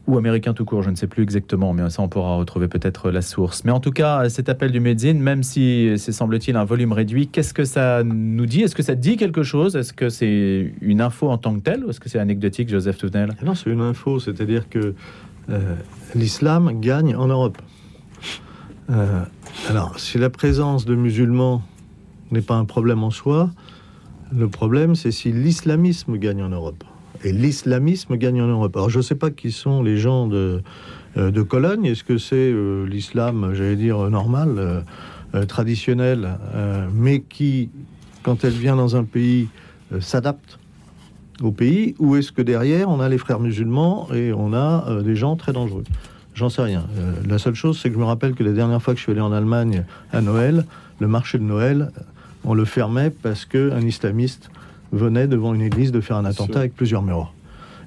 ou 0.06 0.18
américain 0.18 0.52
tout 0.52 0.64
court, 0.64 0.82
je 0.82 0.90
ne 0.90 0.96
sais 0.96 1.06
plus 1.06 1.22
exactement, 1.22 1.72
mais 1.72 1.88
ça 1.90 2.02
on 2.02 2.08
pourra 2.08 2.36
retrouver 2.36 2.66
peut-être 2.66 3.10
la 3.10 3.22
source. 3.22 3.64
Mais 3.64 3.70
en 3.70 3.80
tout 3.80 3.92
cas, 3.92 4.28
cet 4.28 4.48
appel 4.48 4.72
du 4.72 4.80
Médine, 4.80 5.20
même 5.20 5.42
si 5.42 5.92
c'est 5.96 6.12
semble-t-il 6.12 6.56
un 6.56 6.64
volume 6.64 6.92
réduit, 6.92 7.28
qu'est-ce 7.28 7.54
que 7.54 7.64
ça 7.64 8.02
nous 8.02 8.46
dit? 8.46 8.62
Est-ce 8.62 8.74
que 8.74 8.82
ça 8.82 8.96
dit 8.96 9.16
quelque 9.16 9.42
chose? 9.42 9.76
Est-ce 9.76 9.92
que 9.92 10.08
c'est 10.08 10.72
une 10.80 11.00
info 11.00 11.28
en 11.30 11.38
tant 11.38 11.54
que 11.54 11.60
telle 11.60 11.84
ou 11.84 11.90
est-ce 11.90 12.00
que 12.00 12.08
c'est 12.08 12.18
anecdotique, 12.18 12.68
Joseph 12.68 12.98
Touvenel? 12.98 13.36
Non, 13.44 13.54
c'est 13.54 13.70
une 13.70 13.80
info, 13.80 14.18
c'est-à-dire 14.18 14.68
que 14.68 14.94
euh, 15.50 15.74
l'islam 16.14 16.80
gagne 16.80 17.14
en 17.14 17.28
Europe. 17.28 17.58
Euh, 18.90 19.22
alors, 19.68 20.00
si 20.00 20.18
la 20.18 20.30
présence 20.30 20.84
de 20.84 20.96
musulmans 20.96 21.62
n'est 22.32 22.42
pas 22.42 22.56
un 22.56 22.64
problème 22.64 23.04
en 23.04 23.10
soi, 23.10 23.50
le 24.34 24.48
problème 24.48 24.94
c'est 24.94 25.12
si 25.12 25.30
l'islamisme 25.30 26.16
gagne 26.16 26.42
en 26.42 26.48
Europe 26.48 26.84
et 27.24 27.32
l'islamisme 27.32 28.16
gagne 28.16 28.42
en 28.42 28.46
Europe. 28.46 28.76
Alors 28.76 28.90
je 28.90 28.98
ne 28.98 29.02
sais 29.02 29.14
pas 29.14 29.30
qui 29.30 29.52
sont 29.52 29.82
les 29.82 29.96
gens 29.96 30.26
de, 30.26 30.62
euh, 31.16 31.30
de 31.30 31.42
Cologne. 31.42 31.84
Est-ce 31.84 32.04
que 32.04 32.18
c'est 32.18 32.36
euh, 32.36 32.86
l'islam, 32.86 33.52
j'allais 33.54 33.76
dire, 33.76 34.10
normal 34.10 34.84
traditionnelle, 35.48 36.36
mais 36.92 37.20
qui, 37.20 37.70
quand 38.22 38.44
elle 38.44 38.52
vient 38.52 38.76
dans 38.76 38.96
un 38.96 39.04
pays, 39.04 39.48
s'adapte 39.98 40.58
au 41.40 41.52
pays 41.52 41.94
Ou 41.98 42.16
est-ce 42.16 42.32
que 42.32 42.42
derrière, 42.42 42.90
on 42.90 43.00
a 43.00 43.08
les 43.08 43.16
frères 43.16 43.40
musulmans 43.40 44.08
et 44.12 44.34
on 44.34 44.52
a 44.52 45.00
des 45.02 45.16
gens 45.16 45.36
très 45.36 45.54
dangereux? 45.54 45.84
J'en 46.34 46.50
sais 46.50 46.60
rien. 46.60 46.84
la 47.26 47.38
seule 47.38 47.54
chose, 47.54 47.80
c'est 47.80 47.88
que 47.88 47.94
je 47.94 47.98
me 47.98 48.04
rappelle 48.04 48.34
que 48.34 48.44
la 48.44 48.52
dernière 48.52 48.82
fois 48.82 48.92
que 48.92 48.98
je 48.98 49.04
suis 49.04 49.12
allé 49.12 49.22
en 49.22 49.32
Allemagne 49.32 49.84
à 50.12 50.20
Noël, 50.20 50.66
le 51.00 51.08
marché 51.08 51.38
de 51.38 51.44
Noël, 51.44 51.90
on 52.44 52.54
le 52.54 52.64
fermait 52.64 53.10
parce 53.10 53.44
qu'un 53.44 53.80
islamiste 53.80 54.50
venait 54.92 55.26
devant 55.26 55.54
une 55.54 55.62
église 55.62 55.92
de 55.92 56.00
faire 56.00 56.16
un 56.16 56.24
attentat 56.24 56.60
avec 56.60 56.74
plusieurs 56.74 57.02
morts. 57.02 57.34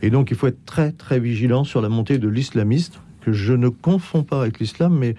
Et 0.01 0.09
donc 0.09 0.31
il 0.31 0.37
faut 0.37 0.47
être 0.47 0.65
très 0.65 0.91
très 0.91 1.19
vigilant 1.19 1.63
sur 1.63 1.81
la 1.81 1.89
montée 1.89 2.17
de 2.17 2.27
l'islamiste, 2.27 2.99
que 3.21 3.31
je 3.31 3.53
ne 3.53 3.69
confonds 3.69 4.23
pas 4.23 4.41
avec 4.41 4.59
l'islam, 4.59 4.95
mais 4.97 5.15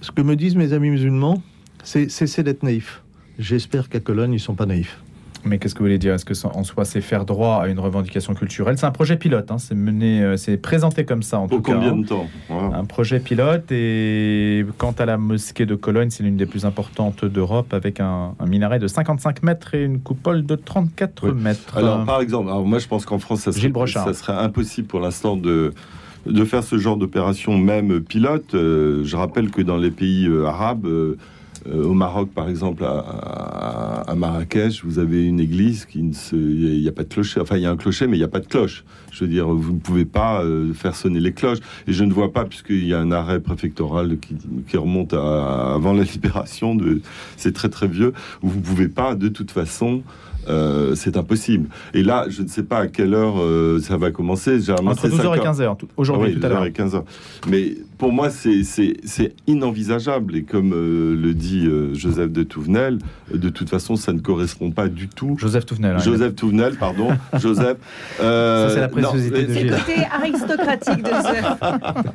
ce 0.00 0.10
que 0.10 0.22
me 0.22 0.36
disent 0.36 0.56
mes 0.56 0.72
amis 0.72 0.90
musulmans, 0.90 1.42
c'est 1.82 2.10
cesser 2.10 2.42
d'être 2.42 2.62
naïf. 2.62 3.02
J'espère 3.38 3.88
qu'à 3.88 4.00
Cologne, 4.00 4.32
ils 4.32 4.34
ne 4.34 4.40
sont 4.40 4.54
pas 4.54 4.66
naïfs. 4.66 5.00
Mais 5.44 5.58
qu'est-ce 5.58 5.74
que 5.74 5.78
vous 5.78 5.84
voulez 5.84 5.98
dire? 5.98 6.14
Est-ce 6.14 6.24
que 6.24 6.34
en 6.46 6.64
soi, 6.64 6.84
c'est 6.84 7.00
faire 7.00 7.24
droit 7.24 7.62
à 7.62 7.68
une 7.68 7.78
revendication 7.78 8.34
culturelle? 8.34 8.76
C'est 8.78 8.86
un 8.86 8.90
projet 8.90 9.16
pilote, 9.16 9.50
hein, 9.50 9.58
c'est 9.58 9.74
mené, 9.74 10.22
euh, 10.22 10.36
c'est 10.36 10.56
présenté 10.56 11.04
comme 11.04 11.22
ça 11.22 11.38
en 11.38 11.48
Pour 11.48 11.58
tout 11.58 11.72
combien 11.72 11.90
cas. 11.90 11.96
de 11.96 12.06
temps? 12.06 12.26
Un 12.50 12.84
projet 12.84 13.20
pilote 13.20 13.70
et 13.70 14.64
quant 14.78 14.94
à 14.98 15.06
la 15.06 15.16
mosquée 15.16 15.66
de 15.66 15.74
Cologne, 15.74 16.10
c'est 16.10 16.22
l'une 16.22 16.36
des 16.36 16.46
plus 16.46 16.64
importantes 16.64 17.24
d'Europe 17.24 17.72
avec 17.72 18.00
un, 18.00 18.34
minaret 18.46 18.78
de 18.78 18.88
55 18.88 19.42
mètres 19.42 19.74
et 19.74 19.84
une 19.84 20.00
coupole 20.00 20.44
de 20.44 20.54
34 20.54 21.28
mètres. 21.30 21.76
Alors 21.76 22.04
par 22.04 22.20
exemple, 22.20 22.48
alors 22.48 22.64
moi 22.64 22.78
je 22.78 22.88
pense 22.88 23.04
qu'en 23.04 23.18
France, 23.18 23.40
ça 23.40 23.52
serait, 23.52 23.72
ça 23.86 24.14
serait 24.14 24.32
impossible 24.32 24.88
pour 24.88 25.00
l'instant 25.00 25.36
de 25.36 25.72
de 26.26 26.44
faire 26.44 26.62
ce 26.62 26.78
genre 26.78 26.96
d'opération 26.96 27.56
même 27.58 28.00
pilote. 28.00 28.54
Euh, 28.54 29.02
je 29.04 29.16
rappelle 29.16 29.50
que 29.50 29.62
dans 29.62 29.76
les 29.76 29.90
pays 29.90 30.26
euh, 30.26 30.46
arabes 30.46 30.86
euh, 30.86 31.16
au 31.72 31.94
Maroc, 31.94 32.30
par 32.34 32.48
exemple, 32.48 32.84
à, 32.84 34.14
Marrakech, 34.16 34.84
vous 34.84 34.98
avez 34.98 35.24
une 35.24 35.40
église 35.40 35.84
qui 35.84 36.02
ne 36.02 36.12
se, 36.12 36.34
il 36.34 36.80
n'y 36.80 36.88
a, 36.88 36.92
pas 36.92 37.04
de 37.04 37.08
clocher. 37.08 37.40
Enfin, 37.40 37.56
il 37.56 37.62
y 37.62 37.66
a 37.66 37.70
un 37.70 37.76
clocher, 37.76 38.06
mais 38.06 38.16
il 38.16 38.20
n'y 38.20 38.24
a 38.24 38.28
pas 38.28 38.40
de 38.40 38.46
cloche. 38.46 38.84
Je 39.12 39.24
veux 39.24 39.30
dire, 39.30 39.48
vous 39.48 39.72
ne 39.72 39.78
pouvez 39.78 40.04
pas 40.04 40.42
euh, 40.42 40.72
faire 40.72 40.94
sonner 40.94 41.20
les 41.20 41.32
cloches. 41.32 41.58
Et 41.86 41.92
je 41.92 42.04
ne 42.04 42.12
vois 42.12 42.32
pas, 42.32 42.44
puisqu'il 42.44 42.86
y 42.86 42.94
a 42.94 43.00
un 43.00 43.12
arrêt 43.12 43.40
préfectoral 43.40 44.16
qui, 44.66 44.76
remonte 44.76 45.14
à, 45.14 45.74
avant 45.74 45.92
la 45.92 46.02
libération 46.14 46.74
de, 46.74 47.00
c'est 47.36 47.52
très 47.52 47.68
très 47.68 47.88
vieux, 47.88 48.12
vous 48.42 48.56
ne 48.56 48.62
pouvez 48.62 48.88
pas, 48.88 49.14
de 49.14 49.28
toute 49.28 49.50
façon, 49.50 50.02
euh, 50.48 50.94
c'est 50.94 51.16
impossible. 51.16 51.68
Et 51.94 52.02
là, 52.02 52.26
je 52.28 52.42
ne 52.42 52.48
sais 52.48 52.62
pas 52.62 52.78
à 52.78 52.86
quelle 52.86 53.14
heure 53.14 53.36
ça 53.80 53.96
va 53.96 54.10
commencer. 54.10 54.58
Entre 54.70 55.08
12h 55.08 55.36
et 55.36 55.40
15h, 55.40 55.76
aujourd'hui, 55.96 56.38
tout 56.38 56.46
à 56.46 56.48
l'heure. 56.48 56.64
15h. 56.66 57.02
Mais 57.48 57.76
pour 57.98 58.12
moi, 58.12 58.30
c'est 58.30 58.62
inenvisageable. 59.46 60.36
Et 60.36 60.44
comme 60.44 60.72
euh, 60.72 61.16
le 61.16 61.34
dit 61.34 61.66
euh, 61.66 61.92
Joseph 61.94 62.30
de 62.30 62.44
Touvenel, 62.44 62.98
de 63.34 63.48
toute 63.48 63.68
façon, 63.68 63.96
ça 63.96 64.12
ne 64.12 64.20
correspond 64.20 64.70
pas 64.70 64.88
du 64.88 65.08
tout. 65.08 65.36
Joseph 65.38 65.66
Touvenel. 65.66 65.96
Hein, 65.96 65.98
Joseph 65.98 66.36
Touvenel, 66.36 66.76
pardon. 66.76 67.08
Joseph. 67.38 67.76
Euh, 68.20 68.68
ça, 68.68 68.74
c'est 68.74 68.80
la 68.80 68.88
préciosité 68.88 69.42
de 69.42 69.52
Gilles. 69.52 69.70
côté 69.70 70.06
aristocratique 70.12 71.02
de 71.02 71.10
Joseph. 71.10 71.46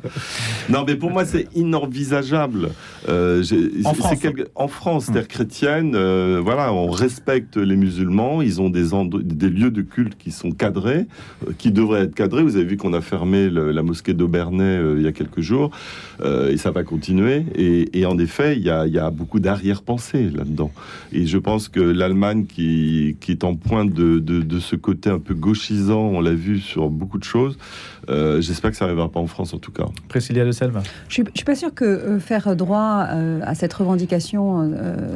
non, 0.70 0.84
mais 0.86 0.96
pour 0.96 1.10
moi, 1.10 1.26
c'est 1.26 1.48
inenvisageable. 1.54 2.70
en, 3.06 3.94
France. 3.94 4.18
en 4.54 4.68
France, 4.68 5.12
terre 5.12 5.28
chrétienne, 5.28 5.96
voilà, 6.38 6.72
on 6.72 6.90
respecte 6.90 7.58
les 7.58 7.76
musulmans. 7.76 8.23
Ils 8.42 8.60
ont 8.60 8.70
des, 8.70 8.90
des 9.22 9.48
lieux 9.48 9.70
de 9.70 9.82
culte 9.82 10.16
qui 10.18 10.30
sont 10.30 10.50
cadrés, 10.50 11.06
qui 11.58 11.72
devraient 11.72 12.02
être 12.02 12.14
cadrés. 12.14 12.42
Vous 12.42 12.56
avez 12.56 12.64
vu 12.64 12.76
qu'on 12.76 12.92
a 12.92 13.00
fermé 13.00 13.50
la 13.50 13.82
mosquée 13.82 14.14
d'Aubernay 14.14 14.80
il 14.96 15.02
y 15.02 15.06
a 15.06 15.12
quelques 15.12 15.40
jours. 15.40 15.70
Euh, 16.20 16.50
et 16.50 16.56
ça 16.56 16.70
va 16.70 16.84
continuer. 16.84 17.44
Et, 17.56 18.06
en 18.06 18.18
effet, 18.18 18.56
il 18.56 18.62
y 18.62 18.70
a, 18.70 19.10
beaucoup 19.10 19.40
d'arrière-pensée 19.40 20.30
là-dedans. 20.30 20.70
Et 21.12 21.26
je 21.26 21.38
pense 21.38 21.68
que 21.68 21.80
l'Allemagne, 21.80 22.46
qui, 22.46 23.16
est 23.28 23.44
en 23.44 23.54
pointe 23.54 23.92
de, 23.92 24.58
ce 24.60 24.76
côté 24.76 25.10
un 25.10 25.18
peu 25.18 25.34
gauchisant, 25.34 26.00
on 26.00 26.20
l'a 26.20 26.34
vu 26.34 26.60
sur 26.60 26.88
beaucoup 26.88 27.18
de 27.18 27.24
choses, 27.24 27.58
euh, 28.10 28.40
j'espère 28.40 28.70
que 28.70 28.76
ça 28.76 28.84
n'arrivera 28.84 29.08
pas 29.08 29.20
en 29.20 29.26
France 29.26 29.54
en 29.54 29.58
tout 29.58 29.72
cas. 29.72 29.86
Priscilla 30.08 30.44
de 30.44 30.52
Selva. 30.52 30.82
Je 31.08 31.22
ne 31.22 31.26
suis, 31.34 31.44
pas 31.44 31.54
sûr 31.54 31.72
que 31.72 31.84
euh, 31.84 32.20
faire 32.20 32.54
droit 32.54 33.06
à 33.42 33.54
cette 33.54 33.72
revendication 33.72 34.68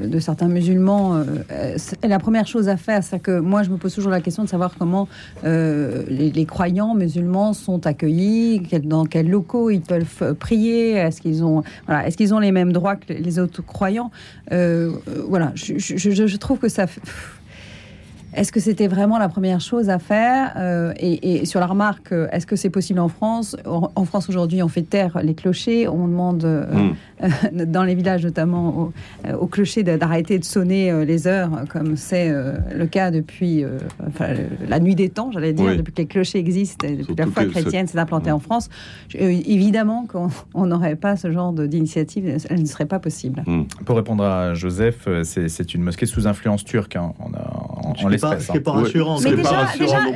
de 0.04 0.18
certains 0.18 0.48
musulmans 0.48 1.22
est 1.50 2.08
la 2.08 2.18
première 2.18 2.46
chose 2.46 2.68
à 2.68 2.76
faire. 2.76 2.97
C'est 3.02 3.20
que 3.20 3.38
moi, 3.38 3.62
je 3.62 3.70
me 3.70 3.76
pose 3.76 3.94
toujours 3.94 4.10
la 4.10 4.20
question 4.20 4.44
de 4.44 4.48
savoir 4.48 4.74
comment 4.78 5.08
les, 5.42 6.30
les, 6.30 6.46
croyants 6.46 6.94
musulmans 6.94 7.52
sont 7.52 7.86
accueillis, 7.86 8.60
dans 8.84 9.04
quels 9.04 9.28
locaux 9.28 9.70
ils 9.70 9.80
peuvent 9.80 10.34
prier 10.34 10.92
Est-ce 10.92 11.20
qu'ils 11.20 11.44
ont, 11.44 11.62
voilà, 11.86 12.06
est-ce 12.06 12.16
qu'ils 12.16 12.34
ont 12.34 12.38
les 12.38 12.52
mêmes 12.52 12.72
droits 12.72 12.96
que 12.96 13.12
les 13.12 13.38
autres 13.38 13.62
croyants 13.62 14.10
euh, 14.52 14.92
euh, 15.08 15.24
Voilà, 15.28 15.52
je, 15.54 16.36
trouve 16.36 16.58
que 16.58 16.68
ça. 16.68 16.86
Est-ce 18.34 18.52
que 18.52 18.60
c'était 18.60 18.88
vraiment 18.88 19.18
la 19.18 19.28
première 19.28 19.60
chose 19.60 19.88
à 19.88 19.98
faire 19.98 20.52
euh, 20.56 20.92
et, 20.98 21.46
sur 21.46 21.60
la 21.60 21.66
remarque, 21.66 22.12
est-ce 22.32 22.46
que 22.46 22.56
c'est 22.56 22.70
possible 22.70 23.00
en 23.00 23.08
France? 23.08 23.56
En, 23.64 24.04
France 24.04 24.28
aujourd'hui, 24.28 24.62
on 24.62 24.68
fait 24.68 24.82
taire 24.82 25.18
les 25.22 25.34
clochers, 25.34 25.88
on 25.88 26.06
demande 26.06 26.44
hmm. 26.44 26.94
Euh, 27.22 27.28
dans 27.66 27.82
les 27.82 27.94
villages 27.94 28.24
notamment 28.24 28.78
au, 28.78 28.92
euh, 29.26 29.36
au 29.36 29.46
clocher 29.46 29.82
d'arrêter 29.82 30.38
de 30.38 30.44
sonner 30.44 30.90
euh, 30.90 31.04
les 31.04 31.26
heures, 31.26 31.50
comme 31.68 31.96
c'est 31.96 32.28
le 32.28 32.86
cas 32.86 33.10
depuis 33.10 33.64
la 34.68 34.80
nuit 34.80 34.94
des 34.94 35.08
temps, 35.08 35.30
j'allais 35.32 35.52
dire, 35.52 35.76
depuis 35.76 35.92
que 35.92 36.02
les 36.02 36.06
clochers 36.06 36.38
existent, 36.38 36.86
depuis 36.86 37.14
la 37.16 37.26
foi 37.26 37.44
chrétienne 37.46 37.86
s'est 37.86 37.98
implantée 37.98 38.30
en 38.30 38.38
France. 38.38 38.68
évidemment 39.14 40.06
qu'on 40.06 40.66
n'aurait 40.66 40.96
pas 40.96 41.16
ce 41.16 41.30
genre 41.30 41.52
d'initiative, 41.52 42.38
elle 42.48 42.60
ne 42.60 42.66
serait 42.66 42.86
pas 42.86 42.98
possible. 42.98 43.42
Hmm. 43.46 43.64
Pour 43.84 43.96
répondre 43.96 44.24
à 44.24 44.54
Joseph, 44.54 45.08
c'est 45.22 45.74
une 45.74 45.82
mosquée 45.82 46.06
sous 46.06 46.26
influence 46.26 46.64
turque, 46.64 46.96
hein. 46.96 47.12
on 47.20 47.32
a 47.34 47.68
en, 48.04 48.08
Ce 48.18 48.46
qui 48.46 48.52
n'est 48.52 48.60
pas 48.60 48.72
rassurant. 48.72 49.18
Mais 49.22 49.34
déjà, 49.34 49.64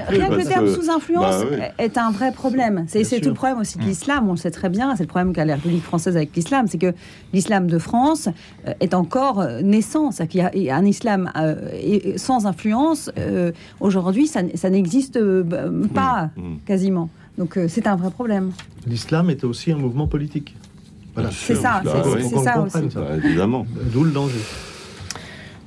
rien 0.09 0.29
que 0.29 0.35
le 0.35 0.45
terme 0.45 0.69
sous 0.69 0.91
influence 0.91 1.45
bah 1.45 1.67
est 1.79 1.99
un 1.99 2.11
vrai 2.11 2.33
problème. 2.33 2.85
C'est 2.89 3.21
tout 3.21 3.29
le 3.29 3.35
problème 3.35 3.61
aussi 3.61 3.79
de 3.79 3.85
hmm. 3.85 3.87
l'islam, 3.87 4.29
on 4.29 4.33
le 4.33 4.37
sait 4.37 4.51
très 4.51 4.69
bien, 4.69 4.95
c'est 4.97 5.05
le 5.05 5.09
problème 5.09 5.33
qu'a 5.33 5.45
la 5.45 5.55
République 5.57 5.83
française 5.83 6.17
avec 6.17 6.35
l'islam, 6.35 6.67
c'est 6.69 6.79
que 6.79 6.95
l'islam 7.33 7.67
de 7.67 7.79
France 7.79 8.29
euh, 8.67 8.73
est 8.81 8.95
encore 8.95 9.41
euh, 9.41 9.61
naissant. 9.61 10.11
C'est 10.11 10.27
qu'il 10.27 10.49
y 10.55 10.71
a 10.71 10.77
un 10.77 10.85
islam 10.85 11.31
euh, 11.37 12.15
sans 12.17 12.47
influence. 12.47 13.11
Aujourd'hui, 13.81 14.27
ça, 14.27 14.43
n'existe 14.71 15.19
pas 15.95 16.31
mmh, 16.37 16.41
mmh. 16.41 16.59
quasiment. 16.67 17.11
Donc 17.39 17.59
c'est 17.69 17.87
un 17.87 17.97
vrai 17.97 18.11
problème. 18.11 18.53
L'islam 18.87 19.31
est 19.31 19.45
aussi 19.45 19.73
un 19.73 19.79
mouvement 19.79 20.07
politique. 20.07 20.55
Voilà. 21.15 21.31
C'est 21.31 21.55
ça, 21.55 21.83
c'est 21.85 22.39
ça 22.39 22.61
aussi. 22.61 22.79
évidemment. 23.25 23.67
D'où 23.93 24.05
le 24.05 24.11
danger. 24.11 24.41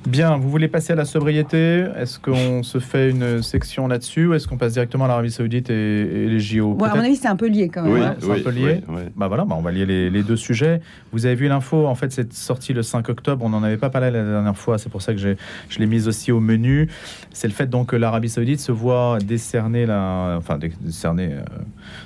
Bien, 0.06 0.36
vous 0.36 0.48
voulez 0.48 0.68
passer 0.68 0.92
à 0.92 0.96
la 0.96 1.04
sobriété? 1.04 1.84
Est-ce 1.96 2.20
qu'on 2.20 2.62
se 2.62 2.78
fait 2.78 3.10
une 3.10 3.42
section 3.42 3.88
là-dessus 3.88 4.26
ou 4.26 4.34
est-ce 4.34 4.46
qu'on 4.46 4.56
passe 4.56 4.74
directement 4.74 5.06
à 5.06 5.08
l'Arabie 5.08 5.32
Saoudite 5.32 5.68
et, 5.68 6.28
les 6.28 6.38
JO 6.38 6.74
bon, 6.74 6.84
À 6.84 6.94
mon 6.94 7.00
avis, 7.02 7.16
c'est 7.16 7.26
un 7.26 7.34
peu 7.34 7.48
lié 7.48 7.68
quand 7.68 7.82
même. 7.82 7.92
Oui, 7.92 8.00
hein. 8.00 8.14
c'est 8.20 8.30
un 8.30 8.38
peu 8.38 8.50
lié. 8.50 8.82
bah 9.16 9.26
voilà, 9.26 9.44
bah 9.44 9.56
on 9.58 9.62
va 9.62 9.72
lier 9.72 9.84
les, 9.84 10.22
deux 10.22 10.36
sujets. 10.36 10.80
Vous 11.12 11.26
avez 11.26 11.34
vu 11.34 11.48
l'info, 11.48 11.86
en 11.86 11.96
fait, 11.96 12.12
c'est 12.12 12.32
sorti 12.32 12.72
le 12.72 12.82
5 12.82 13.08
octobre. 13.08 13.44
On 13.44 13.48
n'en 13.48 13.64
avait 13.64 13.78
pas 13.78 13.90
parlé 13.90 14.12
la 14.12 14.22
dernière 14.22 14.56
fois, 14.56 14.78
c'est 14.78 14.90
pour 14.90 15.02
ça 15.02 15.12
que 15.12 15.18
je 15.18 15.78
l'ai 15.78 15.86
mise 15.86 16.06
aussi 16.06 16.30
au 16.30 16.38
menu. 16.38 16.88
C'est 17.32 17.48
le 17.48 17.54
fait 17.54 17.66
donc 17.66 17.88
que 17.88 17.96
l'Arabie 17.96 18.28
Saoudite 18.28 18.60
se 18.60 18.72
voit 18.72 19.18
décerner 19.24 19.86
la, 19.86 20.36
enfin 20.38 20.58
décerner, 20.58 21.32
euh, 21.32 21.42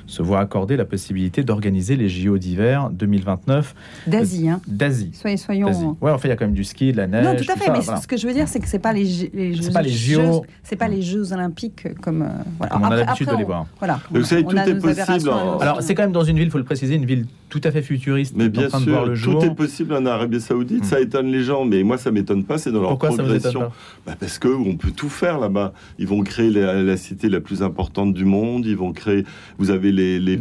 se 0.07 0.23
voit 0.23 0.41
accorder 0.41 0.77
la 0.77 0.87
possibilité 0.87 1.43
d'organiser 1.43 1.97
les 1.97 2.09
JO 2.09 2.39
d'hiver 2.39 2.89
2029 2.93 3.75
d'Asie. 4.07 4.49
Hein. 4.49 4.61
D'Asie. 4.67 5.11
Soyez, 5.13 5.37
soyons. 5.37 5.97
Ouais, 6.01 6.11
en 6.11 6.19
fait, 6.19 6.29
il 6.29 6.31
y 6.31 6.35
a 6.35 6.37
quand 6.37 6.47
même 6.47 6.55
du 6.55 6.65
ski, 6.65 6.93
de 6.93 6.97
la 6.97 7.07
neige. 7.07 7.25
Non, 7.25 7.37
tout 7.37 7.53
à 7.53 7.57
fait. 7.57 7.71
mais 7.71 7.90
ce 7.97 8.07
que 8.07 8.17
je 8.17 8.27
veux 8.27 8.35
dire, 8.35 8.49
c'est 8.49 8.61
que 8.61 8.69
c'est 8.69 8.79
pas 8.79 8.93
les, 8.93 9.31
les 9.33 9.55
Jeux, 9.55 9.71
pas 9.73 9.83
les 9.83 9.91
JO, 9.91 10.45
c'est 10.63 10.77
pas 10.77 10.89
les 10.89 11.03
Jeux 11.03 11.33
Olympiques 11.33 11.89
comme. 12.01 12.23
Euh, 12.23 12.29
voilà. 12.59 12.79
on 12.79 12.85
a 12.85 12.97
l'habitude 12.97 13.29
de 13.29 13.37
les 13.37 13.45
voir. 13.45 13.67
Voilà. 13.79 14.01
Vous 14.11 14.25
savez, 14.25 14.45
tout 14.45 14.57
est 14.57 14.79
possible. 14.79 15.31
Alors, 15.61 15.83
c'est 15.83 15.95
quand 15.95 16.03
même 16.03 16.13
dans 16.13 16.25
une 16.25 16.37
ville, 16.37 16.47
il 16.47 16.51
faut 16.51 16.59
le 16.59 16.65
préciser, 16.65 16.95
une 16.95 17.07
ville 17.07 17.27
tout 17.49 17.61
à 17.65 17.71
fait 17.71 17.83
futuriste. 17.83 18.35
Mais 18.37 18.49
bien 18.49 18.69
sûr, 18.71 19.07
le 19.07 19.19
tout 19.19 19.41
est 19.45 19.55
possible 19.55 19.95
en 19.95 20.07
Arabie 20.07 20.41
Saoudite. 20.41 20.85
Ça 20.85 20.99
hmm. 20.99 21.03
étonne 21.03 21.33
les 21.33 21.43
gens, 21.43 21.65
mais 21.65 21.83
moi, 21.83 21.99
ça 21.99 22.11
m'étonne 22.11 22.45
pas. 22.45 22.59
C'est 22.59 22.73
dans 22.73 22.81
leur 22.81 22.91
Pourquoi 22.91 23.11
progression. 23.11 23.61
Ça 23.61 23.67
vous 23.67 23.73
bah 24.07 24.15
parce 24.19 24.39
que 24.39 24.49
on 24.49 24.77
peut 24.77 24.91
tout 24.91 25.09
faire 25.09 25.39
là-bas. 25.39 25.73
Ils 25.99 26.07
vont 26.07 26.23
créer 26.23 26.51
la, 26.51 26.97
cité 26.97 27.29
la 27.29 27.41
plus 27.41 27.63
importante 27.63 28.15
du 28.15 28.25
monde. 28.25 28.65
Ils 28.67 28.77
vont 28.77 28.93
créer. 28.93 29.25
Vous 29.59 29.71
avez 29.71 29.93
les 29.93 30.19
les. 30.19 30.39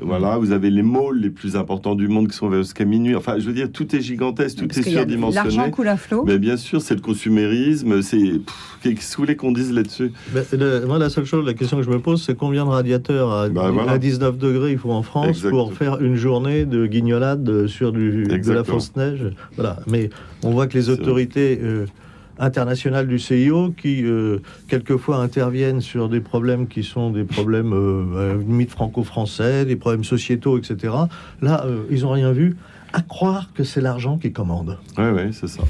Voilà, 0.00 0.38
vous 0.38 0.52
avez 0.52 0.70
les 0.70 0.82
malls 0.82 1.20
les 1.20 1.30
plus 1.30 1.56
importants 1.56 1.94
du 1.94 2.08
monde 2.08 2.28
qui 2.28 2.36
sont 2.36 2.48
vers 2.48 2.62
jusqu'à 2.62 2.84
minuit. 2.84 3.14
Enfin, 3.14 3.38
je 3.38 3.46
veux 3.46 3.52
dire, 3.52 3.70
tout 3.70 3.94
est 3.94 4.00
gigantesque, 4.00 4.58
tout 4.58 4.78
est 4.78 4.82
surdimensionné. 4.82 5.56
L'argent 5.56 5.70
coule 5.70 5.88
à 5.88 5.96
flot. 5.96 6.24
Mais 6.24 6.38
bien 6.38 6.56
sûr, 6.56 6.67
c'est 6.78 6.94
le 6.94 7.00
consumérisme. 7.00 8.02
C'est 8.02 8.40
qu'est-ce 8.82 9.12
que 9.12 9.16
vous 9.16 9.22
voulez 9.22 9.36
qu'on 9.36 9.52
dise 9.52 9.72
là-dessus? 9.72 10.12
Moi, 10.86 10.98
la 10.98 11.10
seule 11.10 11.24
chose, 11.24 11.44
la 11.46 11.54
question 11.54 11.78
que 11.78 11.82
je 11.82 11.90
me 11.90 11.98
pose, 11.98 12.22
c'est 12.22 12.36
combien 12.36 12.64
de 12.64 12.70
radiateurs 12.70 13.32
à, 13.32 13.48
19 13.48 14.36
bah, 14.36 14.46
degrés 14.46 14.72
il 14.72 14.78
faut 14.78 14.92
en 14.92 15.02
France 15.02 15.42
pour 15.48 15.72
faire 15.72 16.00
une 16.00 16.16
journée 16.16 16.64
de 16.64 16.86
guignolade 16.86 17.66
sur 17.66 17.92
du, 17.92 18.24
de 18.24 18.52
la 18.52 18.64
fausse 18.64 18.94
neige? 18.96 19.30
Voilà. 19.56 19.78
Mais 19.86 20.10
on 20.42 20.50
voit 20.50 20.66
que 20.66 20.76
les 20.76 20.90
autorités 20.90 21.58
euh, 21.62 21.86
internationales 22.38 23.06
du 23.06 23.18
CIO, 23.18 23.70
qui 23.70 24.04
euh, 24.04 24.38
quelquefois 24.68 25.16
interviennent 25.16 25.80
sur 25.80 26.08
des 26.08 26.20
problèmes 26.20 26.68
qui 26.68 26.84
sont 26.84 27.10
des 27.10 27.24
problèmes 27.24 27.72
euh, 27.72 28.38
limite 28.38 28.70
franco-français, 28.70 29.64
des 29.64 29.76
problèmes 29.76 30.04
sociétaux, 30.04 30.58
etc. 30.58 30.94
Là, 31.42 31.64
ils 31.90 32.02
n'ont 32.02 32.12
rien 32.12 32.32
vu 32.32 32.56
à 32.92 33.02
croire 33.02 33.52
que 33.54 33.64
c'est 33.64 33.80
l'argent 33.80 34.18
qui 34.18 34.32
commande. 34.32 34.78
Oui, 34.96 35.04
oui, 35.14 35.32
c'est 35.32 35.48
ça. 35.48 35.62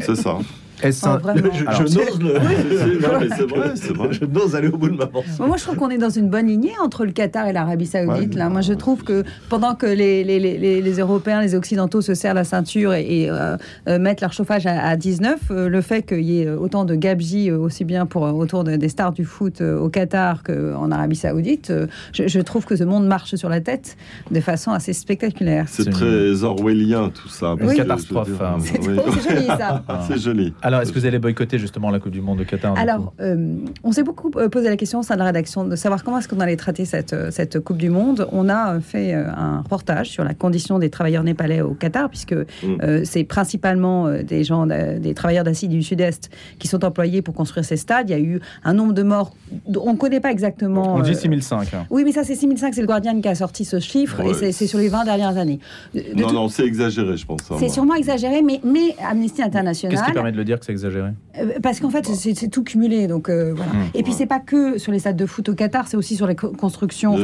c'est 0.00 0.16
ça. 0.16 0.38
Je, 0.82 1.82
n'ose 1.82 2.20
le... 2.20 2.34
Je 4.12 4.24
n'ose 4.24 4.56
aller 4.56 4.68
au 4.68 4.76
bout 4.76 4.88
de 4.88 4.96
ma 4.96 5.06
pensée. 5.06 5.28
Moi, 5.38 5.56
je 5.56 5.62
trouve 5.62 5.76
qu'on 5.76 5.90
est 5.90 5.98
dans 5.98 6.10
une 6.10 6.28
bonne 6.28 6.46
lignée 6.46 6.72
entre 6.82 7.04
le 7.04 7.12
Qatar 7.12 7.46
et 7.46 7.52
l'Arabie 7.52 7.86
Saoudite. 7.86 8.34
là, 8.34 8.48
moi, 8.48 8.60
je 8.60 8.72
trouve 8.72 9.04
que 9.04 9.24
pendant 9.48 9.74
que 9.74 9.86
les, 9.86 10.24
les, 10.24 10.38
les, 10.38 10.82
les, 10.82 10.98
Européens, 10.98 11.40
les 11.40 11.54
Occidentaux 11.54 12.00
se 12.00 12.14
serrent 12.14 12.34
la 12.34 12.44
ceinture 12.44 12.92
et, 12.94 13.28
euh, 13.30 13.56
euh, 13.88 13.98
mettent 13.98 14.20
leur 14.20 14.32
chauffage 14.32 14.66
à, 14.66 14.96
19, 14.96 15.40
euh, 15.50 15.68
le 15.68 15.80
fait 15.80 16.02
qu'il 16.02 16.22
y 16.22 16.42
ait 16.42 16.50
autant 16.50 16.84
de 16.84 16.94
gabegie 16.94 17.50
aussi 17.50 17.84
bien 17.84 18.06
pour 18.06 18.22
autour 18.22 18.64
des 18.64 18.88
stars 18.88 19.12
du 19.12 19.24
foot 19.24 19.60
au 19.60 19.88
Qatar 19.88 20.42
qu'en 20.42 20.90
Arabie 20.90 21.16
Saoudite, 21.16 21.72
je, 22.12 22.40
trouve 22.40 22.64
que 22.64 22.76
ce 22.76 22.84
monde 22.84 23.06
marche 23.06 23.34
sur 23.36 23.48
la 23.48 23.60
tête 23.60 23.96
de 24.30 24.40
façon 24.40 24.72
assez 24.72 24.92
spectaculaire. 24.92 25.66
C'est 25.68 25.90
très 25.90 26.44
orwellien 26.44 27.10
tout 27.10 27.28
ça. 27.28 27.54
Une 27.60 27.72
catastrophe. 27.74 28.40
Hein. 28.40 28.58
C'est 28.60 28.82
joli 28.82 29.46
ça. 29.46 29.82
C'est 30.08 30.18
joli. 30.18 30.52
Alors, 30.64 30.80
est-ce 30.80 30.92
que 30.92 30.98
vous 30.98 31.04
allez 31.04 31.18
boycotter 31.18 31.58
justement 31.58 31.90
la 31.90 32.00
Coupe 32.00 32.12
du 32.12 32.22
Monde 32.22 32.38
de 32.38 32.44
Qatar 32.44 32.74
Alors, 32.78 33.12
euh, 33.20 33.54
on 33.82 33.92
s'est 33.92 34.02
beaucoup 34.02 34.30
euh, 34.36 34.48
posé 34.48 34.70
la 34.70 34.78
question 34.78 35.00
au 35.00 35.02
sein 35.02 35.12
de 35.12 35.18
la 35.18 35.26
rédaction 35.26 35.64
de 35.66 35.76
savoir 35.76 36.02
comment 36.02 36.18
est-ce 36.18 36.26
qu'on 36.26 36.40
allait 36.40 36.56
traiter 36.56 36.86
cette, 36.86 37.12
euh, 37.12 37.30
cette 37.30 37.60
Coupe 37.60 37.76
du 37.76 37.90
Monde. 37.90 38.26
On 38.32 38.48
a 38.48 38.80
fait 38.80 39.12
un 39.12 39.60
reportage 39.60 40.08
sur 40.08 40.24
la 40.24 40.32
condition 40.32 40.78
des 40.78 40.88
travailleurs 40.88 41.22
népalais 41.22 41.60
au 41.60 41.74
Qatar, 41.74 42.08
puisque 42.08 42.32
mm. 42.32 43.04
c'est 43.04 43.24
principalement 43.24 44.10
des 44.10 44.42
gens, 44.42 44.66
des 44.66 45.12
travailleurs 45.14 45.44
d'Asie 45.44 45.68
du 45.68 45.82
Sud-Est 45.82 46.30
qui 46.58 46.66
sont 46.66 46.82
employés 46.82 47.20
pour 47.20 47.34
construire 47.34 47.66
ces 47.66 47.76
stades. 47.76 48.08
Il 48.08 48.12
y 48.12 48.16
a 48.16 48.20
eu 48.20 48.40
un 48.64 48.72
nombre 48.72 48.94
de 48.94 49.02
morts, 49.02 49.34
on 49.76 49.92
ne 49.92 49.98
connaît 49.98 50.20
pas 50.20 50.30
exactement. 50.30 50.94
On 50.94 51.02
dit 51.02 51.14
6005. 51.14 51.74
Hein. 51.74 51.86
Oui, 51.90 52.04
mais 52.04 52.12
ça, 52.12 52.24
c'est 52.24 52.34
6005, 52.34 52.74
c'est 52.74 52.80
le 52.80 52.86
Guardian 52.86 53.20
qui 53.20 53.28
a 53.28 53.34
sorti 53.34 53.66
ce 53.66 53.80
chiffre, 53.80 54.20
et 54.22 54.52
c'est 54.52 54.66
sur 54.66 54.78
les 54.78 54.88
20 54.88 55.04
dernières 55.04 55.36
années. 55.36 55.60
non, 56.16 56.32
non, 56.32 56.48
c'est 56.48 56.64
exagéré, 56.64 57.16
je 57.18 57.26
pense. 57.26 57.40
Hein, 57.50 57.56
c'est 57.58 57.68
sûrement 57.68 57.94
exagéré, 57.94 58.40
mais, 58.40 58.60
mais 58.64 58.96
Amnesty 59.06 59.42
International. 59.42 59.94
Qu'est-ce 59.94 60.06
qui 60.06 60.12
permet 60.14 60.32
de 60.32 60.38
le 60.38 60.44
dire 60.44 60.53
que 60.58 60.66
c'est 60.66 60.72
exagéré 60.72 61.10
euh, 61.38 61.52
Parce 61.62 61.80
qu'en 61.80 61.90
fait, 61.90 62.06
c'est 62.06 62.48
tout 62.48 62.62
cumulé. 62.62 63.06
Donc, 63.06 63.28
euh, 63.28 63.52
voilà. 63.54 63.72
Mmh. 63.72 63.90
et 63.94 64.02
puis, 64.02 64.12
c'est 64.12 64.26
pas 64.26 64.40
que 64.40 64.78
sur 64.78 64.92
les 64.92 64.98
stades 64.98 65.16
de 65.16 65.26
foot 65.26 65.48
au 65.48 65.54
Qatar, 65.54 65.86
c'est 65.88 65.96
aussi 65.96 66.16
sur 66.16 66.26
les 66.26 66.36
constructions. 66.36 67.16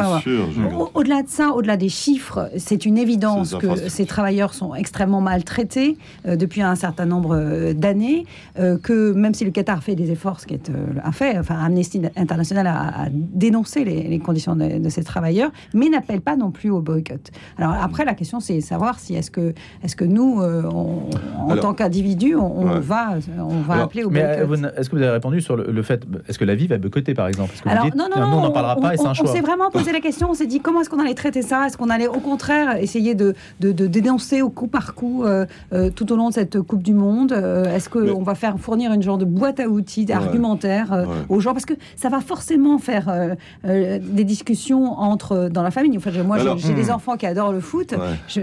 Au-delà 0.95 1.23
de 1.23 1.29
ça, 1.29 1.51
au-delà 1.51 1.77
des 1.77 1.89
chiffres, 1.89 2.51
c'est 2.57 2.87
une 2.87 2.99
évidence 2.99 3.55
que 3.55 3.89
ces 3.89 4.07
travailleurs 4.07 4.55
sont 4.55 4.75
extrêmement 4.75 5.21
maltraités 5.21 5.97
euh, 6.27 6.37
depuis 6.37 6.63
un 6.63 6.75
certain 6.75 7.07
nombre 7.07 7.73
d'années. 7.73 8.25
que 8.57 9.13
même 9.13 9.35
si 9.35 9.45
le 9.45 9.51
Qatar 9.51 9.83
fait 9.83 9.95
des 9.95 10.11
efforts, 10.11 10.41
ce 10.41 10.47
qui 10.47 10.55
est 10.55 10.71
un 11.03 11.13
fait, 11.13 11.39
enfin, 11.39 11.57
Amnesty 11.63 12.03
International 12.17 12.67
a, 12.67 13.09
dénoncé 13.11 13.85
les, 13.85 14.19
conditions 14.19 14.57
de, 14.57 14.89
ces 14.89 15.05
travailleurs, 15.05 15.51
mais 15.75 15.89
n'appelle 15.89 16.21
pas 16.21 16.37
non 16.37 16.51
plus 16.51 16.71
au 16.71 16.81
boycott. 16.81 17.31
Alors, 17.59 17.73
après, 17.81 18.05
la 18.05 18.15
question, 18.15 18.41
c'est 18.41 18.61
savoir 18.61 18.99
si 18.99 19.15
est-ce 19.15 19.31
que, 19.31 19.55
est 19.83 19.87
-ce 19.87 19.97
que 19.97 20.05
nous, 20.05 20.41
en 20.41 21.57
tant 21.57 21.75
qu'individus, 21.75 22.37
on, 22.37 22.81
va, 22.81 23.20
on 23.39 23.61
va 23.61 23.83
appeler 23.83 24.05
au 24.05 24.11
boycott. 24.11 24.75
Est-ce 24.77 24.91
que 24.91 24.97
vous 24.97 25.03
avez 25.03 25.13
répondu 25.13 25.41
sur 25.41 25.57
le, 25.57 25.83
fait, 25.83 26.03
est-ce 26.29 26.39
que 26.39 26.45
la 26.45 26.55
vie 26.55 26.67
va 26.67 26.79
boycotter 26.79 27.15
par 27.15 27.29
exemple? 27.29 27.55
Alors, 27.67 27.87
non, 27.97 28.09
non, 28.15 28.21
non, 28.21 28.39
on 28.39 28.43
n'en 28.43 28.51
parlera 28.51 28.77
pas 28.77 28.95
et 28.95 28.97
c'est 28.97 29.07
un 29.07 29.15
choix. 29.15 29.31
On 29.31 29.33
s'est 29.33 29.41
vraiment 29.41 29.71
posé 29.71 29.93
la 29.93 30.01
question, 30.01 30.31
on 30.31 30.35
s'est 30.35 30.47
dit 30.47 30.61
comment 30.61 30.81
est-ce 30.81 30.91
qu'on 30.91 31.01
allait 31.01 31.15
traiter 31.15 31.43
ça? 31.43 31.67
Est-ce 31.67 31.77
qu'on 31.77 31.91
allait 31.91 32.09
au 32.09 32.21
contraire 32.21 32.77
essayer 32.77 33.15
de, 33.15 33.35
de, 33.61 33.73
dénoncer 33.87 34.43
au 34.43 34.51
coup 34.51 34.67
par 34.67 34.95
coup 34.95 35.25
euh, 35.25 35.47
euh, 35.73 35.91
tout 35.91 36.13
au 36.13 36.17
long 36.17 36.29
de 36.29 36.35
cette 36.35 36.61
Coupe 36.61 36.83
du 36.83 36.95
Monde? 36.95 37.33
Euh, 37.33 37.75
Est-ce 37.75 37.89
qu'on 37.89 38.23
va 38.23 38.35
faire 38.35 38.59
fournir 38.59 38.93
une 38.93 39.03
genre 39.03 39.19
de 39.19 39.25
boîte 39.25 39.61
à 39.61 39.69
outils, 39.69 40.11
argumentaire 40.13 41.07
aux 41.29 41.41
gens? 41.41 41.53
Parce 41.53 41.67
que 41.67 41.75
ça 41.97 42.09
va 42.09 42.21
forcément 42.21 42.79
faire 42.79 43.37
des 43.65 44.25
discussions 44.25 44.99
entre, 44.99 45.49
dans 45.51 45.63
la 45.63 45.71
famille. 45.71 45.97
Enfin, 45.97 46.11
moi, 46.23 46.39
j'ai 46.57 46.75
des 46.75 46.85
hmm. 46.85 46.95
enfants 46.95 47.17
qui 47.17 47.27
adorent 47.27 47.53
le 47.53 47.61
foot. 47.61 47.95
Je, 48.29 48.41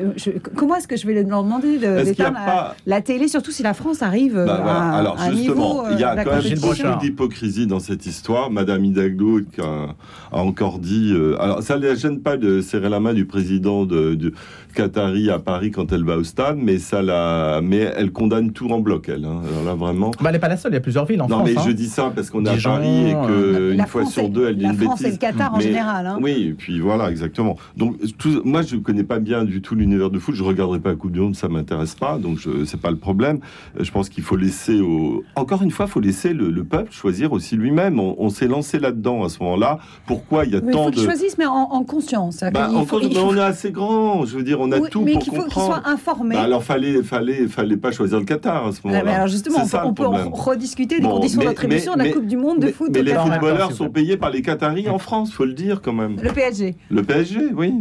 comment 0.55 0.75
est-ce 0.75 0.87
que 0.87 0.95
je 0.95 1.07
vais 1.07 1.23
leur 1.23 1.43
demander 1.43 1.77
d'éteindre 1.77 2.37
la, 2.45 2.75
la, 2.85 3.01
télé, 3.01 3.27
surtout 3.27 3.51
si 3.51 3.63
la 3.63 3.73
France 3.73 4.01
arrive 4.01 4.35
bah, 4.35 4.63
à, 4.67 4.97
Alors, 4.97 5.19
un 5.19 5.31
niveau 5.31 5.83
il 5.91 5.99
y 5.99 6.03
a 6.03 6.23
quand 6.23 6.43
même 6.43 6.59
beaucoup 6.59 6.99
d'hypocrisie 7.01 7.67
dans 7.67 7.79
cette 7.79 8.05
histoire. 8.05 8.51
Madame 8.51 8.83
Hidalgo 8.85 9.41
a, 9.59 9.95
a 10.31 10.39
encore 10.39 10.79
dit. 10.79 11.11
Euh, 11.13 11.41
alors, 11.41 11.61
ça 11.61 11.77
ne 11.77 11.85
la 11.85 11.95
gêne 11.95 12.19
pas 12.19 12.37
de 12.37 12.61
serrer 12.61 12.89
la 12.89 12.99
main 12.99 13.13
du 13.13 13.25
président 13.25 13.85
de, 13.85 14.15
de, 14.15 14.33
Qatari 14.73 15.31
à 15.31 15.39
Paris 15.39 15.71
quand 15.71 15.91
elle 15.91 16.03
va 16.03 16.17
au 16.17 16.23
stade, 16.23 16.57
mais 16.61 16.77
ça 16.77 17.01
la, 17.01 17.61
mais 17.63 17.91
elle 17.97 18.11
condamne 18.11 18.51
tout 18.51 18.69
en 18.69 18.79
bloc, 18.79 19.09
elle. 19.09 19.25
Hein. 19.25 19.41
Alors 19.49 19.63
là, 19.63 19.73
vraiment. 19.73 20.11
Bah, 20.11 20.25
elle 20.25 20.33
n'est 20.33 20.39
pas 20.39 20.49
la 20.49 20.57
seule. 20.57 20.71
Il 20.71 20.75
y 20.75 20.77
a 20.77 20.81
plusieurs 20.81 21.05
villes 21.05 21.21
en 21.21 21.27
non, 21.27 21.37
France. 21.37 21.49
Non, 21.49 21.55
mais 21.55 21.63
je 21.65 21.71
hein. 21.71 21.73
dis 21.73 21.87
ça 21.87 22.11
parce 22.13 22.29
qu'on 22.29 22.45
est 22.45 22.49
à 22.49 22.57
Paris 22.61 23.09
et 23.09 23.13
que 23.13 23.73
une 23.73 23.85
fois 23.87 24.05
sur 24.05 24.29
deux, 24.29 24.49
elle 24.49 24.57
dit 24.57 24.65
une 24.65 24.71
bêtise. 24.73 24.81
La 24.81 24.89
France 24.89 25.01
et 25.03 25.11
le 25.11 25.17
Qatar 25.17 25.53
en 25.55 25.59
général. 25.59 26.05
Hein. 26.05 26.19
Oui, 26.21 26.49
et 26.49 26.53
puis 26.53 26.79
voilà, 26.79 27.09
exactement. 27.09 27.57
Donc, 27.75 27.97
tout, 28.17 28.41
moi, 28.45 28.61
je 28.61 28.75
ne 28.75 28.81
connais 28.81 29.03
pas 29.03 29.19
bien 29.19 29.43
du 29.43 29.61
tout 29.61 29.73
l'univers 29.73 30.11
de 30.11 30.19
foot. 30.19 30.35
Je 30.35 30.43
regarderai 30.43 30.79
pas 30.79 30.89
la 30.89 30.95
Coupe 30.95 31.11
du 31.11 31.21
Monde, 31.21 31.35
ça 31.35 31.47
m'intéresse 31.47 31.95
pas. 31.95 32.19
Donc, 32.19 32.39
c'est 32.65 32.79
pas 32.79 32.91
le 32.91 32.97
problème. 32.97 33.39
Je 33.79 33.89
pense 33.89 34.09
qu'il 34.09 34.23
faut 34.23 34.37
laisser 34.37 34.56
au. 34.79 35.23
Encore 35.35 35.63
une 35.63 35.71
fois, 35.71 35.85
il 35.87 35.91
faut 35.91 35.99
laisser 35.99 36.33
le, 36.33 36.63
peuple 36.63 36.91
choisir 36.91 37.31
aussi 37.31 37.55
lui-même. 37.55 37.99
On, 37.99 38.29
s'est 38.29 38.47
lancé 38.47 38.79
là-dedans 38.79 39.23
à 39.23 39.29
ce 39.29 39.41
moment-là. 39.43 39.79
Pourquoi 40.05 40.45
il 40.45 40.53
y 40.53 40.55
a 40.55 40.61
mais 40.61 40.71
tant 40.71 40.85
faut 40.85 40.89
de. 40.89 40.95
Qu'il 40.95 41.05
choisisse, 41.05 41.37
mais 41.37 41.45
en, 41.45 41.83
conscience. 41.83 42.43
Bah, 42.53 42.69
on 42.71 43.35
est 43.35 43.39
assez 43.39 43.71
grand. 43.71 44.25
Je 44.25 44.37
veux 44.37 44.43
dire, 44.43 44.59
on 44.59 44.71
a 44.71 44.79
tout 44.79 45.05
pour 45.05 45.13
comprendre 45.19 45.47
qu'il 45.47 45.61
soit 45.61 45.81
informé. 45.85 46.35
Bah, 46.35 46.41
alors, 46.41 46.63
fallait, 46.63 47.01
fallait, 47.03 47.47
fallait 47.47 47.77
pas 47.77 47.91
choisir 47.91 48.19
le 48.19 48.25
Qatar 48.25 48.67
à 48.67 48.71
ce 48.71 48.79
moment-là. 48.85 49.15
alors 49.15 49.27
justement, 49.27 49.59
on, 49.83 49.93
peut, 49.93 50.05
rediscuter 50.05 50.99
des 50.99 51.07
conditions 51.07 51.43
d'attribution 51.43 51.93
de 51.93 51.99
la 51.99 52.09
Coupe 52.09 52.27
du 52.27 52.37
Monde 52.37 52.59
de 52.59 52.71
foot. 52.71 52.89
Mais 52.93 53.03
les 53.03 53.13
footballeurs 53.13 53.71
sont 53.71 53.89
payés 53.89 54.17
par 54.17 54.29
les 54.29 54.41
Qataris 54.41 54.89
en 54.89 54.99
France, 54.99 55.31
faut 55.31 55.45
le 55.45 55.53
dire 55.53 55.81
quand 55.81 55.93
même. 55.93 56.17
Le 56.21 56.31
PSG. 56.31 56.75
Le 56.89 57.03
PSG, 57.03 57.49
oui. 57.55 57.73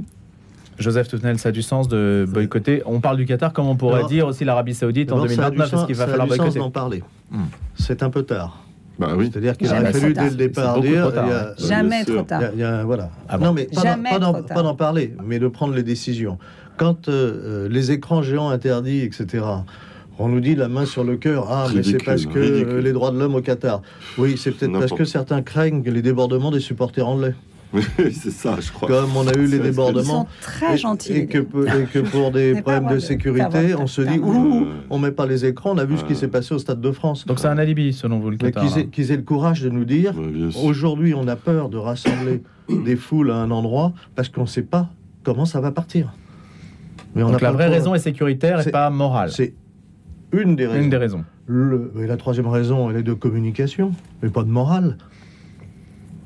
Joseph 0.79 1.09
Toutenel, 1.09 1.39
ça 1.39 1.49
a 1.51 1.53
du 1.53 1.63
sens 1.63 1.89
de 1.89 2.27
boycotter. 2.29 2.83
On 2.87 3.01
parle 3.01 3.17
du 3.17 3.27
Qatar, 3.27 3.53
comme 3.53 3.67
on 3.67 3.77
pourrait 3.77 4.05
dire 4.05 4.27
aussi 4.27 4.45
l'Arabie 4.45 4.75
Saoudite 4.75 5.13
en 5.13 5.21
2029, 5.21 5.73
est-ce 5.73 5.87
qu'il 5.87 5.97
va 5.97 6.07
falloir 6.07 6.27
boycotter 6.27 6.59
d'en 6.59 6.71
parler. 6.71 7.03
Hmm. 7.31 7.45
C'est 7.77 8.03
un 8.03 8.11
peu 8.11 8.23
tard. 8.23 8.63
Bah 8.99 9.09
oui. 9.17 9.29
C'est-à-dire 9.31 9.57
qu'il 9.57 9.69
aurait 9.69 9.93
fallu 9.93 10.15
dès 10.15 10.31
le 10.31 10.37
départ 10.37 10.81
dire. 10.81 11.13
Jamais 11.59 12.05
trop 12.05 12.23
tard. 12.23 12.43
voilà. 12.85 13.11
non, 13.41 13.53
mais 13.53 13.69
pas 13.69 14.63
d'en 14.63 14.75
parler, 14.75 15.15
mais 15.25 15.39
de 15.39 15.49
prendre 15.49 15.75
les 15.75 15.83
décisions. 15.83 16.39
Quand 16.77 17.09
euh, 17.09 17.13
euh, 17.13 17.69
les 17.71 17.91
écrans 17.91 18.23
géants 18.23 18.51
interdits, 18.51 19.01
etc., 19.01 19.43
on 20.19 20.29
nous 20.29 20.41
dit 20.41 20.55
la 20.55 20.69
main 20.69 20.85
sur 20.85 21.05
le 21.05 21.17
cœur. 21.17 21.47
Ah, 21.51 21.69
mais 21.75 21.83
c'est 21.83 22.03
parce 22.05 22.27
que 22.27 22.79
les 22.81 22.93
droits 22.93 23.11
de 23.11 23.19
l'homme 23.19 23.35
au 23.35 23.41
Qatar. 23.41 23.81
Oui, 24.19 24.37
c'est 24.37 24.51
peut-être 24.51 24.79
parce 24.79 24.93
que 24.93 25.05
certains 25.05 25.43
craignent 25.43 25.83
les 25.83 26.03
débordements 26.03 26.51
des 26.51 26.61
supporters 26.61 27.07
anglais. 27.07 27.35
Oui, 27.73 27.83
c'est 28.13 28.31
ça, 28.31 28.57
je 28.61 28.71
crois. 28.71 28.89
Comme 28.89 29.17
on 29.17 29.27
a 29.27 29.35
eu 29.35 29.47
les 29.47 29.59
débordements. 29.59 30.03
Ils 30.03 30.07
sont 30.07 30.27
très 30.41 30.77
gentils. 30.79 31.13
Et, 31.13 31.27
que, 31.27 31.39
pour 31.39 32.31
des 32.31 32.55
problèmes 32.63 32.89
de 32.89 32.99
sécurité, 32.99 33.75
on 33.75 33.87
se 33.87 34.03
dit, 34.03 34.19
ouh, 34.19 34.67
on 34.91 34.99
met 34.99 35.11
pas 35.11 35.27
les 35.27 35.45
écrans, 35.45 35.73
on 35.75 35.79
a 35.79 35.85
vu 35.85 35.99
ce 35.99 36.05
qui 36.05 36.17
s'est 36.17 36.29
passé 36.29 36.55
au 36.55 36.59
Stade 36.59 36.81
de 36.81 36.93
France. 36.93 37.27
Donc 37.27 37.39
c'est 37.39 37.49
un 37.49 37.59
alibi, 37.59 37.93
selon 37.93 38.19
vous, 38.19 38.31
le 38.31 38.37
Qatar. 38.37 38.65
Qu'ils 38.93 39.13
aient, 39.13 39.17
le 39.17 39.23
courage 39.23 39.63
de 39.63 39.71
nous 39.71 39.85
dire, 39.85 40.15
aujourd'hui, 40.63 41.15
on 41.15 41.27
a 41.29 41.37
peur 41.37 41.69
de 41.69 41.77
rassembler 41.77 42.43
des 42.69 42.97
foules 42.97 43.31
à 43.31 43.37
un 43.37 43.51
endroit 43.51 43.93
parce 44.15 44.29
qu'on 44.29 44.43
ne 44.43 44.47
sait 44.47 44.63
pas 44.63 44.89
comment 45.25 45.45
ça 45.45 45.61
va 45.61 45.73
partir. 45.73 46.13
Mais 47.15 47.23
on 47.23 47.31
Donc 47.31 47.41
la 47.41 47.53
vraie 47.53 47.69
raison 47.69 47.95
est 47.95 48.01
sécuritaire 48.01 48.67
et 48.67 48.71
pas 48.71 48.91
morale. 48.91 49.31
C'est 49.33 49.55
une 50.33 50.57
des 50.57 50.67
raisons. 50.67 50.83
Une 50.83 50.91
des 50.91 50.97
raisons. 50.97 51.25
et 51.99 52.07
la 52.07 52.17
troisième 52.17 52.49
raison, 52.49 52.91
elle 52.91 52.97
est 52.97 53.03
de 53.03 53.15
communication, 53.15 53.93
mais 54.23 54.29
pas 54.29 54.43
de 54.43 54.51
morale. 54.51 54.99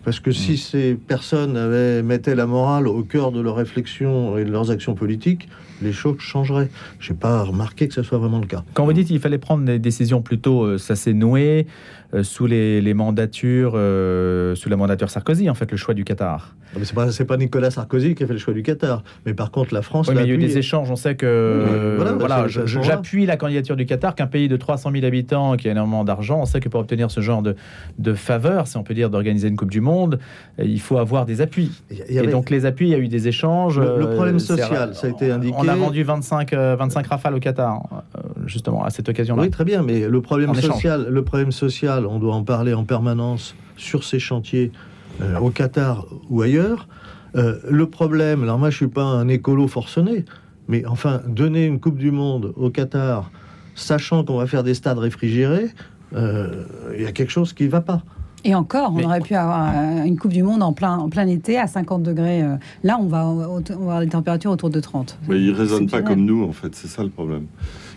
Parce 0.04 0.20
que 0.20 0.32
si 0.32 0.52
mm. 0.52 0.56
ces 0.56 0.94
personnes 0.94 1.56
avaient, 1.56 2.02
mettaient 2.02 2.34
la 2.34 2.46
morale 2.46 2.88
au 2.88 3.02
cœur 3.02 3.32
de 3.32 3.40
leurs 3.40 3.56
réflexions 3.56 4.38
et 4.38 4.44
de 4.44 4.50
leurs 4.50 4.70
actions 4.70 4.94
politiques, 4.94 5.48
les 5.82 5.92
choses 5.92 6.18
changeraient. 6.18 6.68
Je 6.98 7.12
n'ai 7.12 7.18
pas 7.18 7.42
remarqué 7.42 7.88
que 7.88 7.94
ce 7.94 8.02
soit 8.02 8.18
vraiment 8.18 8.38
le 8.38 8.46
cas. 8.46 8.64
Quand 8.74 8.84
vous 8.84 8.92
dites 8.92 9.08
qu'il 9.08 9.20
fallait 9.20 9.38
prendre 9.38 9.64
des 9.64 9.78
décisions 9.78 10.22
plutôt, 10.22 10.62
euh, 10.62 10.78
ça 10.78 10.96
s'est 10.96 11.12
noué 11.12 11.66
euh, 11.66 11.99
sous 12.22 12.46
les, 12.46 12.94
mandatures, 12.94 13.72
euh, 13.74 14.54
sous 14.54 14.68
la 14.68 14.76
mandature 14.76 15.10
Sarkozy, 15.10 15.48
en 15.48 15.54
fait, 15.54 15.70
le 15.70 15.76
choix 15.76 15.94
du 15.94 16.04
Qatar. 16.04 16.54
Ce 16.82 17.22
n'est 17.22 17.26
pas, 17.26 17.36
Nicolas 17.36 17.70
Sarkozy 17.70 18.14
qui 18.14 18.22
a 18.22 18.26
fait 18.26 18.32
le 18.32 18.38
choix 18.38 18.54
du 18.54 18.62
Qatar, 18.62 19.02
mais 19.26 19.34
par 19.34 19.50
contre 19.50 19.74
la 19.74 19.82
France. 19.82 20.08
Oui, 20.08 20.14
mais 20.14 20.22
il 20.22 20.28
y 20.28 20.30
a 20.30 20.34
eu 20.34 20.38
des 20.38 20.58
échanges. 20.58 20.90
On 20.90 20.96
sait 20.96 21.16
que 21.16 21.96
voilà, 22.18 22.46
j'appuie 22.46 23.26
la 23.26 23.36
candidature 23.36 23.76
du 23.76 23.86
Qatar, 23.86 24.14
qu'un 24.14 24.26
pays 24.26 24.48
de 24.48 24.56
300 24.56 24.90
000 24.92 25.04
habitants 25.04 25.56
qui 25.56 25.68
a 25.68 25.72
énormément 25.72 26.04
d'argent, 26.04 26.40
on 26.40 26.46
sait 26.46 26.60
que 26.60 26.68
pour 26.68 26.80
obtenir 26.80 27.10
ce 27.10 27.20
genre 27.20 27.42
de, 27.42 27.56
de 27.98 28.14
faveur, 28.14 28.66
si 28.66 28.76
on 28.76 28.82
peut 28.82 28.94
dire, 28.94 29.10
d'organiser 29.10 29.48
une 29.48 29.56
Coupe 29.56 29.70
du 29.70 29.80
Monde, 29.80 30.18
il 30.58 30.80
faut 30.80 30.98
avoir 30.98 31.26
des 31.26 31.40
appuis. 31.40 31.82
Et 32.08 32.26
donc 32.26 32.50
les 32.50 32.66
appuis, 32.66 32.88
il 32.88 32.92
y 32.92 32.94
a 32.94 32.98
eu 32.98 33.08
des 33.08 33.28
échanges. 33.28 33.78
Le, 33.80 34.10
problème 34.14 34.38
social, 34.38 34.94
ça 34.94 35.06
a 35.06 35.10
été 35.10 35.30
indiqué 35.30 35.56
a 35.70 35.74
vendu 35.74 36.02
25, 36.02 36.52
25 36.52 36.54
euh, 36.54 37.08
rafales 37.08 37.34
au 37.34 37.40
Qatar, 37.40 37.82
euh, 37.92 38.20
justement, 38.46 38.84
à 38.84 38.90
cette 38.90 39.08
occasion-là. 39.08 39.42
Oui, 39.42 39.50
très 39.50 39.64
bien, 39.64 39.82
mais 39.82 40.08
le 40.08 40.20
problème, 40.20 40.54
social, 40.54 41.06
le 41.08 41.22
problème 41.22 41.52
social, 41.52 41.99
on 42.06 42.18
doit 42.18 42.34
en 42.34 42.44
parler 42.44 42.74
en 42.74 42.84
permanence 42.84 43.54
sur 43.76 44.04
ces 44.04 44.18
chantiers 44.18 44.72
euh, 45.20 45.38
au 45.38 45.50
Qatar 45.50 46.06
ou 46.28 46.42
ailleurs. 46.42 46.88
le 47.34 47.84
problème, 47.86 48.42
alors 48.42 48.58
moi 48.58 48.70
je 48.70 48.76
suis 48.76 48.88
pas 48.88 49.04
un 49.04 49.28
écolo 49.28 49.68
forcené, 49.68 50.24
mais 50.68 50.84
enfin, 50.86 51.20
donner 51.26 51.66
une 51.66 51.78
Coupe 51.78 51.98
du 51.98 52.10
Monde 52.10 52.52
au 52.56 52.70
Qatar, 52.70 53.30
sachant 53.74 54.24
qu'on 54.24 54.38
va 54.38 54.46
faire 54.46 54.64
des 54.64 54.74
stades 54.74 54.98
réfrigérés, 54.98 55.68
il 56.12 57.00
y 57.00 57.06
a 57.06 57.12
quelque 57.12 57.30
chose 57.30 57.52
qui 57.52 57.64
ne 57.64 57.70
va 57.70 57.80
pas. 57.80 58.02
Et 58.44 58.54
encore, 58.54 58.92
on 58.96 59.02
aurait 59.02 59.20
pu 59.20 59.34
avoir 59.34 59.74
une 60.04 60.18
Coupe 60.18 60.32
du 60.32 60.42
Monde 60.42 60.62
en 60.62 60.72
plein, 60.72 60.96
en 60.96 61.08
plein 61.08 61.26
été 61.26 61.58
à 61.58 61.66
50 61.66 62.02
degrés. 62.02 62.42
Là, 62.82 62.98
on 63.00 63.06
va, 63.06 63.20
avoir 63.20 64.00
des 64.00 64.08
températures 64.08 64.50
autour 64.50 64.70
de 64.70 64.80
30. 64.80 65.18
Mais 65.28 65.40
ils 65.40 65.52
ne 65.52 65.56
raisonnent 65.56 65.88
pas 65.88 66.02
comme 66.02 66.24
nous, 66.24 66.44
en 66.44 66.52
fait. 66.52 66.74
C'est 66.74 66.88
ça 66.88 67.02
le 67.02 67.10
problème. 67.10 67.46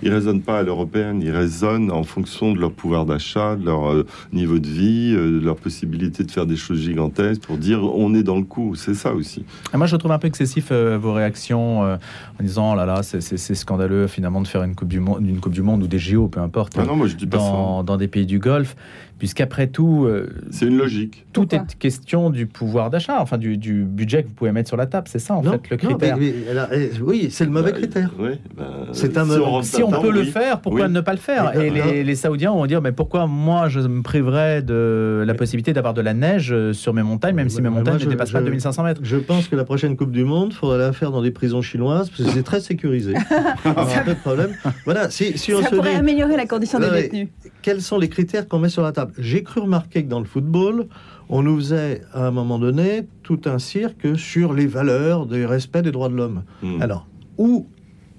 Ils 0.03 0.09
ne 0.09 0.15
raisonnent 0.15 0.41
pas 0.41 0.59
à 0.59 0.63
l'européenne, 0.63 1.21
ils 1.21 1.31
raisonnent 1.31 1.89
en 1.89 2.03
fonction 2.03 2.51
de 2.51 2.59
leur 2.59 2.73
pouvoir 2.73 3.05
d'achat, 3.05 3.55
de 3.55 3.65
leur 3.65 3.89
euh, 3.89 4.05
niveau 4.33 4.59
de 4.59 4.67
vie, 4.67 5.13
euh, 5.15 5.39
de 5.39 5.45
leur 5.45 5.55
possibilité 5.55 6.25
de 6.25 6.31
faire 6.31 6.45
des 6.45 6.57
choses 6.57 6.79
gigantesques 6.79 7.41
pour 7.43 7.57
dire 7.57 7.81
on 7.83 8.13
est 8.13 8.23
dans 8.23 8.35
le 8.35 8.43
coup. 8.43 8.75
C'est 8.75 8.95
ça 8.95 9.13
aussi. 9.13 9.45
Et 9.73 9.77
moi, 9.77 9.87
je 9.87 9.95
trouve 9.95 10.11
un 10.11 10.19
peu 10.19 10.27
excessif 10.27 10.69
euh, 10.71 10.97
vos 10.97 11.13
réactions 11.13 11.79
en 11.83 11.97
disant 12.41 12.73
oh 12.73 12.75
là 12.75 12.85
là, 12.85 13.01
c'est 13.01 13.55
scandaleux 13.55 14.07
finalement 14.07 14.41
de 14.41 14.47
faire 14.47 14.63
une 14.63 14.75
Coupe 14.75 14.89
du 14.89 14.99
Monde, 14.99 15.25
une 15.25 15.39
coupe 15.39 15.53
du 15.53 15.61
monde 15.61 15.83
ou 15.83 15.87
des 15.87 15.99
JO, 15.99 16.27
peu 16.27 16.41
importe, 16.41 16.73
ah 16.77 16.83
non, 16.83 16.97
moi, 16.97 17.07
je 17.07 17.15
dis 17.15 17.25
pas 17.25 17.37
dans, 17.37 17.83
dans 17.83 17.95
des 17.95 18.09
pays 18.09 18.25
du 18.25 18.39
Golfe 18.39 18.75
puisqu'après 19.17 19.67
tout... 19.67 20.05
Euh, 20.05 20.29
c'est 20.51 20.65
une 20.65 20.77
logique. 20.77 21.25
Tout 21.33 21.53
est 21.55 21.77
question 21.77 22.29
du 22.29 22.45
pouvoir 22.45 22.89
d'achat, 22.89 23.21
enfin 23.21 23.37
du, 23.37 23.57
budget 23.83 24.23
que 24.23 24.27
vous 24.27 24.33
pouvez 24.33 24.51
mettre 24.51 24.67
sur 24.67 24.77
la 24.77 24.85
table, 24.85 25.07
c'est 25.09 25.19
ça 25.19 25.35
en 25.35 25.43
fait 25.43 25.69
le 25.69 25.77
critère. 25.77 26.17
Eh, 26.19 26.91
oui, 27.01 27.27
c'est 27.29 27.45
le 27.45 27.51
mauvais 27.51 27.71
bah, 27.71 27.77
critère. 27.77 28.11
Bah, 28.55 28.63
c'est 28.91 29.17
un 29.17 29.25
si 29.63 29.83
on, 29.83 29.91
peut 29.91 30.11
le 30.11 30.23
faire, 30.23 30.61
pourquoi 30.61 30.87
ne 30.87 31.01
pas 31.01 31.13
le 31.13 31.19
faire? 31.19 31.59
Et, 31.59 32.03
les, 32.03 32.15
Saoudiens 32.15 32.51
vont 32.51 32.65
dire, 32.65 32.81
mais 32.81 32.91
pourquoi 32.91 33.27
moi 33.27 33.69
je 33.69 33.79
me 33.79 34.01
priverais 34.01 34.61
de 34.61 35.23
la 35.25 35.33
possibilité 35.33 35.73
d'avoir 35.73 35.93
de 35.93 36.01
la 36.01 36.13
neige 36.13 36.51
euh, 36.51 36.73
sur 36.73 36.93
mes 36.93 37.03
montagnes, 37.03 37.35
même 37.35 37.49
si 37.49 37.61
mes 37.61 37.69
montagnes 37.69 37.99
ne 37.99 38.05
dépassent 38.05 38.31
pas 38.31 38.41
2500 38.41 38.83
mètres? 38.83 39.01
Je 39.03 39.17
pense 39.17 39.47
que 39.47 39.55
la 39.55 39.65
prochaine 39.65 39.95
Coupe 39.97 40.11
du 40.11 40.23
Monde, 40.23 40.49
il 40.51 40.55
faudra 40.55 40.77
la 40.77 40.93
faire 40.93 41.11
dans 41.11 41.21
des 41.21 41.31
prisons 41.31 41.61
chinoises, 41.61 42.09
parce 42.09 42.23
que 42.23 42.29
c'est 42.29 42.43
très 42.43 42.61
sécurisé. 42.61 43.13
pas 43.63 44.03
de 44.07 44.13
problème. 44.13 44.51
Voilà, 44.85 45.09
si, 45.09 45.37
si 45.37 45.53
on 45.53 45.61
ça 45.61 45.69
pourrait 45.69 45.95
améliorer 45.95 46.37
la 46.37 46.45
condition 46.45 46.79
des 46.79 46.89
détenus. 46.89 47.29
Quels 47.61 47.81
sont 47.81 47.97
les 47.97 48.09
critères 48.09 48.47
qu'on 48.47 48.59
met 48.59 48.69
sur 48.69 48.83
la 48.83 48.91
table? 48.91 49.02
J'ai 49.17 49.43
cru 49.43 49.61
remarquer 49.61 50.03
que 50.03 50.09
dans 50.09 50.19
le 50.19 50.25
football, 50.25 50.87
on 51.29 51.43
nous 51.43 51.57
faisait 51.57 52.01
à 52.13 52.27
un 52.27 52.31
moment 52.31 52.59
donné 52.59 53.07
tout 53.23 53.41
un 53.45 53.59
cirque 53.59 54.17
sur 54.17 54.53
les 54.53 54.67
valeurs 54.67 55.25
du 55.25 55.45
respect 55.45 55.81
des 55.81 55.91
droits 55.91 56.09
de 56.09 56.15
l'homme. 56.15 56.43
Hmm. 56.61 56.81
Alors, 56.81 57.07
ou 57.37 57.67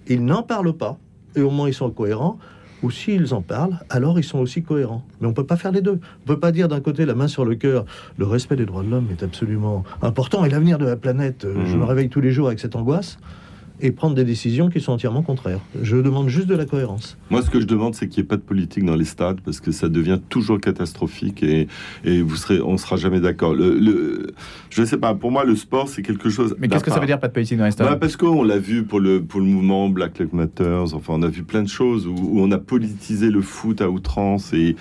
ils 0.09 0.25
n'en 0.25 0.43
parlent 0.43 0.77
pas, 0.77 0.99
et 1.37 1.43
au 1.43 1.51
moins 1.51 1.69
ils 1.69 1.75
sont 1.75 1.91
cohérents, 1.91 2.39
ou 2.83 2.91
s'ils 2.91 3.33
en 3.33 3.41
parlent, 3.41 3.79
alors 3.89 4.19
ils 4.19 4.25
sont 4.25 4.39
aussi 4.39 4.63
cohérents. 4.63 5.05
Mais 5.21 5.27
on 5.27 5.31
ne 5.31 5.35
peut 5.35 5.47
pas 5.47 5.57
faire 5.57 5.73
les 5.73 5.81
deux. 5.81 5.99
On 6.01 6.31
ne 6.31 6.35
peut 6.35 6.41
pas 6.41 6.53
dire 6.53 6.69
d'un 6.69 6.81
côté 6.81 7.07
la 7.07 7.15
main 7.15 7.29
sur 7.29 7.45
le 7.45 7.55
cœur, 7.55 7.85
le 8.19 8.27
respect 8.27 8.57
des 8.57 8.67
droits 8.67 8.83
de 8.83 8.91
l'homme 8.91 9.09
est 9.11 9.23
absolument 9.23 9.85
important, 10.03 10.45
et 10.45 10.51
l'avenir 10.51 10.79
de 10.79 10.85
la 10.85 10.97
planète, 10.97 11.45
euh, 11.45 11.65
je 11.67 11.77
hmm. 11.77 11.81
me 11.81 11.85
réveille 11.85 12.09
tous 12.09 12.21
les 12.21 12.33
jours 12.33 12.49
avec 12.49 12.61
cette 12.61 12.77
angoisse 12.77 13.19
et 13.81 13.91
prendre 13.91 14.15
des 14.15 14.25
décisions 14.25 14.69
qui 14.69 14.81
sont 14.81 14.93
entièrement 14.93 15.23
contraires. 15.23 15.61
Je 15.83 15.97
demande 15.97 16.29
juste 16.29 16.47
de 16.47 16.55
la 16.55 16.65
cohérence. 16.65 17.17
Moi, 17.31 17.43
ce 17.43 17.51
que 17.51 17.61
je 17.61 17.67
demande, 17.67 17.95
c'est 17.95 18.09
qu'il 18.09 18.23
n'y 18.23 18.27
ait 18.27 18.29
pas 18.29 18.37
de 18.37 18.43
politique 18.43 18.85
dans 18.85 18.95
les 18.95 19.05
stades, 19.05 19.41
parce 19.41 19.61
que 19.61 19.73
ça 19.73 19.89
devient 19.89 20.21
toujours 20.29 20.61
catastrophique 20.61 21.43
et, 21.43 21.67
et 22.05 22.23
vous 22.23 22.37
serez, 22.37 22.61
on 22.61 22.73
ne 22.73 22.77
sera 22.77 22.97
jamais 22.97 23.21
d'accord. 23.21 23.55
Le, 23.55 24.29
je 24.71 24.81
ne 24.81 24.87
sais 24.87 24.97
pas, 24.97 25.15
pour 25.15 25.33
moi, 25.33 25.45
le 25.45 25.57
sport, 25.57 25.89
c'est 25.89 26.03
quelque 26.03 26.31
chose... 26.31 26.55
Mais 26.59 26.69
qu'est-ce 26.69 26.85
que 26.85 26.91
ça 26.91 27.01
veut 27.01 27.07
dire, 27.07 27.19
pas 27.19 27.29
de 27.29 27.33
politique 27.33 27.59
dans 27.59 27.65
les 27.65 27.73
stades 27.73 27.89
bah, 27.89 27.97
Parce 27.97 28.17
qu'on 28.17 28.45
l'a 28.45 28.59
vu 28.59 28.85
pour 28.85 29.01
le, 29.01 29.23
pour 29.23 29.41
le 29.41 29.47
mouvement 29.47 29.89
Black 29.89 30.19
Lives 30.19 30.35
Matter, 30.35 30.85
enfin, 30.93 31.15
on 31.17 31.23
a 31.23 31.29
vu 31.29 31.43
plein 31.43 31.63
de 31.63 31.69
choses 31.69 32.07
où, 32.07 32.35
on 32.37 32.51
a 32.53 32.59
politisé 32.59 33.31
le 33.31 33.43
foot 33.43 33.81
à 33.81 33.91
outrance, 33.91 34.53
et, 34.53 34.77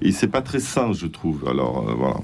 et 0.00 0.12
c'est 0.12 0.28
pas 0.28 0.42
très 0.42 0.60
sain, 0.60 0.92
je 0.92 1.06
trouve. 1.06 1.46
Alors, 1.48 1.86
euh, 1.88 1.94
voilà. 1.94 2.16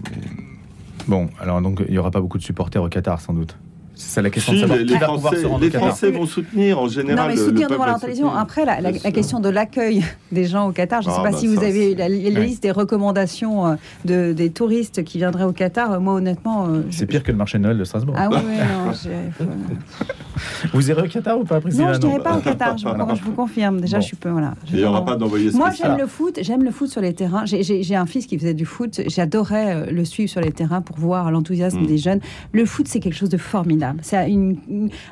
Bon, 1.07 1.29
alors 1.39 1.61
donc, 1.61 1.83
il 1.87 1.93
n'y 1.93 1.99
aura 1.99 2.11
pas 2.11 2.20
beaucoup 2.20 2.39
de 2.39 2.43
supporters 2.43 2.83
au 2.83 2.89
Qatar, 2.89 3.20
sans 3.20 3.35
doute 3.35 3.57
c'est 3.97 4.22
la 4.22 4.30
question 4.30 4.53
de 4.53 4.59
savoir 4.59 4.78
les, 4.78 4.86
qui 4.86 4.97
va 4.97 5.07
pouvoir 5.07 5.34
se 5.34 5.47
rendre 5.47 5.64
Les 5.64 5.70
Français 5.70 6.11
vont 6.11 6.26
soutenir 6.26 6.80
en 6.80 6.88
général. 6.88 7.28
Non, 7.28 7.34
mais 7.34 7.36
soutenir 7.36 7.68
devant 7.68 7.86
la 7.86 7.99
télévision. 7.99 8.32
Après, 8.34 8.64
la, 8.64 8.92
question 9.12 9.40
de 9.40 9.49
l'accueil 9.49 10.05
des 10.32 10.47
gens 10.47 10.68
au 10.68 10.72
Qatar, 10.72 11.03
je 11.03 11.09
ne 11.09 11.12
sais 11.12 11.20
ah, 11.20 11.24
pas 11.24 11.30
bah 11.30 11.38
si 11.38 11.47
vous 11.47 11.62
avez 11.62 11.95
la, 11.95 12.09
liste 12.09 12.62
des 12.62 12.72
recommandations 12.72 13.66
euh, 13.66 13.74
de, 14.05 14.32
des 14.32 14.51
touristes 14.51 15.05
qui 15.05 15.18
viendraient 15.18 15.45
au 15.45 15.53
Qatar. 15.53 16.01
Moi, 16.01 16.14
honnêtement. 16.14 16.66
Euh, 16.68 16.82
c'est 16.90 17.07
pire 17.07 17.22
que 17.22 17.30
le 17.30 17.38
marché 17.38 17.59
de 17.59 17.62
Noël 17.62 17.78
de 17.78 17.84
Strasbourg. 17.84 18.16
Ah 18.18 18.28
oui, 18.30 18.36
non. 18.36 19.47
vous 20.72 20.90
irez 20.90 21.03
au 21.03 21.09
Qatar 21.09 21.38
ou 21.38 21.45
pas, 21.45 21.61
Non, 21.61 21.92
je 21.92 22.01
n'irai 22.01 22.18
pas 22.18 22.36
au 22.36 22.40
Qatar. 22.40 22.76
Je, 22.76 23.22
vous 23.22 23.32
confirme. 23.36 23.80
Déjà, 23.80 24.01
je 24.01 24.07
suis 24.07 24.16
peu. 24.16 24.30
Voilà. 24.30 24.55
Il 24.70 24.76
n'y 24.76 24.84
aura 24.84 25.05
pas 25.05 25.16
d'envoyé 25.16 25.51
Moi, 25.53 25.70
j'aime 25.70 25.97
le 25.97 26.07
foot. 26.07 26.38
J'aime 26.42 26.64
le 26.64 26.72
foot 26.72 26.88
sur 26.88 27.01
les 27.01 27.14
terrains. 27.14 27.45
J'ai 27.45 27.97
un 27.97 28.07
fils 28.07 28.26
qui 28.26 28.38
faisait 28.38 28.55
du 28.55 28.64
foot. 28.66 29.03
J'adorais 29.07 29.74
euh, 29.74 29.90
le 29.90 30.05
suivre 30.05 30.30
sur 30.30 30.40
les 30.40 30.53
terrains 30.53 30.80
pour 30.80 30.97
voir 30.99 31.30
l'enthousiasme 31.30 31.80
mm. 31.80 31.86
des 31.86 31.99
jeunes. 31.99 32.20
Le 32.53 32.66
foot, 32.66 32.88
c'est 32.88 33.01
quelque 33.01 33.16
chose 33.16 33.28
de 33.28 33.36
formidable. 33.36 33.84
C'est 34.03 34.16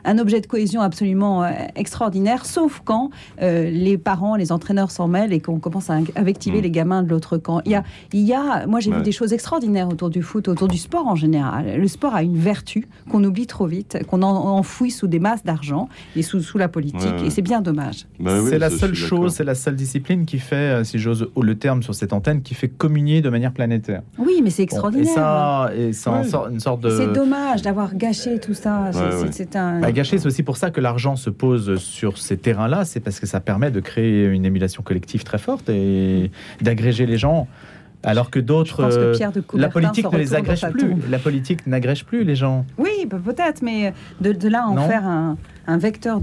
un 0.05 0.19
objet 0.19 0.41
de 0.41 0.47
cohésion 0.47 0.81
absolument 0.81 1.45
euh, 1.45 1.51
extraordinaire, 1.77 2.47
sauf 2.47 2.83
quand 2.85 3.11
euh, 3.41 3.71
les 3.71 3.99
parents, 3.99 4.37
les 4.37 4.53
entraîneurs 4.53 4.91
s'en 4.91 5.09
mêlent 5.09 5.33
et 5.33 5.41
qu'on 5.41 5.59
commence 5.59 5.91
à 5.91 5.99
invectiver 6.17 6.59
mm. 6.59 6.63
les 6.63 6.71
gamins 6.71 7.03
de 7.03 7.09
l'autre 7.09 7.39
camp. 7.39 7.61
Il 7.65 7.73
y 7.73 7.75
a, 7.75 7.85
il 8.13 8.21
y 8.21 8.35
a 8.35 8.67
moi 8.67 8.81
j'ai 8.81 8.93
vu 8.93 9.03
des 9.03 9.13
choses 9.13 9.33
extraordinaires 9.33 9.89
autour 9.89 10.11
du 10.11 10.23
foot, 10.23 10.49
autour 10.49 10.69
du 10.69 10.79
sport 10.79 11.07
en 11.07 11.15
général. 11.15 11.77
Le 11.79 11.89
sport 11.89 12.15
a 12.15 12.23
une 12.23 12.37
vertu 12.37 12.89
qu'on 13.11 13.23
oublie 13.25 13.47
trop 13.47 13.67
vite, 13.67 13.99
qu'on 14.09 14.23
enfouit 14.23 14.91
sous 14.91 15.07
des 15.07 15.21
masses 15.21 15.45
d'argent 15.45 15.89
et 16.17 16.23
sous, 16.23 16.41
sous 16.41 16.59
la 16.59 16.69
politique, 16.69 17.23
et 17.25 17.31
c'est 17.31 17.43
bien 17.43 17.61
dommage. 17.61 18.07
Bah 18.21 18.39
c'est 18.49 18.59
la 18.59 18.71
seule 18.71 18.95
chose, 18.95 19.35
c'est 19.35 19.45
la 19.45 19.55
seule 19.55 19.77
discipline 19.77 20.25
qui 20.25 20.39
fait, 20.39 20.57
euh, 20.57 20.85
si 20.85 20.99
j'ose 20.99 21.29
le 21.41 21.55
terme 21.59 21.83
sur 21.83 21.95
cette 21.95 22.13
antenne, 22.13 22.43
qui 22.43 22.55
fait 22.55 22.69
communier 22.69 23.21
de 23.21 23.31
manière 23.31 23.53
planétaire. 23.53 24.03
Oui, 24.19 24.41
mais 24.43 24.51
c'est 24.51 24.63
extraordinaire. 24.63 25.07
et 25.07 25.15
ça, 25.15 25.71
et 25.77 25.93
ça 25.93 26.23
une 26.51 26.61
sorte 26.61 26.81
de. 26.81 26.91
C'est 26.91 27.13
dommage 27.13 27.63
d'avoir 27.63 27.95
gâché 27.95 28.39
tout 28.39 28.55
ça. 28.55 28.62
C'est 29.31 29.57
un. 29.57 29.81
Bah, 29.81 29.93
gâché, 29.93 30.19
c'est 30.19 30.27
aussi 30.27 30.43
pour 30.43 30.57
ça 30.57 30.71
que 30.71 30.81
l'argent 30.81 31.17
se 31.17 31.31
pose 31.31 31.77
sur 31.79 32.19
ces 32.19 32.37
terrains-là. 32.37 32.85
C'est 32.85 33.01
parce 33.01 33.21
que 33.21 33.27
ça 33.27 33.41
permet 33.41 33.71
de 33.71 33.81
créer 33.81 34.27
une 34.27 34.45
émulation 34.45 34.83
collective 34.83 35.25
très 35.25 35.39
forte 35.39 35.69
et 35.69 36.31
d'agréger 36.61 37.07
les 37.07 37.19
gens. 37.19 37.49
Alors 38.03 38.31
que 38.31 38.41
d'autres, 38.41 38.89
la 39.55 39.69
politique 39.69 40.11
ne 40.11 40.19
les 40.19 40.35
agrège 40.35 40.67
plus. 40.71 40.95
La 41.11 41.19
politique 41.19 41.67
n'agrège 41.67 42.05
plus 42.05 42.25
les 42.25 42.35
gens. 42.35 42.65
Oui, 42.79 43.07
bah, 43.09 43.19
peut-être, 43.25 43.63
mais 43.63 43.93
de, 44.21 44.33
de 44.33 44.49
là 44.49 44.67
en 44.67 44.77
faire 44.89 45.07
un, 45.07 45.37
un 45.67 45.79
vecteur 45.79 46.21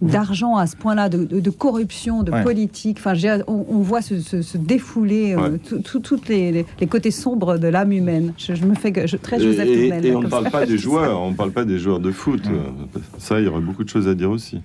d'argent 0.00 0.56
de, 0.56 0.60
à 0.60 0.66
ce 0.66 0.76
point-là, 0.76 1.08
de, 1.08 1.50
corruption, 1.50 2.22
de 2.22 2.30
politique. 2.42 2.98
Enfin, 2.98 3.14
on, 3.46 3.78
voit 3.78 4.02
se, 4.02 4.56
défouler 4.56 5.34
euh, 5.34 5.56
tous 5.82 6.20
les, 6.28 6.66
côtés 6.88 7.10
sombres 7.10 7.58
de 7.58 7.68
l'âme 7.68 7.92
humaine. 7.92 8.32
Je, 8.36 8.52
me 8.64 8.74
fais 8.74 8.92
je, 9.06 9.16
très 9.16 9.40
Joseph 9.40 9.68
Et, 9.68 9.88
et 9.88 10.14
on 10.14 10.22
ne 10.22 10.28
parle 10.28 10.50
pas 10.50 10.66
des 10.66 10.78
joueurs, 10.78 11.20
on 11.20 11.30
ne 11.30 11.36
parle 11.36 11.52
pas 11.52 11.64
des 11.64 11.78
joueurs 11.78 12.00
de 12.00 12.10
foot. 12.10 12.42
Ça, 13.18 13.40
il 13.40 13.46
y 13.46 13.48
aurait 13.48 13.60
beaucoup 13.60 13.84
de 13.84 13.88
choses 13.88 14.08
à 14.08 14.14
dire 14.14 14.30
aussi. 14.30 14.60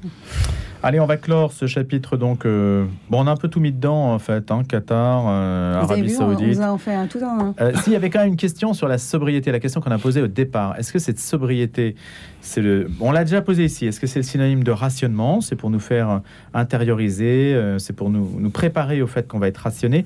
Allez, 0.87 0.99
on 0.99 1.07
va 1.07 1.17
clore 1.17 1.51
ce 1.51 1.65
chapitre. 1.65 2.15
Donc, 2.15 2.45
euh, 2.45 2.85
bon, 3.09 3.23
on 3.23 3.25
a 3.25 3.31
un 3.31 3.37
peu 3.37 3.47
tout 3.47 3.59
mis 3.59 3.71
dedans 3.71 4.13
en 4.13 4.19
fait, 4.19 4.51
hein, 4.51 4.61
Qatar, 4.69 5.23
euh, 5.27 5.81
Arabie 5.81 6.11
Saoudite. 6.11 6.59
On, 6.61 6.77
fait 6.77 6.93
un 6.93 7.07
tout 7.07 7.17
hein. 7.23 7.55
S'il 7.81 7.93
y 7.93 7.95
avait 7.95 8.11
quand 8.11 8.19
même 8.19 8.27
une 8.27 8.35
question 8.35 8.75
sur 8.75 8.87
la 8.87 8.99
sobriété, 8.99 9.51
la 9.51 9.59
question 9.59 9.81
qu'on 9.81 9.89
a 9.89 9.97
posée 9.97 10.21
au 10.21 10.27
départ. 10.27 10.77
Est-ce 10.77 10.93
que 10.93 10.99
cette 10.99 11.17
sobriété, 11.17 11.95
c'est 12.39 12.61
le, 12.61 12.87
on 12.99 13.11
l'a 13.11 13.23
déjà 13.23 13.41
posé 13.41 13.65
ici. 13.65 13.87
Est-ce 13.87 13.99
que 13.99 14.05
c'est 14.05 14.19
le 14.19 14.23
synonyme 14.23 14.63
de 14.63 14.69
rationnement? 14.69 15.41
C'est 15.41 15.55
pour 15.55 15.71
nous 15.71 15.79
faire 15.79 16.21
intérioriser, 16.53 17.55
euh, 17.55 17.79
c'est 17.79 17.93
pour 17.93 18.11
nous, 18.11 18.29
nous 18.37 18.51
préparer 18.51 19.01
au 19.01 19.07
fait 19.07 19.27
qu'on 19.27 19.39
va 19.39 19.47
être 19.47 19.57
rationné. 19.57 20.05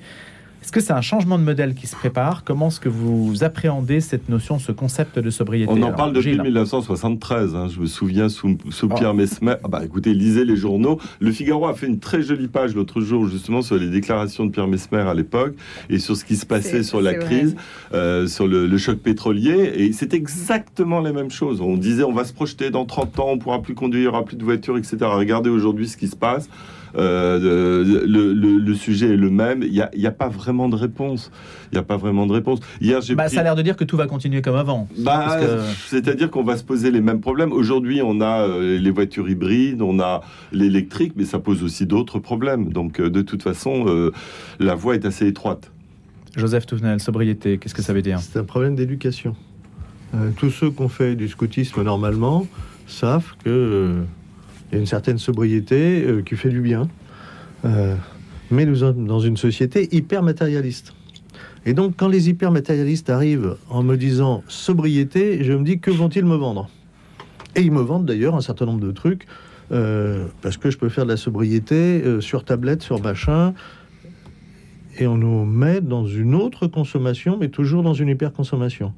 Est-ce 0.62 0.72
que 0.72 0.80
c'est 0.80 0.92
un 0.92 1.00
changement 1.00 1.38
de 1.38 1.42
modèle 1.42 1.74
qui 1.74 1.86
se 1.86 1.96
prépare? 1.96 2.44
Comment 2.44 2.68
est-ce 2.68 2.80
que 2.80 2.90
vous 2.90 3.44
appréhendez 3.44 4.00
cette 4.00 4.28
notion, 4.28 4.58
ce 4.58 4.72
concept 4.72 5.18
de 5.18 5.30
sobriété? 5.30 5.72
On 5.72 5.80
en 5.82 5.92
parle 5.92 6.12
depuis 6.12 6.38
1973. 6.38 7.54
Hein. 7.54 7.68
je 7.68 7.80
me 7.80 7.86
souviens 7.86 8.28
sous, 8.28 8.58
ah. 8.90 8.94
Pierre 8.94 9.14
Mesmer. 9.14 9.54
Ah 9.64 9.68
bah, 9.68 9.80
écoutez, 9.82 10.12
lisez 10.12 10.44
les 10.44 10.56
journaux. 10.56 11.00
Le 11.18 11.32
Figaro 11.32 11.66
a 11.66 11.74
fait 11.74 11.86
une 11.86 11.98
très 11.98 12.20
jolie 12.22 12.48
page 12.48 12.74
l'autre 12.74 13.00
jour 13.00 13.26
justement 13.26 13.62
sur 13.62 13.76
les 13.76 13.88
déclarations 13.88 14.44
de 14.44 14.50
Pierre 14.50 14.68
Mesmer 14.68 15.00
à 15.00 15.14
l'époque 15.14 15.54
et 15.88 15.98
sur 15.98 16.14
ce 16.14 16.26
qui 16.26 16.36
se 16.36 16.44
passait 16.44 16.82
sur 16.82 17.00
la 17.00 17.14
crise, 17.14 17.56
euh, 17.94 18.26
sur 18.26 18.46
le, 18.46 18.76
choc 18.76 18.98
pétrolier. 18.98 19.72
Et 19.76 19.92
c'est 19.92 20.12
exactement 20.12 21.00
les 21.00 21.12
mêmes 21.12 21.30
choses. 21.30 21.62
On 21.62 21.76
disait 21.76 22.04
on 22.04 22.12
va 22.12 22.24
se 22.24 22.34
projeter 22.34 22.70
dans 22.70 22.84
30 22.84 23.18
ans, 23.18 23.28
on 23.30 23.38
pourra 23.38 23.62
plus 23.62 23.74
conduire, 23.74 24.00
il 24.00 24.04
n'y 24.04 24.08
aura 24.08 24.24
plus 24.24 24.36
de 24.36 24.44
voitures, 24.44 24.76
etc. 24.76 24.98
Regardez 25.02 25.48
aujourd'hui 25.48 25.88
ce 25.88 25.96
qui 25.96 26.08
se 26.08 26.16
passe. 26.16 26.48
Euh, 26.96 28.04
le, 28.06 28.74
sujet 28.74 29.10
est 29.10 29.16
le 29.16 29.30
même. 29.30 29.62
Il 29.62 29.72
n'y 29.72 30.06
a, 30.06 30.10
pas 30.10 30.28
vraiment 30.28 30.68
de 30.68 30.76
réponse. 30.76 31.30
Il 31.70 31.74
n'y 31.74 31.78
a 31.78 31.82
pas 31.82 31.96
vraiment 31.96 32.26
de 32.26 32.32
réponse. 32.32 32.60
Hier, 32.80 33.00
j'ai 33.00 33.14
bah, 33.14 33.28
Ça 33.28 33.40
a 33.40 33.42
l'air 33.42 33.54
de 33.54 33.62
dire 33.62 33.76
que 33.76 33.84
tout 33.84 33.96
va 33.96 34.06
continuer 34.06 34.42
comme 34.42 34.56
avant. 34.56 34.88
Bah, 34.98 35.38
c'est-à-dire 35.86 36.30
qu'on 36.30 36.42
va 36.42 36.56
se 36.56 36.64
poser 36.64 36.90
les 36.90 37.00
mêmes 37.00 37.20
problèmes. 37.20 37.52
Aujourd'hui, 37.52 38.00
on 38.02 38.20
a 38.20 38.42
euh, 38.42 38.78
les 38.78 38.90
voitures 38.90 39.28
hybrides, 39.28 39.82
on 39.82 40.00
a 40.00 40.22
l'électrique, 40.52 41.12
mais 41.16 41.24
ça 41.24 41.38
pose 41.38 41.62
aussi 41.62 41.86
d'autres 41.86 42.18
problèmes. 42.18 42.72
Donc, 42.72 43.00
euh, 43.00 43.10
de 43.10 43.22
toute 43.22 43.42
façon, 43.42 44.10
la 44.58 44.74
voie 44.74 44.94
est 44.94 45.04
assez 45.04 45.26
étroite. 45.26 45.70
Joseph 46.36 46.66
Touvenel, 46.66 47.00
sobriété, 47.00 47.58
qu'est-ce 47.58 47.74
que 47.74 47.82
ça 47.82 47.92
veut 47.92 48.02
dire? 48.02 48.20
C'est 48.20 48.38
un 48.38 48.44
problème 48.44 48.76
d'éducation. 48.76 49.34
tous 50.36 50.50
ceux 50.50 50.70
qui 50.70 50.82
ont 50.82 50.88
fait 50.88 51.16
du 51.16 51.28
scoutisme 51.28 51.82
normalement 51.82 52.46
savent 52.86 53.34
que 53.44 54.04
il 54.70 54.74
y 54.74 54.78
a 54.78 54.80
une 54.80 54.86
certaine 54.86 55.18
sobriété 55.18 56.04
euh, 56.04 56.22
qui 56.22 56.36
fait 56.36 56.48
du 56.48 56.60
bien. 56.60 56.88
Euh, 57.64 57.96
mais 58.50 58.64
nous 58.64 58.76
sommes 58.76 59.06
dans 59.06 59.20
une 59.20 59.36
société 59.36 59.88
hyper 59.94 60.22
matérialiste. 60.22 60.94
Et 61.66 61.74
donc, 61.74 61.94
quand 61.96 62.08
les 62.08 62.28
hyper 62.28 62.50
matérialistes 62.50 63.10
arrivent 63.10 63.56
en 63.68 63.82
me 63.82 63.96
disant 63.96 64.42
sobriété, 64.48 65.44
je 65.44 65.52
me 65.52 65.64
dis 65.64 65.78
que 65.78 65.90
vont-ils 65.90 66.24
me 66.24 66.36
vendre? 66.36 66.70
Et 67.56 67.62
ils 67.62 67.72
me 67.72 67.80
vendent 67.80 68.06
d'ailleurs 68.06 68.34
un 68.34 68.40
certain 68.40 68.66
nombre 68.66 68.80
de 68.80 68.92
trucs, 68.92 69.26
euh, 69.72 70.26
parce 70.40 70.56
que 70.56 70.70
je 70.70 70.78
peux 70.78 70.88
faire 70.88 71.04
de 71.04 71.10
la 71.10 71.16
sobriété 71.16 72.02
sur 72.20 72.44
tablette, 72.44 72.82
sur 72.82 73.02
machin. 73.02 73.54
et 74.98 75.06
on 75.06 75.16
nous 75.16 75.44
met 75.44 75.80
dans 75.80 76.06
une 76.06 76.34
autre 76.34 76.66
consommation, 76.66 77.36
mais 77.38 77.48
toujours 77.48 77.82
dans 77.82 77.94
une 77.94 78.08
hyperconsommation. 78.08 78.92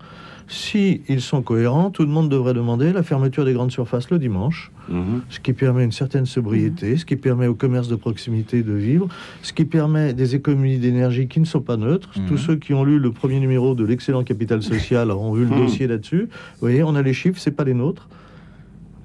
Si 0.49 1.03
ils 1.09 1.21
sont 1.21 1.43
cohérents, 1.43 1.91
tout 1.91 2.03
le 2.03 2.09
monde 2.09 2.29
devrait 2.29 2.55
demander 2.55 2.93
la 2.93 3.03
fermeture 3.03 3.45
des 3.45 3.53
grandes 3.53 3.73
surfaces 3.73 4.11
le 4.11 4.19
dimanche, 4.19 4.71
mhm. 4.89 5.23
ce 5.29 5.41
qui 5.41 5.53
permet 5.53 5.85
une 5.85 5.93
certaine 5.93 6.27
sobriété, 6.27 6.97
ce 6.97 7.05
qui 7.05 7.17
permet 7.17 7.47
au 7.47 7.55
commerce 7.55 7.89
de 7.89 7.97
proximité 7.97 8.63
de 8.63 8.73
vivre, 8.73 9.09
ce 9.43 9.53
qui 9.53 9.65
permet 9.65 10.13
des 10.15 10.35
économies 10.35 10.79
d'énergie 10.79 11.29
qui 11.29 11.41
ne 11.41 11.45
sont 11.45 11.61
pas 11.61 11.77
neutres. 11.77 12.11
Mhm. 12.17 12.27
Tous 12.27 12.39
ceux 12.39 12.57
qui 12.57 12.75
ont 12.75 12.85
lu 12.85 12.99
le 12.99 13.13
premier 13.13 13.41
numéro 13.41 13.75
de 13.75 13.85
l'excellent 13.85 14.25
Capital 14.25 14.63
Social 14.63 15.11
ont 15.11 15.33
vu 15.33 15.45
le 15.45 15.55
mhm. 15.55 15.67
dossier 15.67 15.87
là-dessus. 15.87 16.23
Vous 16.23 16.61
voyez, 16.61 16.83
on 16.83 16.95
a 16.95 17.03
les 17.03 17.15
chiffres, 17.15 17.41
c'est 17.41 17.53
pas 17.53 17.65
les 17.65 17.75
nôtres. 17.75 18.09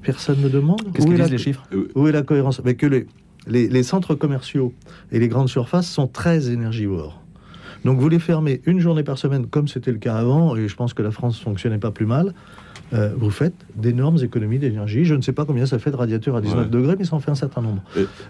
Personne 0.01 0.41
ne 0.41 0.49
demande. 0.49 0.81
Qu'est-ce 0.93 1.07
qu'ils 1.07 1.15
disent 1.15 1.31
les 1.31 1.37
chiffres 1.37 1.63
Où 1.95 2.07
est 2.07 2.11
la 2.11 2.21
cohérence? 2.21 2.61
Mais 2.63 2.75
que 2.75 2.85
les, 2.85 3.07
les, 3.47 3.83
centres 3.83 4.15
commerciaux 4.15 4.73
et 5.11 5.19
les 5.19 5.27
grandes 5.27 5.49
surfaces 5.49 5.89
sont 5.89 6.07
très 6.07 6.49
énergivores. 6.49 7.21
Donc 7.85 7.99
vous 7.99 8.09
les 8.09 8.19
fermez 8.19 8.61
une 8.65 8.79
journée 8.79 9.03
par 9.03 9.17
semaine, 9.17 9.47
comme 9.47 9.67
c'était 9.67 9.91
le 9.91 9.97
cas 9.97 10.15
avant, 10.15 10.55
et 10.55 10.67
je 10.67 10.75
pense 10.75 10.93
que 10.93 11.01
la 11.01 11.11
France 11.11 11.39
fonctionnait 11.39 11.77
pas 11.77 11.91
plus 11.91 12.05
mal. 12.05 12.33
Euh, 12.93 13.11
vous 13.17 13.29
faites 13.29 13.55
d'énormes 13.75 14.17
économies 14.23 14.59
d'énergie. 14.59 15.03
Je 15.03 15.15
ne 15.15 15.21
sais 15.21 15.33
pas 15.33 15.45
combien 15.45 15.65
ça 15.65 15.79
fait 15.79 15.91
de 15.91 15.95
radiateurs 15.95 16.35
à 16.35 16.41
19 16.41 16.69
degrés, 16.69 16.95
mais 16.97 17.05
ça 17.05 17.15
en 17.15 17.19
fait 17.19 17.31
un 17.31 17.35
certain 17.35 17.61
nombre. 17.61 17.81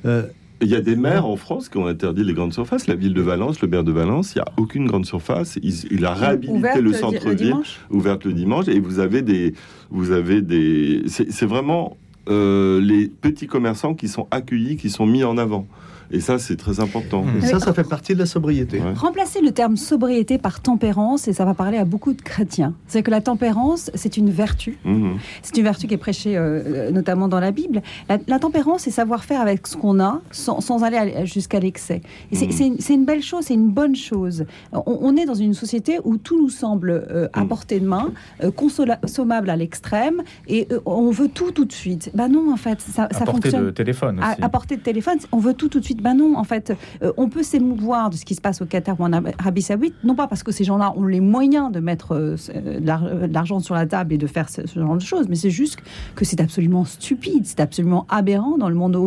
Euh, 0.06 0.24
il 0.62 0.70
y 0.70 0.76
a 0.76 0.82
des 0.82 0.96
maires 0.96 1.28
en 1.28 1.36
France 1.36 1.70
qui 1.70 1.78
ont 1.78 1.86
interdit 1.86 2.24
les 2.24 2.34
grandes 2.34 2.54
surfaces. 2.54 2.88
La 2.88 2.96
ville 2.96 3.14
de 3.14 3.22
Valence, 3.22 3.62
le 3.62 3.68
maire 3.68 3.84
de 3.84 3.92
Valence, 3.92 4.34
il 4.34 4.40
n'y 4.40 4.42
a 4.42 4.52
aucune 4.58 4.88
grande 4.88 5.06
surface. 5.06 5.60
Il, 5.62 6.06
a 6.06 6.14
réhabilité 6.14 6.82
le 6.82 6.94
centre-ville, 6.94 7.58
ouverte 7.92 8.26
le 8.26 8.34
dimanche, 8.34 8.68
et 8.68 8.80
vous 8.80 9.00
avez 9.00 9.22
des, 9.22 9.54
vous 9.92 10.12
avez 10.12 10.42
des. 10.42 11.04
C'est 11.08 11.46
vraiment 11.46 11.98
euh, 12.30 12.82
les 12.82 13.08
petits 13.08 13.46
commerçants 13.46 13.94
qui 13.94 14.08
sont 14.08 14.28
accueillis, 14.32 14.78
qui 14.78 14.90
sont 14.90 15.06
mis 15.06 15.24
en 15.24 15.38
avant. 15.38 15.68
Et 16.12 16.22
ça, 16.22 16.40
c'est 16.40 16.56
très 16.56 16.80
important. 16.80 17.26
Et 17.38 17.46
ça, 17.46 17.60
ça 17.60 17.74
fait 17.74 17.88
partie 17.88 18.14
de 18.14 18.20
la 18.20 18.26
sobriété. 18.26 18.82
Remplacer 18.96 19.42
le 19.42 19.52
terme 19.52 19.78
sobriété 19.78 20.38
par 20.38 20.62
tempérance, 20.62 21.28
et 21.28 21.34
ça 21.34 21.46
va 21.46 21.54
parler 21.54 21.78
à 21.78 21.86
beaucoup 21.86 22.14
de 22.14 22.22
chrétiens. 22.22 22.74
C'est 22.88 23.04
que 23.04 23.12
la 23.12 23.22
tempérance, 23.22 23.92
c'est 23.94 24.18
une 24.18 24.30
vertu. 24.30 24.78
Mhm. 24.86 25.18
C'est 25.42 25.58
une 25.58 25.64
vertu 25.64 25.88
qui 25.88 25.94
est 25.94 25.98
prêchée 25.98 26.38
euh, 26.38 26.92
notamment 26.92 27.28
dans 27.28 27.40
la 27.40 27.52
Bible. 27.52 27.82
La, 28.10 28.40
tempérance, 28.40 28.84
c'est 28.84 28.92
savoir 28.92 29.24
faire 29.24 29.42
avec 29.42 29.68
ce 29.68 29.76
qu'on 29.76 30.00
a 30.00 30.22
sans, 30.32 30.84
aller 30.84 31.26
jusqu'à 31.26 31.60
l'excès. 31.60 32.02
Et 32.32 32.38
mhm. 32.38 32.78
c'est 32.80 32.94
une, 32.94 33.06
belle 33.06 33.22
chose, 33.22 33.46
c'est 33.46 33.54
une 33.54 33.70
bonne 33.70 33.96
chose. 33.96 34.46
On, 34.72 35.16
est 35.18 35.26
dans 35.26 35.34
une 35.34 35.54
société 35.54 36.00
où 36.04 36.18
tout 36.18 36.42
nous 36.42 36.50
semble 36.50 36.92
euh, 36.92 37.28
à 37.34 37.42
mhm. 37.42 37.48
portée 37.48 37.80
de 37.80 37.88
main, 37.88 38.12
euh, 38.44 38.52
consommable 38.52 39.50
à 39.50 39.56
l'extrême, 39.56 40.22
et 40.48 40.68
on 40.86 41.12
veut 41.12 41.28
tout 41.28 41.52
tout 41.52 41.66
de 41.66 41.74
suite. 41.74 42.12
Ben 42.14 42.28
non, 42.28 42.52
en 42.52 42.58
fait, 42.58 42.80
ça, 42.82 43.08
ça 43.12 43.24
à 43.24 43.26
portée 43.26 43.52
de 43.52 43.72
téléphone 43.72 44.20
aussi. 44.20 44.42
à 44.42 44.50
portée 44.50 44.78
de 44.78 44.82
téléphone, 44.82 45.18
on 45.32 45.40
veut 45.40 45.54
tout 45.54 45.70
tout 45.70 45.80
de 45.80 45.86
suite 45.86 45.97
ben 46.02 46.14
non, 46.14 46.38
en 46.38 46.44
fait, 46.44 46.74
euh, 47.02 47.12
on 47.18 47.30
peut 47.30 47.44
s'émouvoir 47.44 48.10
de 48.10 48.16
ce 48.16 48.26
qui 48.26 48.36
se 48.36 48.42
passe 48.42 48.62
au 48.62 48.66
Qatar 48.66 49.00
ou 49.00 49.04
en 49.04 49.14
Arabie 49.14 49.62
Saoudite, 49.62 49.96
non 50.04 50.16
pas 50.16 50.28
parce 50.28 50.44
que 50.44 50.52
ces 50.52 50.64
gens-là 50.64 50.94
ont 50.96 51.06
les 51.06 51.20
moyens 51.20 51.72
de 51.72 51.80
mettre 51.80 52.14
euh, 52.14 52.36
euh, 52.56 53.28
de 53.28 53.34
l'argent 53.34 53.60
sur 53.60 53.74
la 53.76 53.86
table 53.86 54.14
et 54.14 54.18
de 54.18 54.28
faire 54.28 54.50
ce, 54.50 54.62
genre 54.68 54.96
de 54.96 55.02
choses, 55.02 55.28
mais 55.28 55.36
c'est 55.36 55.50
juste 55.50 55.80
que 56.16 56.26
c'est 56.26 56.40
absolument 56.40 56.86
stupide, 56.86 57.46
c'est 57.46 57.60
absolument 57.60 58.06
aberrant 58.10 58.58
dans 58.58 58.70
le 58.70 58.76
monde 58.76 58.98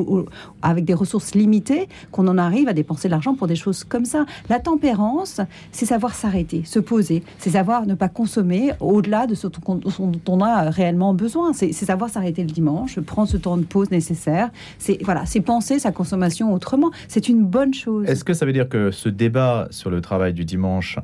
avec 0.63 0.85
des 0.85 0.95
ressources 0.95 1.35
limitées 1.35 1.89
qu'on 2.11 2.27
en 2.29 2.39
arrive 2.39 2.69
à 2.69 2.73
dépenser 2.73 3.09
de 3.09 3.13
l'argent 3.13 3.35
pour 3.35 3.47
des 3.47 3.57
choses 3.57 3.85
comme 3.85 4.05
ça. 4.05 4.27
La 4.49 4.59
tempérance, 4.59 5.41
c'est 5.73 5.87
savoir 5.87 6.15
s'arrêter, 6.15 6.63
se 6.65 6.81
poser, 6.81 7.23
c'est 7.39 7.51
savoir 7.51 7.87
ne 7.87 7.95
pas 7.95 8.09
consommer 8.09 8.73
au-delà 8.81 9.27
de 9.27 9.35
ce 9.35 9.47
dont 9.47 10.21
on 10.29 10.41
a 10.41 10.71
réellement 10.71 11.15
besoin. 11.15 11.53
C'est 11.53 11.73
savoir 11.73 12.11
s'arrêter 12.11 12.43
le 12.43 12.51
dimanche, 12.51 12.99
prendre 13.01 13.29
ce 13.29 13.37
temps 13.37 13.57
de 13.57 13.65
pause 13.65 13.91
nécessaire. 13.91 14.51
C'est 14.79 14.99
voilà, 15.05 15.27
c'est 15.27 15.41
penser 15.41 15.79
sa 15.79 15.93
consommation 15.93 16.53
autrement 16.53 16.80
c'est 17.09 17.29
une 17.29 17.45
bonne 17.45 17.75
chose. 17.75 18.07
Est-ce 18.07 18.25
que 18.25 18.35
ça 18.35 18.47
veut 18.47 18.53
dire 18.53 18.69
que 18.69 18.91
ce 18.91 19.09
débat 19.09 19.69
sur 19.71 19.91
le 19.91 20.01
travail 20.01 20.33
du 20.33 20.45
dimanche 20.45 20.99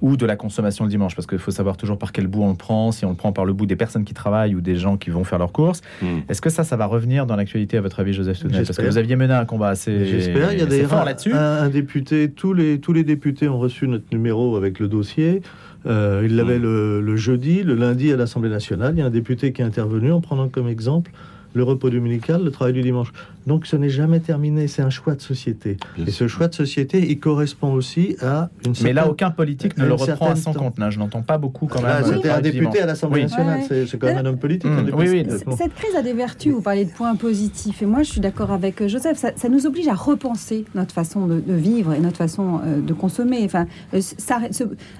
ou 0.00 0.16
de 0.16 0.26
la 0.26 0.36
consommation 0.36 0.84
le 0.84 0.90
dimanche, 0.90 1.14
parce 1.14 1.26
qu'il 1.26 1.38
faut 1.38 1.50
savoir 1.50 1.76
toujours 1.76 1.98
par 1.98 2.12
quel 2.12 2.26
bout 2.26 2.42
on 2.42 2.50
le 2.50 2.56
prend, 2.56 2.92
si 2.92 3.04
on 3.04 3.10
le 3.10 3.16
prend 3.16 3.32
par 3.32 3.44
le 3.44 3.52
bout 3.52 3.66
des 3.66 3.76
personnes 3.76 4.04
qui 4.04 4.14
travaillent 4.14 4.54
ou 4.54 4.60
des 4.60 4.76
gens 4.76 4.96
qui 4.96 5.10
vont 5.10 5.24
faire 5.24 5.38
leurs 5.38 5.52
courses. 5.52 5.80
Hmm. 6.02 6.20
Est-ce 6.28 6.40
que 6.40 6.50
ça, 6.50 6.64
ça 6.64 6.76
va 6.76 6.86
revenir 6.86 7.26
dans 7.26 7.36
l'actualité 7.36 7.76
à 7.76 7.80
votre 7.80 8.00
avis, 8.00 8.12
Joseph 8.12 8.40
Tounet? 8.40 8.62
Parce 8.62 8.76
que 8.76 8.86
vous 8.86 8.98
aviez 8.98 9.16
mené 9.16 9.34
un 9.34 9.44
combat 9.44 9.68
assez, 9.68 10.06
J'espère. 10.06 10.52
Il 10.52 10.58
y 10.58 10.62
a 10.62 10.66
des 10.66 10.84
fort 10.84 11.04
là-dessus. 11.04 11.32
Un, 11.34 11.68
député, 11.68 12.30
tous 12.30 12.52
les, 12.52 12.80
tous 12.80 12.92
les 12.92 13.04
députés 13.04 13.48
ont 13.48 13.58
reçu 13.58 13.88
notre 13.88 14.06
numéro 14.12 14.56
avec 14.56 14.78
le 14.78 14.88
dossier. 14.88 15.42
Euh, 15.86 16.22
il 16.24 16.36
l'avait 16.36 16.58
hmm. 16.58 17.00
le, 17.00 17.16
jeudi, 17.16 17.62
le 17.62 17.74
lundi 17.74 18.12
à 18.12 18.16
l'Assemblée 18.16 18.50
nationale. 18.50 18.94
Il 18.94 19.00
y 19.00 19.02
a 19.02 19.06
un 19.06 19.10
député 19.10 19.52
qui 19.52 19.62
est 19.62 19.64
intervenu 19.64 20.12
en 20.12 20.20
prenant 20.20 20.48
comme 20.48 20.68
exemple 20.68 21.10
le 21.54 21.62
repos 21.62 21.90
dominical, 21.90 22.44
le 22.44 22.50
travail 22.50 22.74
du 22.74 22.82
dimanche. 22.82 23.12
Donc 23.48 23.66
ce 23.66 23.76
n'est 23.76 23.88
jamais 23.88 24.20
terminé, 24.20 24.68
c'est 24.68 24.82
un 24.82 24.90
choix 24.90 25.14
de 25.14 25.22
société. 25.22 25.78
et 26.06 26.10
ce 26.10 26.28
choix 26.28 26.48
de 26.48 26.54
société, 26.54 27.10
il 27.10 27.18
correspond 27.18 27.72
aussi 27.72 28.14
à 28.20 28.50
une 28.66 28.74
certaine... 28.74 28.84
Mais 28.84 28.92
là, 28.92 29.08
aucun 29.08 29.30
politique 29.30 29.78
ne 29.78 29.86
le 29.86 29.94
reprend 29.94 30.30
à 30.30 30.36
son 30.36 30.52
compte. 30.52 30.74
je 30.90 30.98
n'entends 30.98 31.22
pas 31.22 31.38
beaucoup 31.38 31.66
quand 31.66 31.80
même. 31.82 32.04
C'était 32.04 32.28
un 32.28 32.42
député 32.42 32.80
à 32.80 32.86
l'Assemblée 32.86 33.22
nationale, 33.22 33.60
c'est 33.68 33.98
quand 33.98 34.06
même 34.06 34.18
un 34.18 34.26
homme 34.26 34.38
politique. 34.38 34.70
Mmh. 34.70 35.56
Cette 35.56 35.74
crise 35.74 35.96
a 35.96 36.02
des 36.02 36.12
vertus, 36.12 36.52
vous 36.52 36.60
parlez 36.60 36.84
de 36.84 36.90
points 36.90 37.16
positifs, 37.16 37.80
et 37.80 37.86
moi 37.86 38.02
je 38.02 38.10
suis 38.10 38.20
d'accord 38.20 38.50
avec 38.50 38.82
euh, 38.82 38.88
Joseph, 38.88 39.16
ça, 39.16 39.48
nous 39.48 39.66
oblige 39.66 39.88
à 39.88 39.94
repenser 39.94 40.66
notre 40.74 40.92
façon 40.92 41.26
de, 41.26 41.42
vivre 41.48 41.94
et 41.94 42.00
notre 42.00 42.18
façon 42.18 42.60
euh, 42.64 42.80
de 42.82 42.92
consommer. 42.92 43.40
Enfin, 43.44 43.66
euh, 43.94 44.00
ça, 44.02 44.40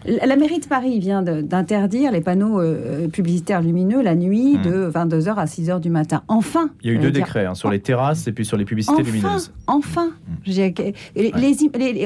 la 0.07 0.37
mairie 0.37 0.61
de 0.61 0.67
Paris 0.67 0.99
vient 0.99 1.23
d'interdire 1.23 2.13
les 2.13 2.23
panneaux 2.23 2.63
publicitaires 3.13 3.61
lumineux 3.61 4.03
la 4.03 4.15
nuit 4.15 4.57
mmh. 4.57 4.63
de 4.63 4.91
22h 4.91 5.35
à 5.35 5.45
6h 5.45 5.81
du 5.81 5.91
matin. 5.91 6.23
Enfin 6.29 6.71
Il 6.83 6.91
y 6.91 6.95
a 6.95 6.97
eu 6.97 6.99
deux 6.99 7.11
décrets 7.11 7.45
hein, 7.45 7.55
sur 7.55 7.71
les 7.71 7.81
terrasses 7.81 8.27
et 8.27 8.33
puis 8.39 8.45
sur 8.45 8.57
les 8.57 8.65
publicités 8.65 9.03
lumineuses. 9.03 9.51
Enfin, 9.67 10.13
les, 10.47 10.95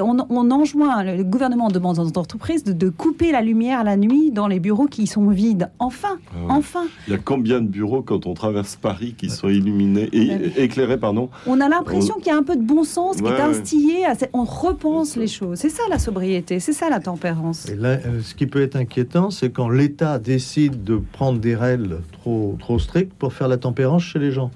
on, 0.01 0.51
enjoint, 0.51 1.05
le 1.05 1.23
gouvernement 1.25 1.69
demande 1.69 1.99
aux 1.99 2.19
entreprises 2.19 2.65
de, 2.65 2.89
couper 2.89 3.33
la 3.33 3.43
lumière 3.43 3.85
la 3.85 3.99
nuit 3.99 4.31
dans 4.31 4.49
les 4.49 4.59
bureaux 4.59 4.87
qui 4.87 5.07
sont 5.07 5.29
vides. 5.29 5.69
Enfin, 5.79 6.17
ah 6.35 6.39
enfin. 6.49 6.85
Il 7.07 7.13
y 7.13 7.17
a 7.17 7.19
combien 7.19 7.61
de 7.61 7.67
bureaux 7.67 8.01
quand 8.01 8.25
on 8.25 8.33
traverse 8.33 8.77
Paris 8.77 9.15
qui 9.19 9.29
sont 9.29 9.51
illuminés 9.51 10.09
et 10.15 10.63
éclairés, 10.63 10.97
pardon? 10.97 11.29
On 11.47 11.61
a 11.61 11.69
l'impression 11.69 12.15
qu'il 12.15 12.29
y 12.29 12.31
a 12.31 12.37
un 12.39 12.43
peu 12.43 12.57
de 12.57 12.65
bon 12.65 12.85
sens 12.85 13.19
qui 13.19 13.27
est 13.27 13.41
instillé. 13.41 14.07
on 14.33 14.45
repense 14.45 15.17
les 15.17 15.27
choses. 15.27 15.59
C'est 15.59 15.69
ça 15.69 15.83
la 15.91 15.99
sobriété, 15.99 16.61
c'est 16.61 16.73
ça 16.73 16.89
la 16.89 17.01
tempérance. 17.01 17.69
Et 17.69 17.77
là, 17.77 17.99
euh, 18.07 18.23
ce 18.23 18.35
qui 18.35 18.47
peut 18.47 18.63
être 18.63 18.77
inquiétant, 18.77 19.31
c'est 19.31 19.51
quand 19.51 19.69
l'État 19.69 20.19
décide 20.19 20.83
de 20.83 20.97
prendre 21.13 21.41
des 21.41 21.55
règles 21.55 22.01
trop, 22.13 22.57
trop 22.59 22.79
strictes 22.79 23.13
pour 23.13 23.35
faire 23.35 23.49
la 23.49 23.59
tempérance 23.59 24.03
chez 24.03 24.19
les 24.19 24.33
gens 24.33 24.51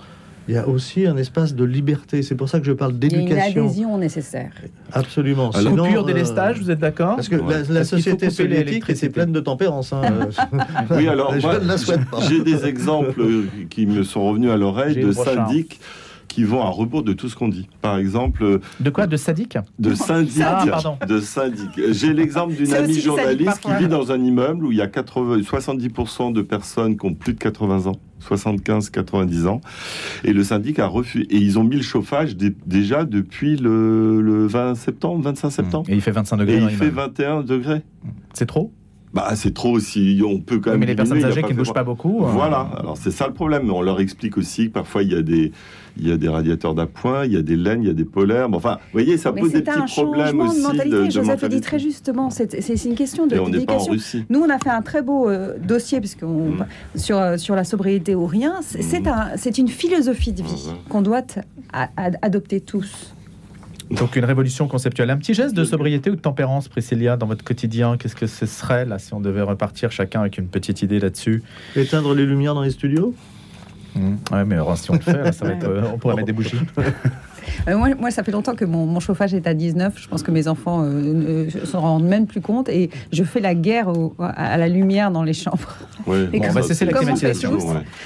il 0.49 0.55
y 0.55 0.59
a 0.59 0.69
aussi 0.69 1.07
un 1.07 1.17
espace 1.17 1.55
de 1.55 1.65
liberté. 1.65 2.23
C'est 2.23 2.35
pour 2.35 2.49
ça 2.49 2.61
que 2.61 2.67
je 2.67 2.73
parle 2.73 2.99
d'éducation. 2.99 3.27
Il 3.27 3.37
y 3.37 3.41
a 3.41 3.49
une 3.49 3.59
adhésion 3.59 3.99
nécessaire. 3.99 4.53
Absolument. 4.93 5.51
Alors, 5.51 5.73
Sinon, 5.73 5.85
coupure 5.85 6.05
délestage, 6.05 6.59
euh, 6.59 6.63
vous 6.63 6.71
êtes 6.71 6.79
d'accord 6.79 7.17
Parce 7.17 7.29
que 7.29 7.37
la, 7.73 7.85
société 7.85 8.31
soviétique 8.31 8.85
c'est 8.95 9.11
pleine 9.11 9.33
de 9.33 9.41
tempérance. 9.41 9.93
Hein. 9.93 10.29
oui, 10.91 11.09
alors 11.09 11.35
j'ai 12.29 12.43
des 12.43 12.65
exemples 12.67 13.23
qui 13.71 13.87
me 13.87 14.03
sont 14.03 14.29
revenus 14.29 14.51
à 14.51 14.57
l'oreille 14.57 14.97
de 14.97 15.13
syndics 15.13 15.81
qui 16.37 16.45
vont 16.45 16.61
à 16.61 16.69
rebours 16.69 17.03
de 17.03 17.15
tout 17.15 17.31
ce 17.31 17.35
qu'on 17.35 17.49
dit. 17.49 17.67
Par 17.81 17.97
exemple. 17.97 18.61
De 18.81 18.91
quoi? 18.91 19.07
De 19.07 19.17
sadique? 19.17 19.57
De 19.79 19.95
syndic. 19.95 20.43
Ah, 20.45 20.99
de 21.09 21.19
syndic. 21.19 21.71
J'ai 21.93 22.13
l'exemple 22.13 22.53
d'une 22.53 22.75
amie 22.75 23.01
journaliste 23.01 23.59
qui 23.63 23.75
vit 23.79 23.89
dans 23.89 24.13
un 24.13 24.23
immeuble 24.23 24.67
où 24.67 24.71
il 24.71 24.77
y 24.77 24.83
a 24.83 24.87
80, 24.87 25.39
70% 25.39 26.35
de 26.35 26.43
personnes 26.43 26.99
qui 26.99 27.07
ont 27.07 27.15
plus 27.15 27.33
de 27.33 27.39
80 27.39 27.87
ans. 27.87 27.97
75, 28.21 28.91
90 28.91 29.47
ans. 29.47 29.63
Et 30.25 30.35
le 30.35 30.45
syndic 30.45 30.79
a 30.79 30.87
refusé. 30.87 31.27
Et 31.31 31.39
ils 31.39 31.59
ont 31.59 31.65
mis 31.65 31.77
le 31.77 31.83
chauffage 31.83 32.37
déjà 32.37 33.07
depuis 33.07 33.57
le, 33.57 34.47
20 34.47 34.75
septembre, 34.75 35.23
25 35.23 35.49
septembre. 35.49 35.89
Et 35.89 35.95
il 35.95 36.03
fait 36.03 36.11
25 36.11 36.37
degrés. 36.37 36.59
Et 36.59 36.61
il 36.61 36.69
fait 36.69 36.91
21 36.91 37.45
degrés. 37.45 37.81
C'est 38.35 38.45
trop? 38.45 38.75
Bah, 39.13 39.31
c'est 39.35 39.55
trop 39.55 39.71
aussi. 39.71 40.21
On 40.27 40.41
peut 40.41 40.59
quand 40.59 40.73
même. 40.73 40.81
Mais 40.81 40.87
les 40.87 40.95
personnes 40.95 41.25
âgées 41.25 41.43
qui 41.43 41.53
ne 41.53 41.59
bougent 41.59 41.73
pas 41.73 41.85
beaucoup. 41.85 42.25
Hein. 42.25 42.31
Voilà. 42.33 42.69
Alors, 42.79 42.97
c'est 42.97 43.11
ça 43.11 43.27
le 43.27 43.33
problème. 43.33 43.71
On 43.73 43.81
leur 43.81 44.01
explique 44.01 44.37
aussi 44.37 44.69
que 44.69 44.73
parfois, 44.73 45.03
il 45.03 45.13
y 45.13 45.17
a 45.17 45.23
des, 45.23 45.53
il 45.99 46.09
y 46.09 46.13
a 46.13 46.17
des 46.17 46.29
radiateurs 46.29 46.75
d'appoint, 46.75 47.25
il 47.25 47.33
y 47.33 47.37
a 47.37 47.43
des 47.43 47.57
laines, 47.57 47.83
il 47.83 47.87
y 47.87 47.91
a 47.91 47.95
des 47.95 48.05
polaires. 48.05 48.49
enfin, 48.53 48.75
vous 48.75 48.93
voyez, 48.93 49.17
ça 49.17 49.33
pose 49.33 49.53
des 49.53 49.63
petits 49.63 49.93
problèmes 49.93 50.41
aussi. 50.41 50.59
De 50.59 50.63
mentalité. 50.63 50.91
De, 50.91 51.11
Joseph 51.11 51.49
dit 51.49 51.61
très 51.61 51.79
justement, 51.79 52.31
c'est 52.31 52.85
une 52.85 52.95
question 52.95 53.27
de 53.27 53.37
d'éducation. 53.51 53.95
Nous, 54.29 54.41
on 54.41 54.51
a 54.51 54.59
fait 54.59 54.71
un 54.71 54.83
très 54.83 55.03
beau 55.03 55.29
euh, 55.29 55.57
dossier 55.59 56.01
mmh. 56.01 56.65
sur 56.95 57.19
euh, 57.19 57.37
sur 57.37 57.55
la 57.55 57.65
sobriété 57.65 58.15
ou 58.15 58.27
rien. 58.27 58.57
C'est 58.63 59.01
mmh. 59.01 59.13
c'est 59.37 59.59
une 59.59 59.69
philosophie 59.69 60.33
de 60.33 60.43
vie 60.43 60.69
mmh. 60.69 60.89
qu'on 60.91 61.03
doit 61.03 61.23
adopter 62.23 62.61
tous. 62.61 63.16
Donc 63.91 64.17
une 64.17 64.25
révolution 64.25 64.67
conceptuelle. 64.69 65.11
Un 65.11 65.17
petit 65.17 65.35
geste 65.35 65.55
de 65.55 65.65
sobriété 65.65 66.11
ou 66.11 66.17
de 66.17 66.21
tempérance, 66.21 66.69
Priscilla, 66.69 67.17
dans 67.17 67.27
votre 67.27 67.45
quotidien, 67.45 67.97
qu'est-ce 67.97 68.17
que 68.17 68.27
ce 68.27 68.47
serait 68.47 68.85
là 68.85 68.99
si 68.99 69.15
on 69.15 69.21
devait 69.21 69.43
repartir 69.43 69.93
chacun 69.93 70.21
avec 70.21 70.39
une 70.39 70.49
petite 70.49 70.83
idée 70.83 70.99
là-dessus? 70.99 71.43
Éteindre 71.77 72.15
les 72.15 72.27
lumières 72.27 72.55
dans 72.55 72.63
les 72.63 72.71
studios? 72.71 73.15
Mmh. 73.97 74.17
Ouais, 74.33 74.45
mais 74.45 74.57
si 74.77 74.91
on 74.91 74.95
le 74.95 75.01
fait, 75.01 75.33
ça 75.33 75.47
va 75.47 75.53
être, 75.53 75.69
euh, 75.69 75.83
on 75.93 75.99
pourrait 75.99 76.17
mettre 76.17 76.27
des 76.27 76.33
bougies. 76.33 76.59
Euh, 77.69 77.79
moi, 77.79 77.89
moi, 77.95 78.11
ça 78.11 78.25
fait 78.25 78.33
longtemps 78.33 78.57
que 78.57 78.65
mon, 78.65 78.99
chauffage 78.99 79.33
est 79.33 79.47
à 79.47 79.55
19. 79.55 79.95
Je 79.97 80.09
pense 80.09 80.25
que 80.25 80.33
mes 80.33 80.49
enfants 80.49 80.83
euh, 80.83 81.47
ne 81.47 81.65
s'en 81.65 81.81
rendent 81.81 82.05
même 82.05 82.27
plus 82.27 82.41
compte. 82.41 82.69
Et 82.69 82.91
je 83.13 83.23
fais 83.23 83.39
la 83.39 83.55
guerre 83.55 83.89
à 84.19 84.59
la 84.59 84.69
lumière 84.69 85.13
dans 85.13 85.23
les 85.23 85.33
chambres. 85.33 85.77
Ouais. 86.09 86.27
bon, 86.27 86.41
bah, 86.53 86.63
c'est 86.63 86.85
la 86.85 86.93
climatisation. 86.93 87.57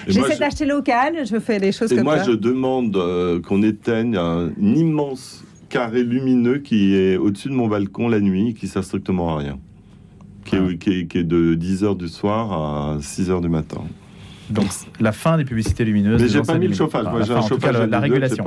J'essaie 0.06 0.38
d'acheter 0.38 0.66
local. 0.66 1.24
Je 1.24 1.38
fais 1.40 1.58
des 1.58 1.72
choses 1.72 1.90
et 1.90 1.96
comme 1.96 2.04
moi, 2.04 2.18
ça. 2.18 2.24
Moi, 2.26 2.34
je 2.34 2.38
demande 2.38 3.42
qu'on 3.42 3.62
éteigne 3.62 4.16
un 4.16 4.50
immense 4.58 5.42
carré 5.70 6.02
lumineux 6.02 6.58
qui 6.58 6.94
est 6.94 7.16
au-dessus 7.16 7.48
de 7.48 7.54
mon 7.54 7.68
balcon 7.68 8.08
la 8.08 8.20
nuit, 8.20 8.52
qui 8.52 8.68
sert 8.68 8.84
strictement 8.84 9.34
à 9.34 9.38
rien. 9.38 9.58
Qui, 10.44 10.56
est, 10.56 11.06
qui 11.06 11.18
est, 11.18 11.24
de 11.24 11.54
10h 11.54 11.96
du 11.96 12.08
soir 12.08 12.52
à 12.52 12.98
6h 12.98 13.40
du 13.40 13.48
matin. 13.48 13.82
Donc 14.50 14.66
la 14.98 15.12
fin 15.12 15.36
des 15.38 15.44
publicités 15.44 15.84
lumineuses. 15.84 16.20
Mais 16.20 16.28
j'ai 16.28 16.42
pas 16.42 16.58
mis 16.58 16.66
le 16.66 16.74
chauffage. 16.74 17.04
Moi, 17.04 17.22
j'ai 17.22 17.32
un 17.32 17.42
chauffage 17.42 17.74
la, 17.74 17.86
la 17.86 18.00
régulation. 18.00 18.44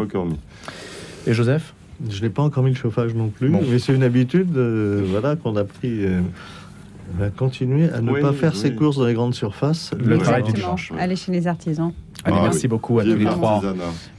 Et 1.25 1.33
Joseph? 1.33 1.73
Je 2.09 2.21
n'ai 2.21 2.29
pas 2.29 2.41
encore 2.41 2.63
mis 2.63 2.71
le 2.71 2.75
chauffage 2.75 3.13
non 3.13 3.29
plus, 3.29 3.49
mais 3.49 3.79
c'est 3.79 3.95
une 3.95 4.03
habitude 4.03 4.57
euh, 4.57 5.03
voilà, 5.09 5.35
qu'on 5.35 5.55
a 5.55 5.63
pris. 5.63 6.05
Euh, 6.05 6.21
va 7.17 7.29
continuer 7.29 7.89
à 7.89 8.01
ne 8.01 8.21
pas 8.21 8.33
faire 8.33 8.55
ses 8.55 8.73
courses 8.73 8.97
dans 8.97 9.05
les 9.05 9.13
grandes 9.13 9.35
surfaces. 9.35 9.91
Le 9.97 10.17
travail 10.17 10.43
du 10.43 10.53
dimanche. 10.53 10.91
Aller 10.97 11.15
chez 11.15 11.31
les 11.31 11.47
artisans. 11.47 11.93
Allez, 12.25 12.37
ah 12.39 12.43
merci 12.43 12.67
beaucoup 12.67 12.99
à 12.99 13.03
tous 13.03 13.15
les 13.15 13.25
trois. 13.25 13.61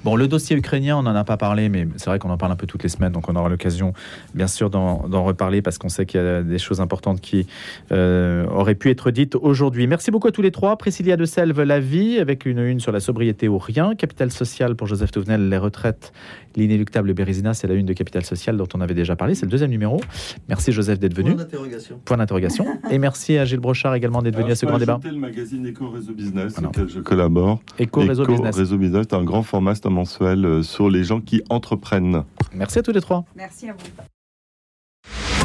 Bon, 0.04 0.16
le 0.16 0.28
dossier 0.28 0.56
ukrainien, 0.56 0.96
on 0.96 1.02
n'en 1.02 1.14
a 1.14 1.24
pas 1.24 1.36
parlé, 1.36 1.68
mais 1.68 1.88
c'est 1.96 2.10
vrai 2.10 2.18
qu'on 2.18 2.30
en 2.30 2.36
parle 2.36 2.52
un 2.52 2.56
peu 2.56 2.66
toutes 2.66 2.82
les 2.82 2.88
semaines, 2.88 3.12
donc 3.12 3.28
on 3.28 3.36
aura 3.36 3.48
l'occasion, 3.48 3.92
bien 4.34 4.46
sûr, 4.46 4.70
d'en 4.70 5.24
reparler 5.24 5.62
parce 5.62 5.78
qu'on 5.78 5.88
sait 5.88 6.06
qu'il 6.06 6.20
y 6.20 6.24
a 6.24 6.42
des 6.42 6.58
choses 6.58 6.80
importantes 6.80 7.20
qui 7.20 7.46
euh, 7.92 8.46
auraient 8.48 8.74
pu 8.74 8.90
être 8.90 9.10
dites 9.10 9.34
aujourd'hui. 9.36 9.86
Merci 9.86 10.10
beaucoup 10.10 10.28
à 10.28 10.32
tous 10.32 10.42
les 10.42 10.50
trois. 10.50 10.76
Priscilla 10.76 11.16
de 11.16 11.24
Selve, 11.24 11.62
La 11.62 11.80
vie, 11.80 12.18
avec 12.18 12.46
une 12.46 12.58
une 12.58 12.80
sur 12.80 12.92
la 12.92 13.00
sobriété 13.00 13.48
ou 13.48 13.58
rien. 13.58 13.94
Capital 13.94 14.30
social 14.30 14.76
pour 14.76 14.86
Joseph 14.86 15.10
Touvenel, 15.10 15.48
les 15.48 15.58
retraites. 15.58 16.12
L'inéluctable 16.56 17.12
Bérésina, 17.14 17.52
c'est 17.52 17.66
la 17.66 17.74
une 17.74 17.86
de 17.86 17.92
Capital 17.92 18.24
social 18.24 18.56
dont 18.56 18.68
on 18.74 18.80
avait 18.80 18.94
déjà 18.94 19.16
parlé. 19.16 19.34
C'est 19.34 19.46
le 19.46 19.50
deuxième 19.50 19.70
numéro. 19.70 20.00
Merci 20.48 20.70
Joseph 20.72 20.98
d'être 20.98 21.14
venu. 21.14 21.30
Point 21.30 21.44
d'interrogation. 21.44 22.00
Point 22.04 22.16
d'interrogation. 22.18 22.66
Et 22.90 22.98
merci 22.98 23.38
à 23.38 23.44
Gilles 23.44 23.60
Brochard 23.60 23.94
également 23.94 24.22
d'être 24.22 24.36
venu 24.36 24.52
à 24.52 24.54
ce 24.54 24.66
grand 24.66 24.78
débat. 24.78 25.00
le 25.04 25.18
magazine 25.18 25.68
Eco 25.68 25.88
Réseau 25.88 26.12
Business, 26.12 26.54
ah 26.58 26.66
auquel 26.66 26.88
je 26.88 27.00
collabore. 27.00 27.60
Réseau 28.00 28.26
Business. 28.26 28.56
Réseau 28.56 28.76
Business, 28.76 29.06
c'est 29.08 29.16
un 29.16 29.24
grand 29.24 29.42
format, 29.42 29.74
c'est 29.74 29.86
un 29.86 29.90
mensuel 29.90 30.44
euh, 30.44 30.62
sur 30.62 30.90
les 30.90 31.04
gens 31.04 31.20
qui 31.20 31.42
entreprennent. 31.50 32.24
Merci 32.52 32.78
à 32.78 32.82
tous 32.82 32.92
les 32.92 33.00
trois. 33.00 33.24
Merci 33.36 33.68
à 33.68 33.72
vous. 33.72 33.78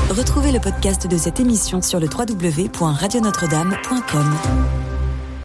Retrouvez 0.10 0.52
le 0.52 0.60
podcast 0.60 1.08
de 1.08 1.18
cette 1.18 1.40
émission 1.40 1.82
sur 1.82 2.00
le 2.00 2.08
www.radionotre-dame.com. 2.08 4.99